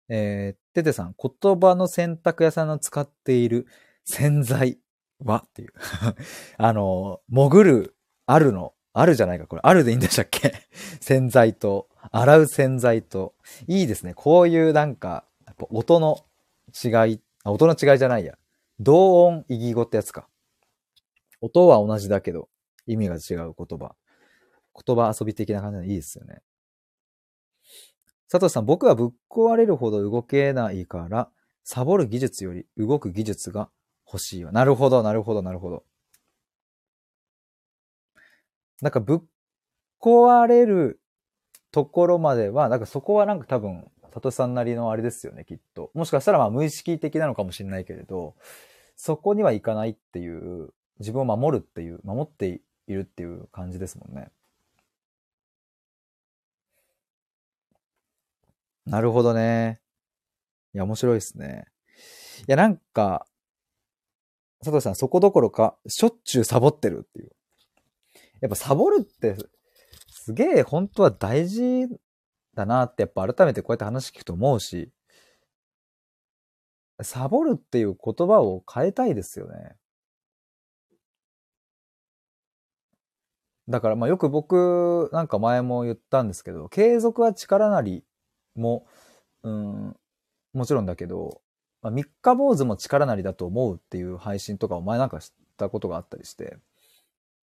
[0.10, 3.68] えー、ててさん、言葉の洗濯屋さんの使っている
[4.06, 4.80] 洗剤
[5.20, 5.44] は？
[5.46, 5.74] っていう
[6.58, 7.96] あの、潜る、
[8.26, 9.62] あるの、あるじゃないか、これ。
[9.64, 10.54] あるでいいんでしたっけ？
[11.02, 13.36] 洗剤と、洗う洗剤と。
[13.68, 14.14] いいですね。
[14.14, 16.26] こういうなんか、やっぱ音の
[16.84, 18.38] 違い、あ、音の違いじゃないや。
[18.80, 20.28] 同音異義語ってやつか。
[21.42, 22.50] 音は同じだけど、
[22.86, 23.96] 意味が違う言葉。
[24.86, 26.42] 言葉遊び的な感じでいいですよね。
[28.30, 31.30] 佐藤さん、僕はぶっ壊れるほど動けないから、
[31.64, 33.70] サボる技術より動く技術が
[34.06, 34.52] 欲しいわ。
[34.52, 35.84] なるほど、なるほど、なるほど。
[38.82, 39.18] なんかぶっ
[40.00, 41.00] 壊れる
[41.72, 45.92] ところまでは、なんかそこはなんか多分、佐藤さんなりのあれですよね、きっと。
[45.94, 48.36] もしかしたらまあ無意識的なのかもしれないけれど、
[48.96, 54.32] そこにはいかないっていう、自分を守るっていう、守っているっていう感じですもんね。
[58.86, 59.82] なるほどね。
[60.74, 61.66] いや、面白いですね。
[62.48, 63.28] いや、なんか、
[64.60, 67.32] 佐藤さん、そこどころか、しょっちゅうサボってるっていう。
[68.42, 69.36] やっぱサボるって、
[70.10, 71.88] すげえ本当は大事
[72.54, 74.92] だなって、やっぱ改めてこうやって話聞くと思うし、
[77.02, 79.76] サボるっていう言葉を変えたいですよね。
[83.70, 88.04] だからまあよく僕なんか前も言ったんですけど、継続は力なり
[88.56, 88.88] も、
[89.44, 89.96] うん、
[90.54, 91.42] もちろんだけど、
[91.82, 96.58] まあ、三日坊主も力なりだと思うっていう配信とかを前なんか知ったことがあったりして、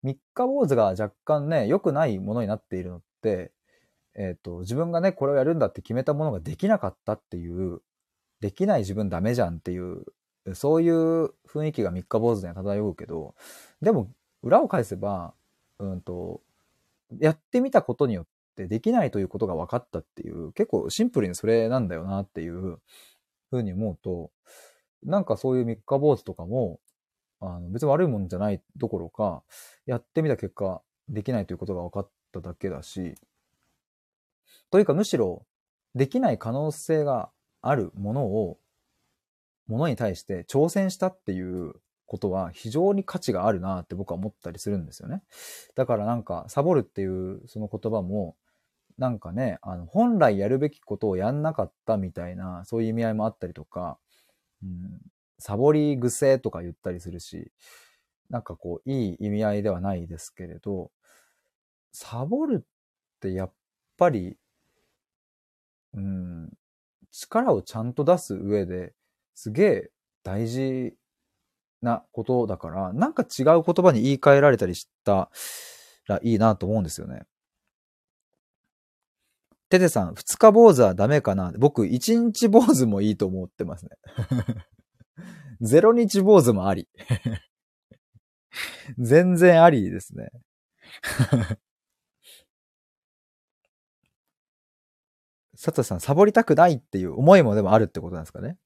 [0.07, 3.51] 三日坊主が若干ね、良くないものになっているのって、
[4.15, 7.81] えっ、ー、と、自分がね、これをやるんだって決めたものができなかったっていう、
[8.41, 10.05] できない自分ダメじゃんっていう、
[10.55, 13.35] そういう雰囲気が三日坊主には漂うけど、
[13.83, 14.09] でも、
[14.45, 15.35] 裏を返せば、
[15.81, 16.41] うんと、
[17.19, 22.79] やってみたことによってできないということが分かったっていう、結構シンプルにそれなんだよなっていう
[23.51, 24.31] ふうに思うと、
[25.03, 26.79] なんかそういう三日坊主とかも、
[27.41, 29.43] あの別に悪いもんじゃないどころか、
[29.87, 33.15] やってみた結果、できないということが分かっただけだし、
[34.71, 35.47] というかむしろ、
[35.95, 37.31] できない可能性が
[37.63, 38.59] あるものを、
[39.67, 41.75] ものに対して挑戦したっていう
[42.07, 45.23] ことは非常に価値があるなって僕は思ったりするんですよね。
[45.75, 48.37] だからなんか、サボるっていうその言葉も、
[48.99, 53.99] なんかね、あの、本来やるべきことをやんなかったみたいな、そういう意味合いもあったりとか、
[54.63, 55.01] うん、
[55.39, 57.51] サボり癖とか言ったりするし、
[58.31, 60.91] なんかこう、いい意味合いではないですけれど、
[61.93, 62.67] サボるっ
[63.21, 63.53] てやっ
[63.97, 64.37] ぱり、
[65.95, 66.51] うん、
[67.11, 68.93] 力をちゃんと出す上で
[69.35, 69.91] すげえ
[70.23, 70.95] 大事
[71.81, 75.31] なことだから、なんか違う言葉に言い換えられたりした
[76.07, 77.23] らいいなと思うんですよね。
[79.69, 81.53] テテさん、二日坊主はダメかな？
[81.59, 83.91] 僕、一日坊主もいいと思ってますね。
[85.61, 86.89] ゼロ日坊主もあり。
[88.99, 90.31] 全然ありですね。
[95.57, 98.59] 佐藤さん、サボりたくないっていう思いもでもあるってことなんですかね。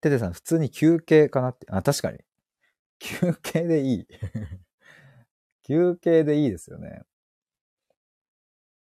[0.00, 1.66] テテさん、普通に休憩かなって。
[1.70, 2.18] あ、確かに。
[2.98, 4.06] 休憩でいい。
[5.64, 7.02] 休憩でいいですよね。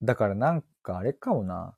[0.02, 1.76] だからなんかあれかもな。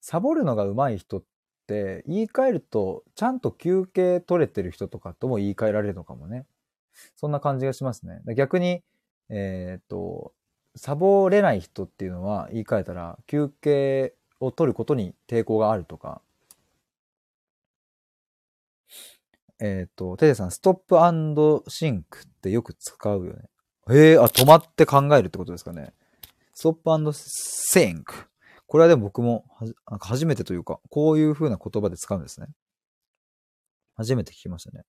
[0.00, 1.24] サボるのが上手い人っ
[1.64, 6.44] って言い換えるとちゃんと休憩取れてる人とかとも言い換えられるのかもね。
[7.16, 8.20] そんな感じがしますね。
[8.36, 8.82] 逆に、
[9.28, 10.32] えっ、と、
[10.76, 16.20] サボれない人っていうのは言い換えたら休憩を取ることに抵抗があるとか、
[19.60, 23.42] えっ、と、テテさん、 stop think ってよく使うよね。
[23.90, 25.92] へえ、あ、止まって考えるってことですかね。
[26.52, 28.28] Stop think。
[28.66, 29.44] これはでも僕も、
[29.90, 32.48] なんか初めてというか、こういう風な言葉で使うんですね。
[33.94, 34.84] 初めて聞きましたね。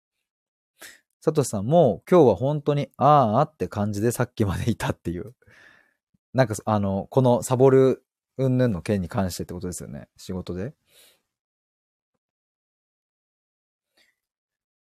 [1.22, 5.34] サトシさんも今日は本当にあーあって感じでさっきまでいたっていう。
[6.34, 8.03] なんか、あの、このサボる
[8.38, 10.07] 云々の件に関してってことですよね。
[10.18, 10.73] 仕事で。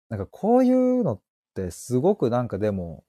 [0.09, 1.21] なんかこういうのっ
[1.55, 3.05] てすごくなんかでも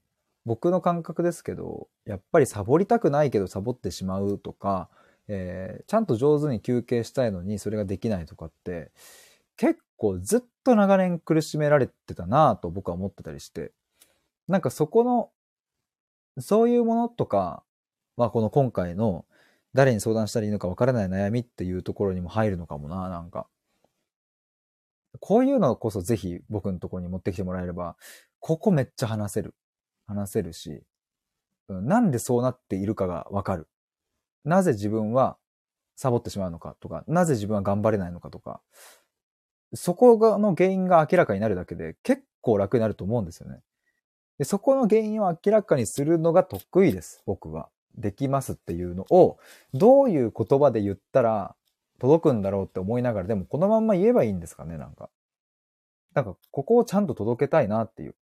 [0.46, 4.90] 僕の感覚ですけど、やっぱりサボりたくないけどサボってしまうとか、
[5.28, 8.92] えー、ちゃんと上手に休憩したいのにそれができないとかって
[9.58, 13.74] 結構ずっと長年苦しめられてたなぁと僕は思ってたりして、
[14.48, 15.32] なんかそこの、
[16.40, 17.64] そういうものとか、
[18.16, 19.26] まあこの今回の
[19.74, 23.48] 誰に相談したらいいのかわからない悩みっていうところにも入るのかもな、なんか。
[25.20, 27.98] こういうのこそぜひ僕のところに持ってきてもらえれば、
[28.40, 29.56] ここめっちゃ話せる。
[30.06, 30.84] 話せるし、
[31.68, 33.68] なんでそうなっているかがわかる。
[34.48, 35.38] なぜ自分は
[35.96, 38.62] サボってしまうのかとか、なぜ自分は頑張れないのかとか、
[39.74, 43.60] そこがの原因が明らかになるだけで結構楽になると思うんですよね。
[44.38, 47.70] でそこの原因を明らかにするのが得意です、僕は。
[47.96, 49.40] できますっていうのを、
[49.74, 51.56] どういう言葉で言ったら
[52.00, 55.10] 届くんだろうって思いながら、でもこのまんま言えばいいんですかね、なんか。
[56.14, 58.16] なんか、ここをちゃんと届けたいなっていう。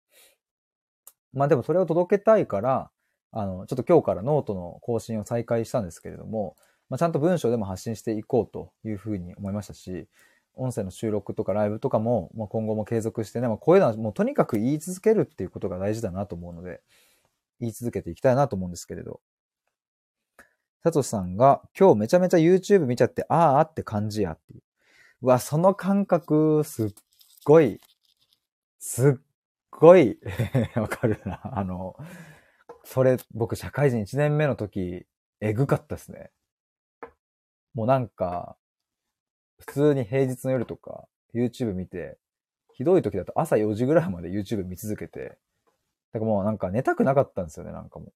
[1.33, 2.91] まあでもそれを届けたいから、
[3.37, 6.57] あの、ちょっと今日からノートの更新を再開したんですけれども、
[6.89, 10.07] まあ、ちゃんと文章でも発信していこうというふうに思いましたし、
[10.55, 16.81] 音声の収録とかライブとかも、まあ、今後も継続してね、まあ、こういうのはもうとにかく言い続けるっていうことが大事だなと思うので、
[17.59, 19.21] 言い続けていきたいなと思うんですけれど。
[20.85, 24.63] サトシさんが、今日めちゃめちゃ YouTube 見ちゃって、あーあって感じやっていう。
[25.23, 26.89] うわ、その感覚、すっ
[27.45, 27.81] ごい、
[28.79, 29.15] すっ
[29.73, 30.21] ごい
[30.77, 31.41] わかるな。
[31.43, 31.97] あの、
[32.85, 35.07] それ、僕、社会人1年目の時、
[35.41, 36.31] えぐかったですね。
[37.75, 38.57] もうなんか、
[39.59, 42.19] 普通に平日の夜とか YouTube 見て、
[42.75, 45.39] ひどい時だと朝4時ぐらいまで YouTube 見続けて、
[46.13, 48.13] だからもうなんか寝たくなかったんですよね、なんかもう。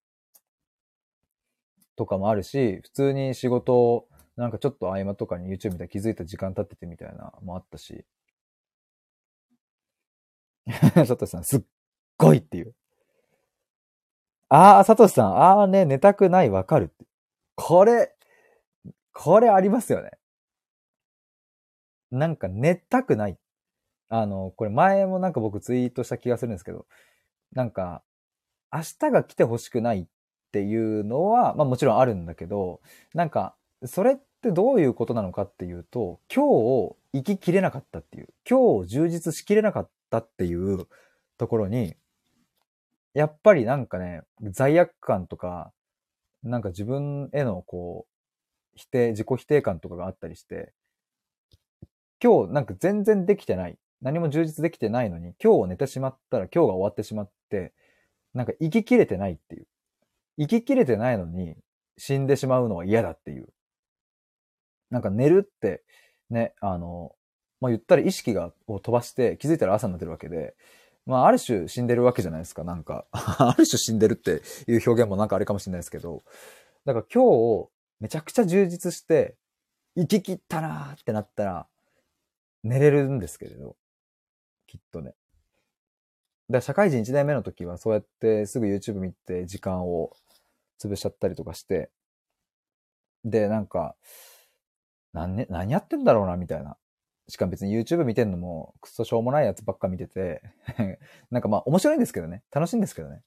[1.95, 8.05] とかもあるし、普通に仕事、なんかちょっと合間とかに YouTube 見たら気づいた時間経っててみたいなもあったし。
[11.05, 11.61] サトシさ、すっ
[12.17, 12.73] ごいっていう。
[14.49, 16.91] ああ、サトシさん、ああね、寝たくない、わかる。
[17.55, 18.15] これ、
[19.13, 20.11] これありますよね。
[22.11, 23.37] なんか寝たくない。
[24.09, 26.87] あの、これ前もなんか僕ツイートした気がするんですけど、
[27.53, 28.03] なんか、
[28.73, 30.07] 明日が来てほしくないっ
[30.51, 32.81] ていうのは、まあもちろんあるんだけど、
[33.13, 33.55] なんか、
[33.85, 40.87] それってどういうことなのかっていうと、今日を生ききれなかったっていう、今日を充実しきれなかったっていう
[41.37, 41.95] ところに、
[43.13, 45.71] やっぱりなんかね、罪悪感とか、
[46.43, 48.13] なんか自分へのこう、
[48.75, 50.73] 否定、自己否定感とかがあったりして、
[52.23, 53.77] 今日なんか全然できてない。
[54.01, 57.73] 何も充実できてないのに、今日を寝てしまったら今日が終わってしまって、
[58.33, 59.67] なんか生ききれてないっていう。
[60.37, 61.55] 生ききれてないのに
[61.97, 63.49] 死んでしまうのは嫌だっていう。
[64.89, 65.83] なんか寝るって、
[66.29, 67.15] ね、あの、
[67.61, 70.55] まあ、言ったら意識が、を飛ばして気づいたら朝になってるわけで、
[71.05, 73.07] まあ、ある種死んでるわけじゃないですか、なんか。
[73.11, 76.23] ある種死んでるっていう表現もなんかあれかもしれないですけど、
[76.85, 77.69] だから今日、
[77.99, 79.37] めちゃくちゃ充実して、
[79.95, 81.67] 生き切ったなーってなったら、
[82.63, 83.75] 寝れるんですけれど、
[84.67, 85.15] きっとね。
[86.49, 90.11] だ社会人1年目の時はそうやってすぐ YouTube 見て時間を
[90.79, 91.91] 潰しちゃったりとかして、
[93.25, 93.95] で、なんか、
[95.13, 96.77] 何、ね、何やってんだろうな、みたいな。
[97.29, 100.41] しかも別に YouTube 見てんのも、くっそしょうもないやつばっか見てて
[101.31, 102.43] なんかまあ面白いんですけどね。
[102.51, 103.21] 楽しいんですけどね。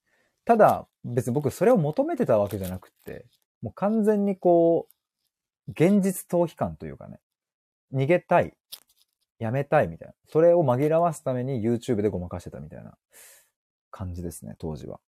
[0.45, 3.27] ただ、別に僕それを求めてたわけじゃなくって、
[3.62, 4.89] もう完全にこ
[5.69, 7.20] う、現実逃避感というかね、
[7.93, 8.55] 逃げたい。
[9.39, 10.15] やめたいみたいな。
[10.29, 12.97] それを紛らわすために YouTube でごまかしてたみたいな
[13.91, 15.01] 感じですね、当時は。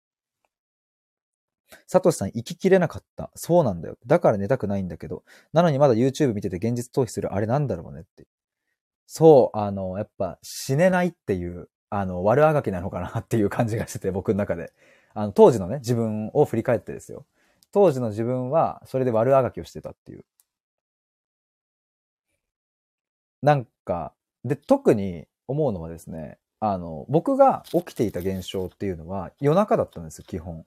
[1.87, 3.31] サトシさん、生ききれなかった。
[3.35, 3.97] そうなんだよ。
[4.05, 5.23] だから寝たくないんだけど。
[5.53, 8.25] なのにまだ YouTube 見てて現実逃避するあれなんだろうねって。
[9.07, 14.73] そう、あの、やっぱ死ねないっていう、あの、悪あがきなのかなっていう感じがしてて、僕の中で。
[15.13, 17.25] あの、当時のね、自分を振り返ってですよ。
[17.71, 20.25] 当時の自分は、それで悪あがきをしてたっていう。
[23.41, 24.13] なんか、
[24.45, 30.65] で、特に思うのはですね、あの、僕が起きていた現象っていうのは夜中だったんですよ、基本。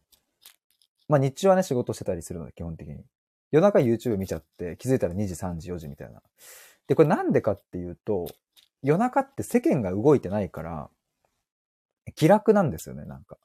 [1.08, 3.04] まあ日中はね、仕事してたりするので、基本的に。
[3.52, 6.20] 夜中 YouTube 見ちゃって、気づいたら2時、3時、4時みたいな。
[6.88, 8.26] で、これなんでかっていうと、
[8.82, 10.90] 夜中って世間が動いてないから、
[12.14, 13.38] 気楽なんですよね、なんか。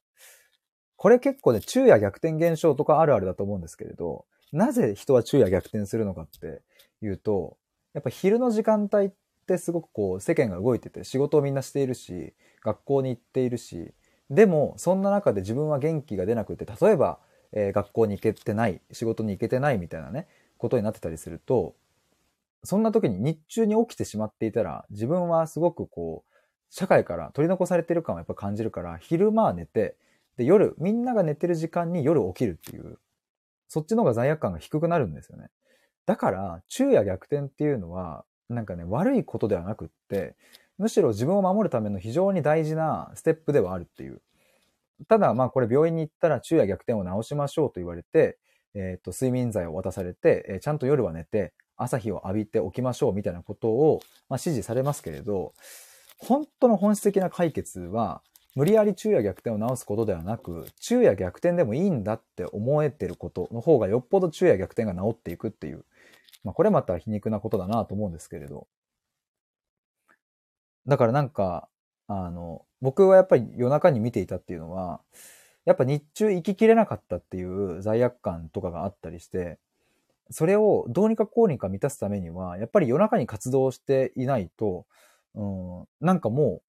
[0.96, 6.62] これ結構ね、昼夜逆転現象とかあるあるだと思うんですけれど、なぜ人は昼夜逆転するのかって
[7.02, 7.58] いうと、
[7.94, 9.12] やっぱ昼の時間帯っ
[9.48, 13.94] てすごくこう世間が動いてて仕事をみんなしているし、学校に行っているし、
[14.30, 17.20] でもそんな中で自分は元気が出なくて、例えば、
[17.52, 20.28] えー、学校に行けてない、仕事に行けてないみたいなね、
[20.58, 21.76] ことになってたりすると、
[22.64, 26.32] そんな時に日中に起きてしまっていたら、自分はすごくこう、
[26.70, 29.98] 社会から取り残されてる感をやっぱ感じるから、昼間は寝て、
[30.38, 32.98] で、夜、みんなが寝てる時間に夜起きるっていう、
[33.68, 35.50] そっちの方が罪悪感が低くなるんですよね。
[36.06, 40.36] だから、昼夜逆転っていうのは、なんかね、悪いことではなくって、
[40.78, 44.22] むしろ自分を守るための非常に大事なステップではあるっていう。
[45.08, 48.38] ただ、まあこれ病院に行ったら昼夜逆転を治しましょうと言われて、
[48.74, 51.54] えっ、ー、と、睡眠剤を渡されて、えー、ちゃんと夜は寝て、
[51.84, 55.54] 朝日を浴びておきましょうみたいなことを、まあ、指示されますけれど、
[56.18, 58.22] 本当の本質的な解決は、
[58.56, 65.86] 無理やり昼夜逆転を直すことではなく、昼夜逆転でもいいんだって思えてることの方がよっぽど昼夜逆転が治っていくっていう、
[66.44, 68.68] まあこれまた皮肉なことだなと思うんですけれど。
[70.86, 71.70] だからなんか、
[72.08, 75.02] あの、僕はやっぱり夜中に見ていたっていうのは、
[75.66, 79.60] やっぱ日中生ききれなかったっていう罪悪感とかがあったりして、
[80.32, 84.86] それをどうにかこうにか満たすためには、やっぱり夜中に活動していないと、
[85.36, 86.62] うん、なんかも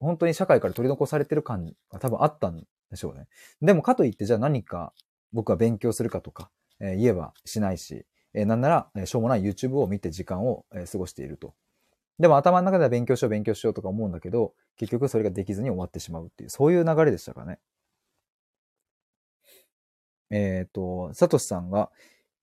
[0.00, 3.26] う、本当に社会から取り残されてる感が多分あったんでしょうね。
[3.62, 4.92] でもかといって、じゃあ何か
[5.32, 6.50] 僕は勉強するかとか、
[6.80, 8.04] えー、言えばしないし、
[8.34, 11.54] えー、なんなら、えー、しょうもない YouTube を見て時間を、えー、過ごしていると。
[12.18, 17.58] でも頭の中では勉強しよう勉強しようとか思うんだけど、結局それができずに終わってしまうっていう、そういう流れでしたかね。
[20.30, 21.90] えっ、ー、と、サトシさんが、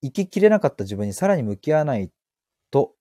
[0.01, 2.11] 生ききれなかった自分にさらに向き合わない
[2.71, 2.95] と、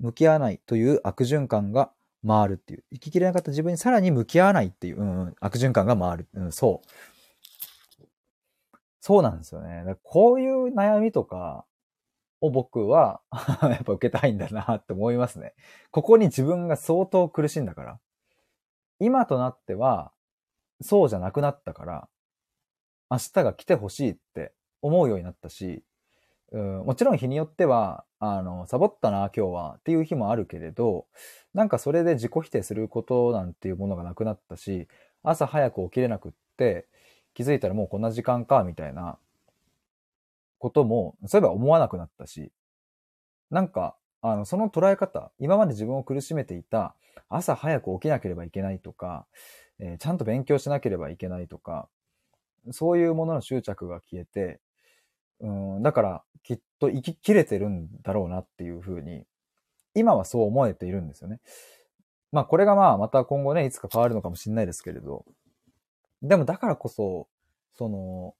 [0.00, 1.92] 向き合わないという悪循環が
[2.26, 2.84] 回るっていう。
[2.92, 6.28] 生ききれなかった自分にさらに向き合わないっていう、うん、悪循環が回る。
[6.34, 6.88] うん、そう。
[9.00, 9.96] そうなんですよね。
[10.02, 11.66] こういう悩みとか
[12.40, 13.20] を僕は
[13.62, 15.54] やっぱ受けたいんだなって思いますね。
[15.90, 18.00] ここに自分が相当苦しいんだから。
[18.98, 20.12] 今となっては、
[20.80, 22.08] そうじゃなくなったから、
[23.10, 25.84] 明日が来てほしいって思うようになったし、
[26.54, 31.06] うん、もちろん日によっては、あの、サボったな、今日はっていう日もあるけれど、
[31.52, 34.86] なんかそれで自己否定することなんていうものがなくなったし、
[35.24, 36.86] 朝早く起きれなくって、
[37.34, 39.18] 気づいたらもうこんな時間か、みたいな
[40.60, 42.52] ことも、そういえば思わなくなったし、
[43.50, 46.94] なんか、あの、その捉え方、今まで自分を苦しめていた、
[47.28, 49.26] 朝早く起きなければいけないとか、
[49.80, 51.88] えー、ちゃんと勉強しなければいけないとか、
[52.70, 54.60] そういうものの執着が消えて、
[55.40, 55.48] う
[55.78, 59.24] ん、だからきっと生ききれてるんだろうなっていうふうに、
[59.94, 61.40] 今はそう思えているんですよね。
[62.32, 65.24] まあこれがまあまた今後ね、いつか変わるのかもしれないですけれど、
[66.22, 67.28] でもだからこそ、
[67.76, 68.34] その、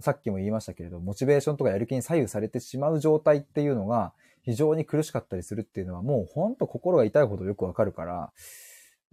[0.00, 4.12] さっきも言いましたけれど、モチベーションとかやる気に左右されてしまう状態っていうのが
[4.42, 8.32] 非常に苦しかったりするっていうのはもうほんと心が痛いほどよくわかるから、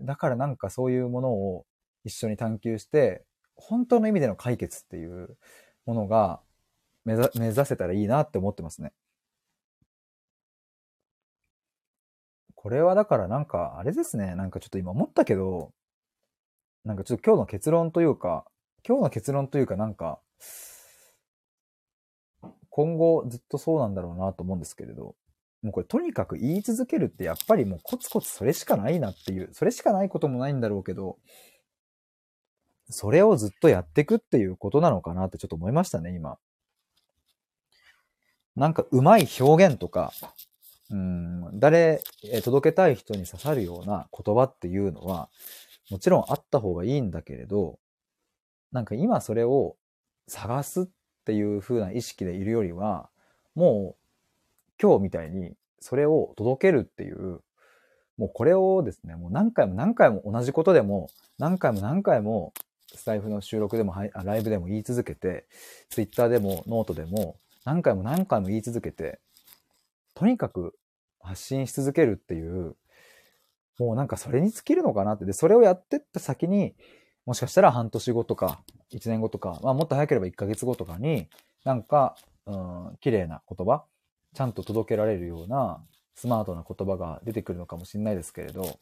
[0.01, 1.65] だからなんかそういうものを
[2.03, 3.23] 一緒に探求して、
[3.55, 5.37] 本当の意味での解決っていう
[5.85, 6.39] ものが
[7.15, 8.91] 目指せたらいいなって思ってますね。
[12.55, 14.35] これはだからなんか、あれですね。
[14.35, 15.71] なんかちょっと今思ったけど、
[16.83, 18.45] なんかちょっと今日の結論というか、
[18.87, 20.19] 今日の結論というかなんか、
[22.69, 25.15] 今後ずっとそうなんだろうなと思うんですけれど、
[25.61, 31.17] もうこれとにかく言い続けるってやっぱりもうコツコツそれしかないなっていう、それしかないこともないんだろうけど、
[32.89, 36.37] それをずっとやっていくっていうことなのかなってちょっと思いましたね、今。
[38.55, 40.13] なんかうまい表現とか、
[40.91, 42.01] うん、誰、
[42.43, 45.29] 届けたい人に刺さるような言葉っていうのは、
[45.89, 47.79] もちろんあった方がいいんだけれど、
[48.71, 49.75] なんか今それを
[50.27, 50.85] 探すっ
[51.25, 53.09] ていう風な意識でいるよりは、
[53.55, 53.99] もう
[54.81, 57.41] 今日みたいにそれを届けるっていう、
[58.17, 62.53] もうこれをですね、もう何回も何回も同じことでも、何回も何回も
[62.95, 63.93] スタイフの収録でも、
[64.23, 65.45] ライブでも言い続けて、
[65.89, 67.39] ツイッターでもノートでも
[67.69, 69.19] 何回も何回も言い続けて、
[70.15, 70.73] とにかく
[71.21, 72.75] 発信し続けるっていう、
[73.77, 75.25] もうなんかそれに尽きるのかなって。
[75.25, 76.73] で、それをやってった先に、
[77.27, 81.29] もしかしたら半年後とか、1年後とか、まあもっと早ければ1ヶ月後とかに、
[81.63, 82.15] なんか、
[82.47, 83.83] うん、綺麗な言葉、
[84.33, 85.85] ちゃんと届けられるような
[86.15, 88.79] スマートな言葉が出てくるのかもしれないですけれど、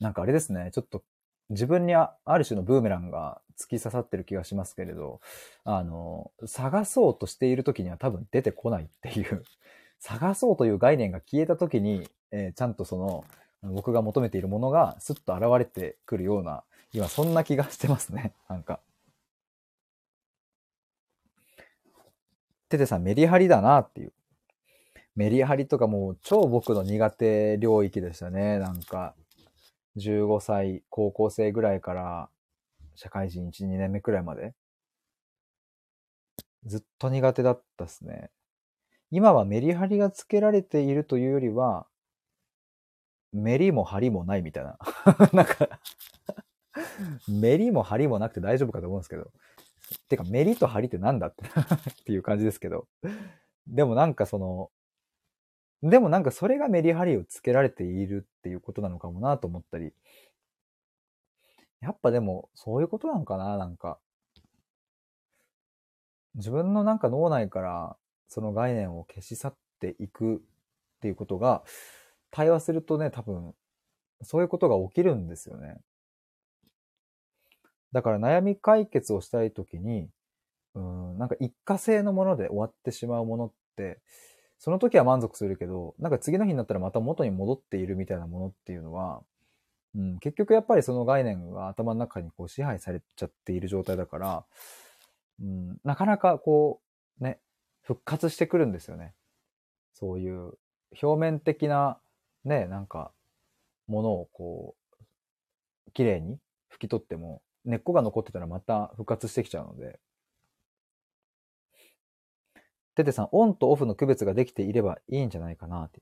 [0.00, 1.04] なんかあれですね、ちょっと
[1.50, 5.20] 自分にある種のブーメランが突き刺さってる気がしますけれど、
[5.64, 9.42] あの、探そうとしている時には多分出てこないっていう、
[9.98, 13.24] 探そうという概念が消えた時に、えー、ちゃんとその
[13.62, 18.32] 僕が求めているものがスッと現れてくるような、今そんな気がしてますね。
[18.48, 18.80] なんか。
[22.68, 24.12] ててさんメリハリだなっていう。
[25.14, 28.58] メリハリとかもう超僕の苦手領域でしたね。
[28.58, 29.14] なんか、
[29.96, 32.28] 15歳、高校生ぐらいから
[32.94, 34.54] 社会人1、2年目くらいまで。
[36.64, 38.30] ずっと苦手だったっすね。
[39.10, 41.86] 今はメリハリがつけられているというよりは、
[43.32, 44.78] メリもハリもないみたいな。
[45.32, 45.80] なんか
[47.28, 49.30] メリもハリもなくて大丈夫かと思うんですけど。
[50.08, 51.44] てか、メリとハリってなんだって
[52.02, 52.88] っていう感じですけど。
[53.66, 54.70] でもなんかその、
[55.82, 59.92] でもなんかそれがメリハリをつけられているっていうことなのかもなと思ったり。
[61.80, 63.98] やっぱでも、そういうことなのかななんか。
[66.34, 67.96] 自分のなんか脳内から
[68.28, 70.38] その概念を消し去っていくっ
[71.00, 71.62] ていうことが、
[72.30, 73.54] 対話するとね、多分、
[74.22, 75.78] そういうことが起きるんですよね。
[77.92, 80.08] だから悩み解決をしたいときに、
[80.74, 84.00] うん、なんか一過性のもので終わってしまうものって、
[84.58, 89.22] その時は満足するけど、なんか次の日になったらまた元に戻っているみたいなものっていうのは、
[89.94, 94.44] うん、結局やっぱりその概念が頭の中にこう支配されちゃっている状態だから、
[95.40, 96.80] うん、なかなかこ
[97.20, 97.38] う、ね、
[97.82, 99.14] 復活してくるんですよね。
[99.92, 100.52] そういう
[101.00, 101.98] 表面的な
[102.46, 103.10] ね、なんか、
[103.88, 104.76] ものをこ
[105.88, 106.38] う、綺麗に
[106.72, 109.98] 拭き取っても、根っこが残ってたらまた復活してきちゃうので。
[112.96, 116.00] ててさん、オンとオフの区別ができていればいいんじゃないかなって。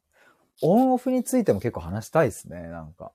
[0.62, 3.12] オンオフについても結構話したいですね、なんか。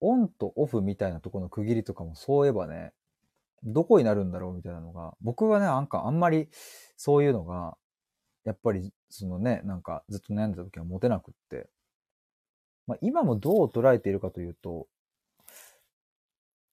[0.00, 2.92] オンとオフみたいなとこの区切りとかもそういえばね、
[3.64, 6.48] どこになるんだろうみたいなのが、僕はね、なんかあんまり
[6.96, 7.76] そういうのが、
[8.44, 11.68] やっぱりそのね、なんかずっと悩んでた時は持てなくって。
[12.86, 14.86] まあ今もどう捉えているかというと、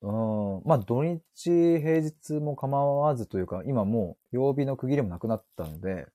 [0.02, 6.08] うん、まあ土日平日も構わずというか、今もう曜日の区切りもなくなったので、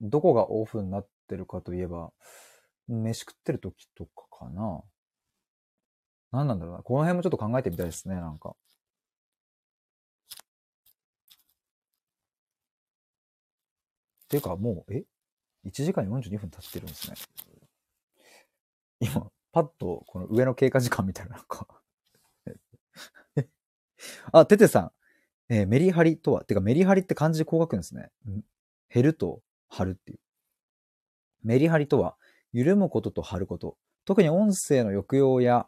[0.00, 2.12] どこがオフになってるかといえば、
[2.88, 4.82] 飯食ってる時とかかな。
[6.32, 6.82] 何なんだろうな。
[6.82, 8.56] この辺もちょっと考えてみたいですね、なんか。
[14.28, 15.04] ていうかもう、え
[15.66, 17.16] ?1 時間42分経ってるんですね。
[19.00, 21.81] 今、パッとこの上の経過時間みたいな、なんか
[24.32, 24.92] あ、ててさん。
[25.48, 28.10] えー、メリハリとは、てかメリハリって漢字でこう書くんですね。
[28.92, 30.18] 減ると貼るっていう。
[31.42, 32.16] メリハリとは、
[32.52, 33.76] 緩むことと貼ること。
[34.04, 35.66] 特に音声の抑揚や、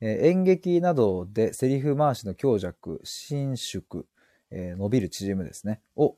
[0.00, 4.04] えー、演劇などでセリフ回しの強弱、伸縮、
[4.50, 5.80] えー、伸びる縮むですね。
[5.96, 6.16] を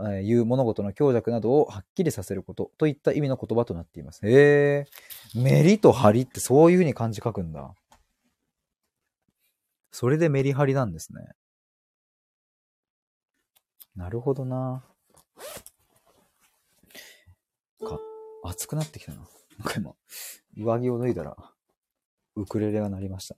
[0.00, 4.26] えいう物事の強弱などをはっきりさせることといった意味の言葉となっています。
[4.26, 4.86] へえ。
[5.34, 7.74] メリとハリってそういう風に漢字書くんだ。
[9.96, 11.22] それでメリハリなんですね。
[13.94, 14.82] なるほどな。
[17.78, 18.00] か、
[18.42, 19.18] 暑くなってきたな。
[19.18, 19.28] なん
[19.68, 19.94] か今、
[20.56, 21.36] 上着を脱いだら、
[22.34, 23.36] ウクレレが鳴りました。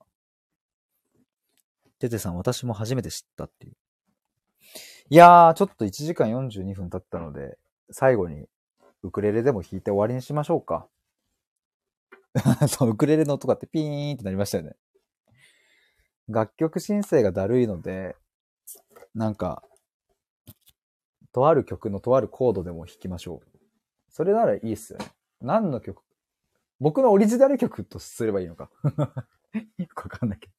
[1.99, 3.77] テテさん、私も初めて知ったっていう。
[5.11, 7.59] いやー、ちょっと1時間42分経ったので、
[7.91, 8.47] 最後に
[9.03, 10.89] ウクレレでも弾いて終わりにしましょうか。
[12.81, 14.75] ウクレレの音がってピーンってなりましたよね。
[16.29, 18.17] 楽曲申請がだるいので、
[19.15, 19.63] なんか、
[21.33, 23.59] とある曲のとあるコードでも弾きましょう。
[24.09, 25.07] それならいいっすよね。
[25.41, 26.03] 何の曲
[26.81, 28.71] 僕のオリジナル曲とすればいいのか。
[29.79, 30.56] よくわかんないけど。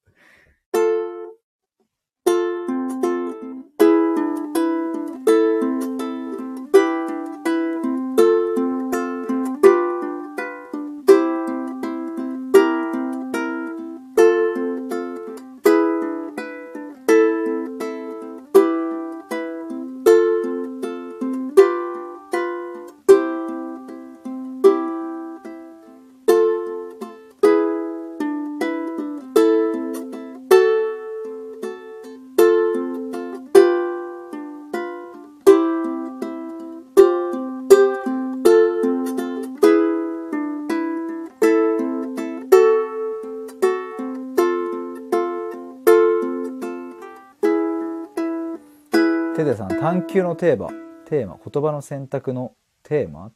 [50.08, 50.70] デさん、探求のテーマ、
[51.06, 52.54] テーマ、言葉の選択の
[52.84, 53.32] テーマ？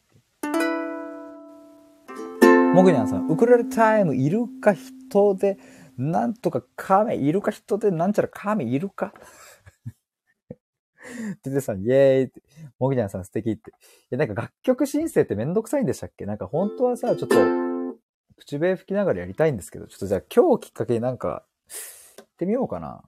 [2.74, 5.58] モグニャンさん、ウクレレタイム、いるか人で、
[5.98, 9.14] なんとか亀、いるか人で、なんちゃら亀いるか？
[11.44, 12.42] ててさん、イエーイって、
[12.80, 13.72] もぎにゃんさん素敵って。
[13.72, 13.74] い
[14.12, 16.26] や、なんか楽曲申請ってめんどくさいんでしたっけ？
[16.26, 17.36] なんか本当はさ、ちょっと、
[18.38, 21.44] 口笛吹きながらやりたいんですけど、ちょっとじゃあ今日きっかけになんか、
[22.18, 23.04] 行ってみようかな。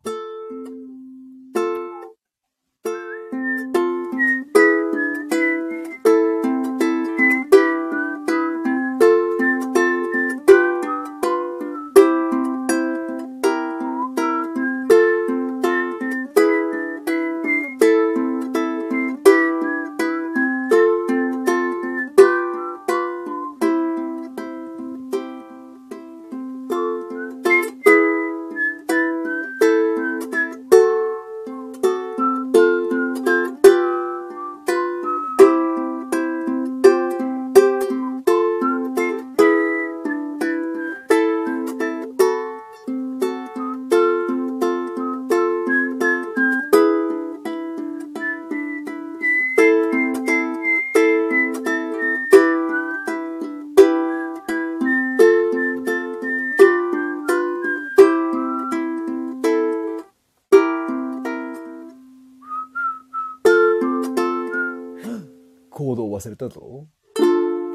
[66.33, 66.87] れたぞ。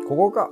[0.09, 0.51] ここか。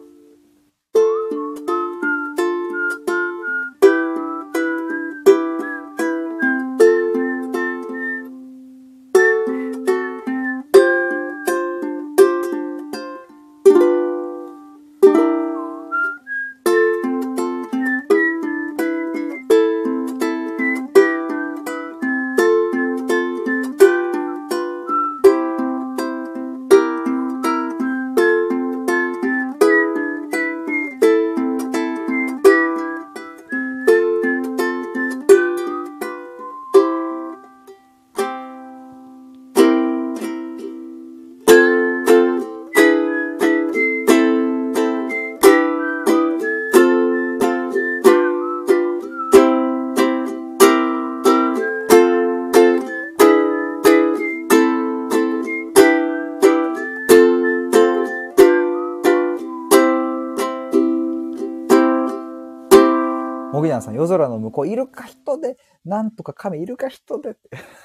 [63.57, 65.57] もぎにゃんさん、夜空の向こう、イルカ人で、
[65.87, 67.39] なんとか亀、イルカ人で。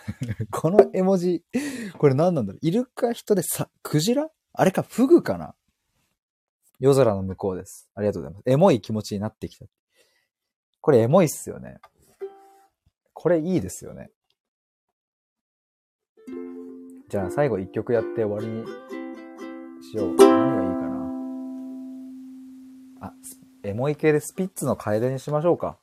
[0.52, 1.46] この絵文字、
[1.98, 4.30] これ何なんだろうイルカ人でさ、クジラ？
[4.52, 5.56] あれか、フグかな？
[6.80, 7.90] 夜空の向こうです。
[7.96, 8.44] ありがとうございます。
[8.48, 9.66] エモい気持ちになってきた。
[10.82, 11.78] これエモいっすよね。
[13.14, 14.12] これいいですよね。
[17.08, 18.66] じゃあ最後一曲やって終わりに
[19.84, 20.16] しよう。
[20.16, 20.82] 何がいいか
[23.00, 23.08] な？
[23.08, 25.78] あ、スエモい系でスピッツの楓にしましょうか。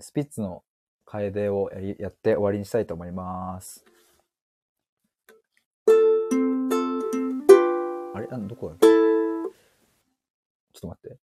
[0.00, 0.64] スピッツの
[1.04, 3.84] 楓をやりやって終わりにしたいと思います。
[8.12, 8.26] あれ？
[8.26, 8.86] なんどこだっけ？
[10.74, 11.16] ちょっと待って。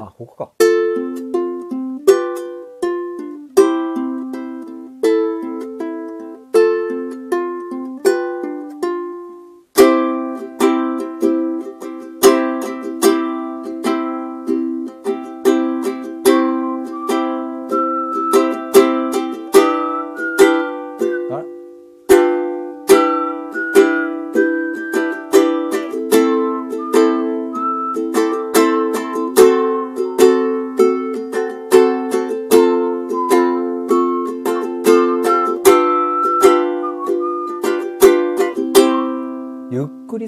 [0.00, 0.52] あ、ここか。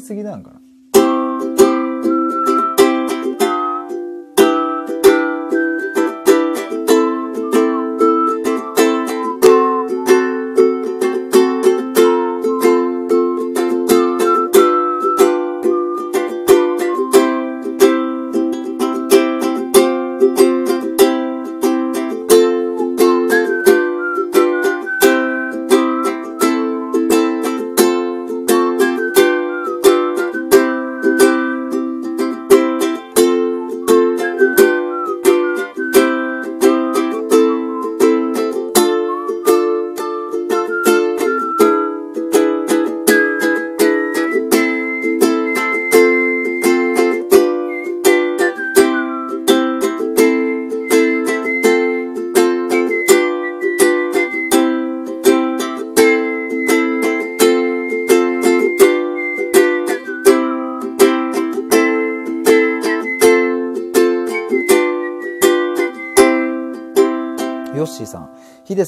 [0.06, 0.65] りすぎなんかな。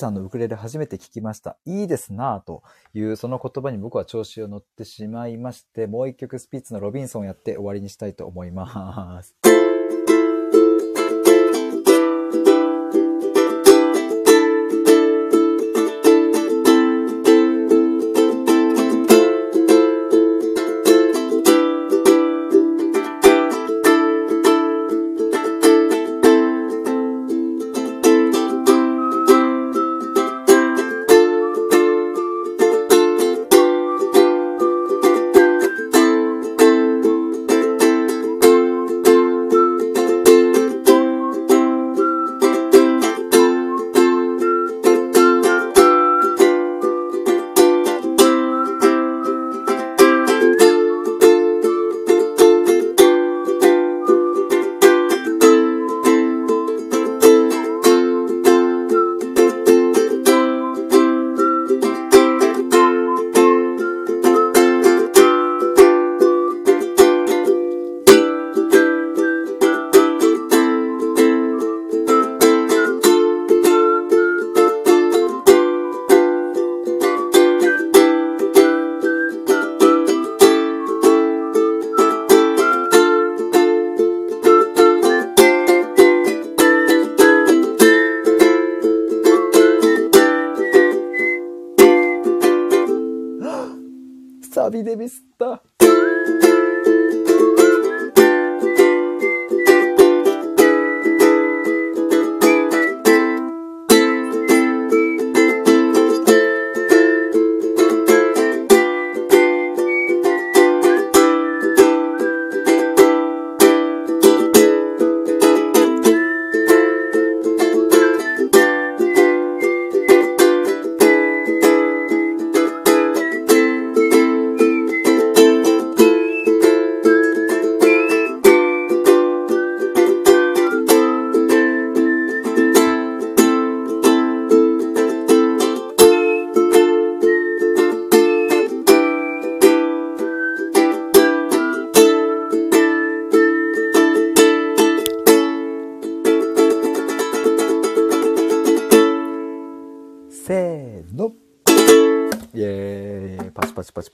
[0.08, 1.56] さんのウクレレ初めて聞きました。
[1.64, 2.62] いいですなぁと
[2.94, 9.47] いうその言葉に僕は調子を乗ってしまいまして、もう一曲スピッツのロビンソンやって終わりにしたいと思います。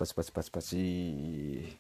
[0.05, 1.79] パチパチパチパチパチパチ。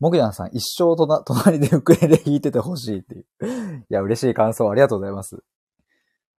[0.00, 3.26] もぐやんさん、一生とな、 隣でウクレレ弾いててほしいっていう。
[3.88, 5.42] いや、嬉しい感想ありがとうございます。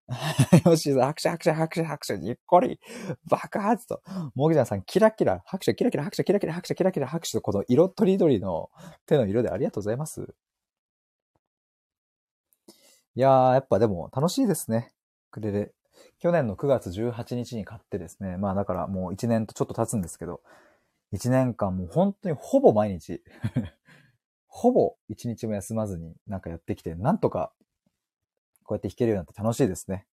[0.64, 2.80] よしさん、拍手拍手拍手拍手、にっこり、
[3.28, 4.02] 爆発と。
[4.34, 8.70] もぐやんさん、キラキラ、拍手キラキラ拍手キラキラ拍手キラキラ拍手と、この色とりどりの
[9.06, 10.34] 手の色でありがとうございます。
[13.16, 14.92] いやー、やっぱでも楽しいですね。
[15.28, 15.74] ウクレレ。
[16.18, 18.36] 去年の9月18日に買ってですね。
[18.36, 20.40] まあだからもう1年とちょっと経つんですけど、
[21.12, 23.22] 1年間もう本当にほぼ毎日、
[24.46, 27.52] ほぼ1日も休まずになんかやってきて、なんとか
[28.64, 30.06] こうやって弾けるようになって楽しいですね。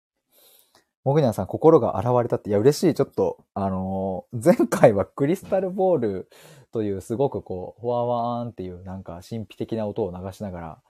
[1.06, 2.95] もぐにゃんさん、心が現れたって、いや、嬉しい。
[2.95, 6.30] ちょっと、あのー前回はクリスタルボール
[6.72, 8.06] というすごくこう、フォア
[8.40, 10.82] ワーンっていうなんか神秘的な音を流しながら、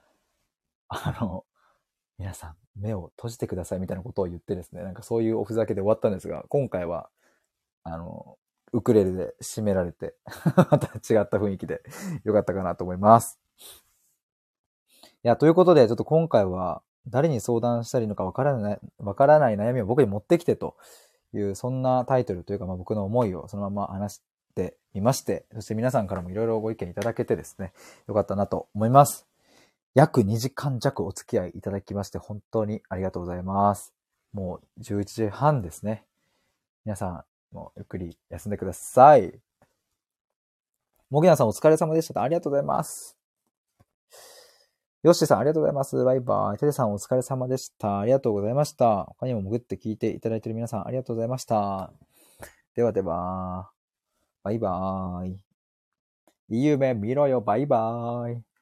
[0.88, 1.44] あの、
[2.18, 7.10] 皆さん、目を閉じてくださいみたいなことを言ってですね、なんかそういうおふざけで終わったんですが、今回は、
[7.84, 8.38] あの、
[8.72, 10.16] ウクレレで締められて、
[10.56, 11.82] また違った雰囲気で
[12.24, 13.40] よかったかなと思います。
[15.24, 20.76] いや、ということで、ちょっと今回は、誰に相談したらいいのかわからない、わからない悩みを僕に持ってきてと
[21.34, 24.22] いう、そんなタイトルというか、まあ、僕の思いをそのまま話し
[24.56, 27.74] てみまして、そして皆さんからもいろいろご意見いただけてですね、
[28.08, 29.28] よかったなと思います。
[29.96, 33.94] 約2時間弱お付き合いいただきまして、本当にありがとうございます。
[34.34, 36.06] もう11時半ですね。
[36.84, 39.40] 皆さん、もうゆっくり休んでください。
[41.10, 42.22] もぎなさんお疲れ様でした。
[42.22, 43.18] ありがとうございます。
[45.02, 46.04] よしさんありがとうございます。
[46.04, 46.58] バイバイ。
[46.58, 48.00] ててさんお疲れ様でした。
[48.00, 49.06] ありがとうございました。
[49.06, 51.94] 他にも潜って聞いていただいている皆さんありがとうございました。
[52.76, 53.72] ではでは、
[54.44, 55.40] バイバーイ。
[56.50, 58.55] いい夢見ろよ、バイバーイ。